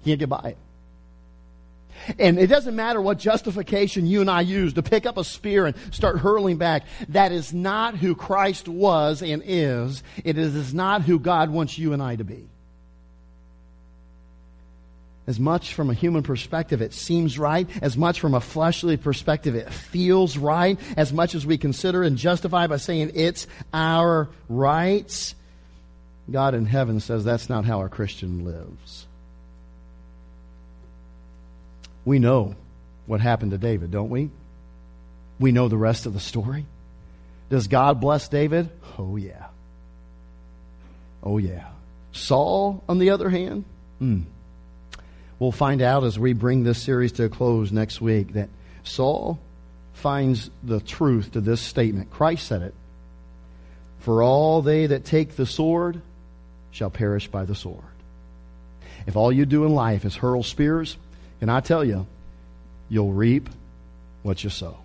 Can't 0.04 0.18
get 0.18 0.28
by 0.28 0.50
it. 0.50 0.58
And 2.18 2.38
it 2.38 2.46
doesn't 2.46 2.76
matter 2.76 3.00
what 3.00 3.18
justification 3.18 4.06
you 4.06 4.20
and 4.20 4.30
I 4.30 4.42
use 4.42 4.74
to 4.74 4.82
pick 4.82 5.06
up 5.06 5.16
a 5.16 5.24
spear 5.24 5.66
and 5.66 5.76
start 5.90 6.18
hurling 6.18 6.56
back. 6.56 6.84
That 7.08 7.32
is 7.32 7.52
not 7.52 7.96
who 7.96 8.14
Christ 8.14 8.68
was 8.68 9.22
and 9.22 9.42
is. 9.44 10.02
It 10.24 10.38
is 10.38 10.72
not 10.72 11.02
who 11.02 11.18
God 11.18 11.50
wants 11.50 11.78
you 11.78 11.92
and 11.92 12.02
I 12.02 12.16
to 12.16 12.24
be. 12.24 12.48
As 15.28 15.38
much 15.38 15.74
from 15.74 15.90
a 15.90 15.94
human 15.94 16.22
perspective, 16.22 16.80
it 16.80 16.94
seems 16.94 17.38
right. 17.38 17.68
As 17.82 17.98
much 17.98 18.18
from 18.18 18.32
a 18.32 18.40
fleshly 18.40 18.96
perspective, 18.96 19.54
it 19.54 19.70
feels 19.70 20.38
right. 20.38 20.80
As 20.96 21.12
much 21.12 21.34
as 21.34 21.44
we 21.44 21.58
consider 21.58 22.02
and 22.02 22.16
justify 22.16 22.66
by 22.66 22.78
saying 22.78 23.12
it's 23.14 23.46
our 23.74 24.30
rights, 24.48 25.34
God 26.30 26.54
in 26.54 26.64
heaven 26.64 26.98
says 27.00 27.26
that's 27.26 27.50
not 27.50 27.66
how 27.66 27.82
a 27.82 27.90
Christian 27.90 28.46
lives. 28.46 29.06
We 32.06 32.18
know 32.18 32.54
what 33.04 33.20
happened 33.20 33.50
to 33.50 33.58
David, 33.58 33.90
don't 33.90 34.08
we? 34.08 34.30
We 35.38 35.52
know 35.52 35.68
the 35.68 35.76
rest 35.76 36.06
of 36.06 36.14
the 36.14 36.20
story. 36.20 36.64
Does 37.50 37.66
God 37.66 38.00
bless 38.00 38.28
David? 38.28 38.70
Oh, 38.98 39.16
yeah. 39.16 39.48
Oh, 41.22 41.36
yeah. 41.36 41.66
Saul, 42.12 42.82
on 42.88 42.98
the 42.98 43.10
other 43.10 43.28
hand, 43.28 43.66
hmm. 43.98 44.22
We'll 45.39 45.53
find 45.53 45.82
out 45.82 46.05
as 46.05 46.18
we 46.18 46.32
bring 46.32 46.64
this 46.64 46.82
series 46.82 47.12
to 47.12 47.24
a 47.24 47.28
close 47.28 47.70
next 47.70 48.01
week 48.01 48.32
that 48.32 48.49
Saul 48.82 49.39
finds 49.93 50.51
the 50.62 50.80
truth 50.80 51.32
to 51.32 51.41
this 51.41 51.61
statement. 51.61 52.11
Christ 52.11 52.47
said 52.47 52.62
it 52.62 52.74
For 54.01 54.22
all 54.22 54.62
they 54.62 54.86
that 54.86 55.05
take 55.05 55.36
the 55.36 55.47
sword 55.47 56.01
shall 56.70 56.91
perish 56.91 57.28
by 57.28 57.45
the 57.45 57.55
sword. 57.55 57.84
If 59.07 59.16
all 59.16 59.32
you 59.32 59.47
do 59.47 59.64
in 59.64 59.74
life 59.74 60.05
is 60.05 60.16
hurl 60.16 60.43
spears, 60.43 60.97
and 61.41 61.51
I 61.51 61.61
tell 61.61 61.84
you, 61.84 62.07
you'll 62.89 63.12
reap 63.12 63.49
what 64.22 64.43
you 64.43 64.51
sow. 64.51 64.76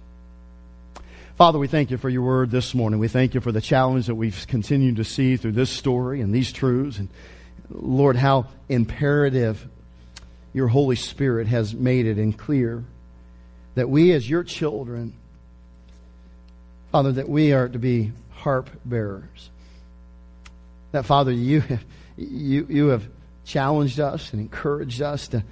Father, 1.36 1.58
we 1.58 1.68
thank 1.68 1.90
you 1.90 1.98
for 1.98 2.10
your 2.10 2.22
word 2.22 2.52
this 2.52 2.76
morning. 2.76 3.00
We 3.00 3.08
thank 3.08 3.34
you 3.34 3.42
for 3.42 3.52
the 3.52 3.60
challenge 3.60 4.06
that 4.06 4.16
we've 4.16 4.46
continued 4.48 4.98
to 4.98 5.04
see 5.04 5.36
through 5.36 5.54
this 5.54 5.72
story 5.72 6.22
and 6.22 6.34
these 6.34 6.52
truths. 6.52 7.00
And 7.00 7.10
Lord, 7.72 8.16
how 8.16 8.46
imperative 8.70 9.68
your 10.54 10.68
Holy 10.68 10.96
Spirit 10.96 11.48
has 11.48 11.74
made 11.74 12.06
it 12.06 12.18
and 12.18 12.38
clear 12.38 12.84
that 13.76 13.90
we, 13.90 14.12
as 14.14 14.30
your 14.30 14.44
children, 14.44 15.14
Father, 16.92 17.12
that 17.14 17.28
we 17.28 17.54
are 17.54 17.68
to 17.68 17.80
be 17.80 18.12
harp 18.32 18.70
bearers. 18.86 19.50
That, 20.92 21.06
Father, 21.06 21.32
you, 21.32 21.64
you, 22.18 22.68
you 22.70 22.88
have 22.90 23.08
challenged 23.46 24.00
us 24.00 24.32
and 24.32 24.42
encouraged 24.42 25.02
us 25.02 25.28
to 25.30 25.44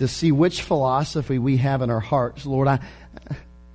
to 0.00 0.08
see 0.08 0.32
which 0.32 0.62
philosophy 0.62 1.38
we 1.38 1.58
have 1.58 1.82
in 1.82 1.90
our 1.90 2.00
hearts. 2.00 2.46
Lord, 2.46 2.66
I, 2.66 2.80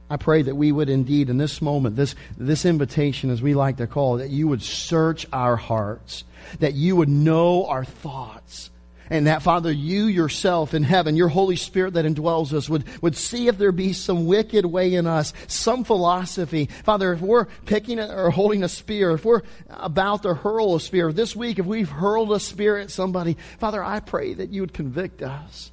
I 0.09 0.17
pray 0.17 0.41
that 0.41 0.55
we 0.55 0.71
would 0.71 0.89
indeed, 0.89 1.29
in 1.29 1.37
this 1.37 1.61
moment, 1.61 1.95
this, 1.95 2.15
this 2.35 2.65
invitation, 2.65 3.29
as 3.29 3.43
we 3.43 3.53
like 3.53 3.77
to 3.77 3.87
call 3.87 4.15
it, 4.15 4.19
that 4.19 4.29
you 4.31 4.47
would 4.47 4.63
search 4.63 5.27
our 5.31 5.55
hearts, 5.55 6.23
that 6.59 6.73
you 6.73 6.95
would 6.95 7.09
know 7.09 7.67
our 7.67 7.85
thoughts. 7.85 8.71
And 9.09 9.27
that, 9.27 9.43
Father, 9.43 9.71
you 9.71 10.05
yourself 10.05 10.73
in 10.73 10.83
heaven, 10.83 11.15
your 11.15 11.27
Holy 11.27 11.55
Spirit 11.55 11.93
that 11.93 12.05
indwells 12.05 12.53
us, 12.53 12.67
would, 12.67 12.83
would 13.01 13.15
see 13.15 13.47
if 13.47 13.57
there 13.57 13.71
be 13.71 13.93
some 13.93 14.25
wicked 14.25 14.65
way 14.65 14.95
in 14.95 15.05
us, 15.05 15.33
some 15.47 15.83
philosophy. 15.83 16.69
Father, 16.83 17.13
if 17.13 17.21
we're 17.21 17.45
picking 17.65 17.99
or 17.99 18.31
holding 18.31 18.63
a 18.63 18.69
spear, 18.69 19.11
if 19.11 19.23
we're 19.23 19.43
about 19.69 20.23
to 20.23 20.33
hurl 20.33 20.75
a 20.75 20.79
spear, 20.79 21.13
this 21.13 21.35
week, 21.35 21.59
if 21.59 21.65
we've 21.65 21.89
hurled 21.89 22.31
a 22.31 22.39
spear 22.39 22.77
at 22.77 22.89
somebody, 22.89 23.37
Father, 23.59 23.83
I 23.83 23.99
pray 23.99 24.33
that 24.33 24.49
you 24.49 24.61
would 24.61 24.73
convict 24.73 25.21
us 25.21 25.71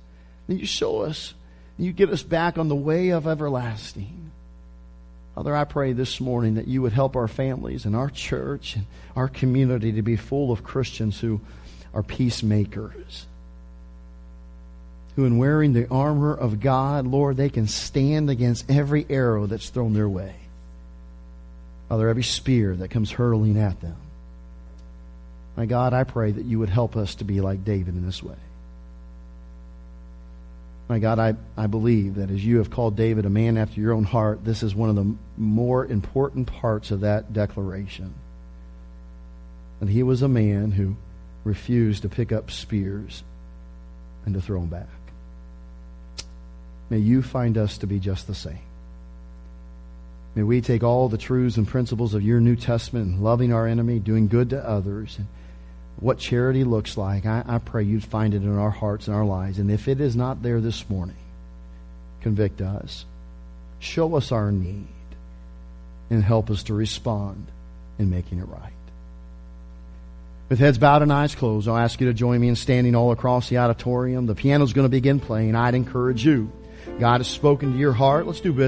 that 0.48 0.58
you 0.58 0.66
show 0.66 1.02
us, 1.02 1.34
that 1.76 1.84
you 1.84 1.92
get 1.92 2.10
us 2.10 2.22
back 2.22 2.58
on 2.58 2.68
the 2.68 2.74
way 2.74 3.10
of 3.10 3.26
everlasting. 3.26 4.30
Father, 5.34 5.56
I 5.56 5.64
pray 5.64 5.92
this 5.92 6.20
morning 6.20 6.54
that 6.54 6.68
you 6.68 6.82
would 6.82 6.92
help 6.92 7.16
our 7.16 7.28
families 7.28 7.86
and 7.86 7.96
our 7.96 8.10
church 8.10 8.76
and 8.76 8.84
our 9.16 9.28
community 9.28 9.92
to 9.92 10.02
be 10.02 10.16
full 10.16 10.52
of 10.52 10.62
Christians 10.62 11.18
who 11.20 11.40
are 11.94 12.02
peacemakers. 12.02 13.26
Who, 15.16 15.24
in 15.26 15.36
wearing 15.36 15.72
the 15.72 15.88
armor 15.88 16.32
of 16.32 16.60
God, 16.60 17.06
Lord, 17.06 17.36
they 17.36 17.50
can 17.50 17.66
stand 17.66 18.30
against 18.30 18.70
every 18.70 19.04
arrow 19.10 19.46
that's 19.46 19.68
thrown 19.68 19.92
their 19.92 20.08
way. 20.08 20.34
Father, 21.88 22.08
every 22.08 22.22
spear 22.22 22.74
that 22.76 22.88
comes 22.88 23.10
hurling 23.10 23.58
at 23.58 23.80
them. 23.82 23.96
My 25.56 25.66
God, 25.66 25.92
I 25.92 26.04
pray 26.04 26.32
that 26.32 26.46
you 26.46 26.58
would 26.60 26.70
help 26.70 26.96
us 26.96 27.16
to 27.16 27.24
be 27.24 27.42
like 27.42 27.64
David 27.64 27.94
in 27.94 28.06
this 28.06 28.22
way. 28.22 28.36
My 30.88 30.98
God, 30.98 31.18
I, 31.18 31.34
I 31.56 31.66
believe 31.66 32.16
that 32.16 32.30
as 32.30 32.44
you 32.44 32.58
have 32.58 32.70
called 32.70 32.96
David 32.96 33.26
a 33.26 33.30
man 33.30 33.56
after 33.56 33.80
your 33.80 33.92
own 33.92 34.04
heart, 34.04 34.44
this 34.44 34.62
is 34.62 34.74
one 34.74 34.88
of 34.88 34.96
the 34.96 35.14
more 35.36 35.86
important 35.86 36.46
parts 36.46 36.90
of 36.90 37.00
that 37.00 37.32
declaration. 37.32 38.14
And 39.80 39.90
he 39.90 40.02
was 40.02 40.22
a 40.22 40.28
man 40.28 40.72
who 40.72 40.96
refused 41.44 42.02
to 42.02 42.08
pick 42.08 42.32
up 42.32 42.50
spears 42.50 43.22
and 44.24 44.34
to 44.34 44.40
throw 44.40 44.60
them 44.60 44.68
back. 44.68 44.86
May 46.90 46.98
you 46.98 47.22
find 47.22 47.56
us 47.56 47.78
to 47.78 47.86
be 47.86 47.98
just 47.98 48.26
the 48.26 48.34
same. 48.34 48.60
May 50.34 50.42
we 50.42 50.60
take 50.60 50.82
all 50.82 51.08
the 51.08 51.18
truths 51.18 51.56
and 51.56 51.66
principles 51.66 52.14
of 52.14 52.22
your 52.22 52.40
New 52.40 52.56
Testament 52.56 53.06
and 53.06 53.24
loving 53.24 53.52
our 53.52 53.66
enemy, 53.66 53.98
doing 53.98 54.28
good 54.28 54.50
to 54.50 54.68
others, 54.68 55.16
and 55.18 55.26
what 56.00 56.18
charity 56.18 56.64
looks 56.64 56.96
like, 56.96 57.26
I, 57.26 57.44
I 57.46 57.58
pray 57.58 57.84
you'd 57.84 58.04
find 58.04 58.34
it 58.34 58.42
in 58.42 58.58
our 58.58 58.70
hearts 58.70 59.06
and 59.06 59.16
our 59.16 59.24
lives. 59.24 59.58
And 59.58 59.70
if 59.70 59.88
it 59.88 60.00
is 60.00 60.16
not 60.16 60.42
there 60.42 60.60
this 60.60 60.88
morning, 60.90 61.16
convict 62.22 62.60
us. 62.60 63.04
Show 63.78 64.16
us 64.16 64.32
our 64.32 64.50
need 64.50 64.88
and 66.10 66.22
help 66.22 66.50
us 66.50 66.64
to 66.64 66.74
respond 66.74 67.46
in 67.98 68.10
making 68.10 68.38
it 68.38 68.48
right. 68.48 68.72
With 70.52 70.58
heads 70.58 70.76
bowed 70.76 71.00
and 71.00 71.10
eyes 71.10 71.34
closed, 71.34 71.66
I'll 71.66 71.78
ask 71.78 71.98
you 71.98 72.08
to 72.08 72.12
join 72.12 72.38
me 72.38 72.48
in 72.48 72.56
standing 72.56 72.94
all 72.94 73.10
across 73.10 73.48
the 73.48 73.56
auditorium. 73.56 74.26
The 74.26 74.34
piano's 74.34 74.74
going 74.74 74.84
to 74.84 74.90
begin 74.90 75.18
playing. 75.18 75.54
I'd 75.54 75.74
encourage 75.74 76.26
you 76.26 76.52
God 77.00 77.20
has 77.20 77.26
spoken 77.26 77.72
to 77.72 77.78
your 77.78 77.94
heart, 77.94 78.26
let's 78.26 78.42
do 78.42 78.52
business. 78.52 78.60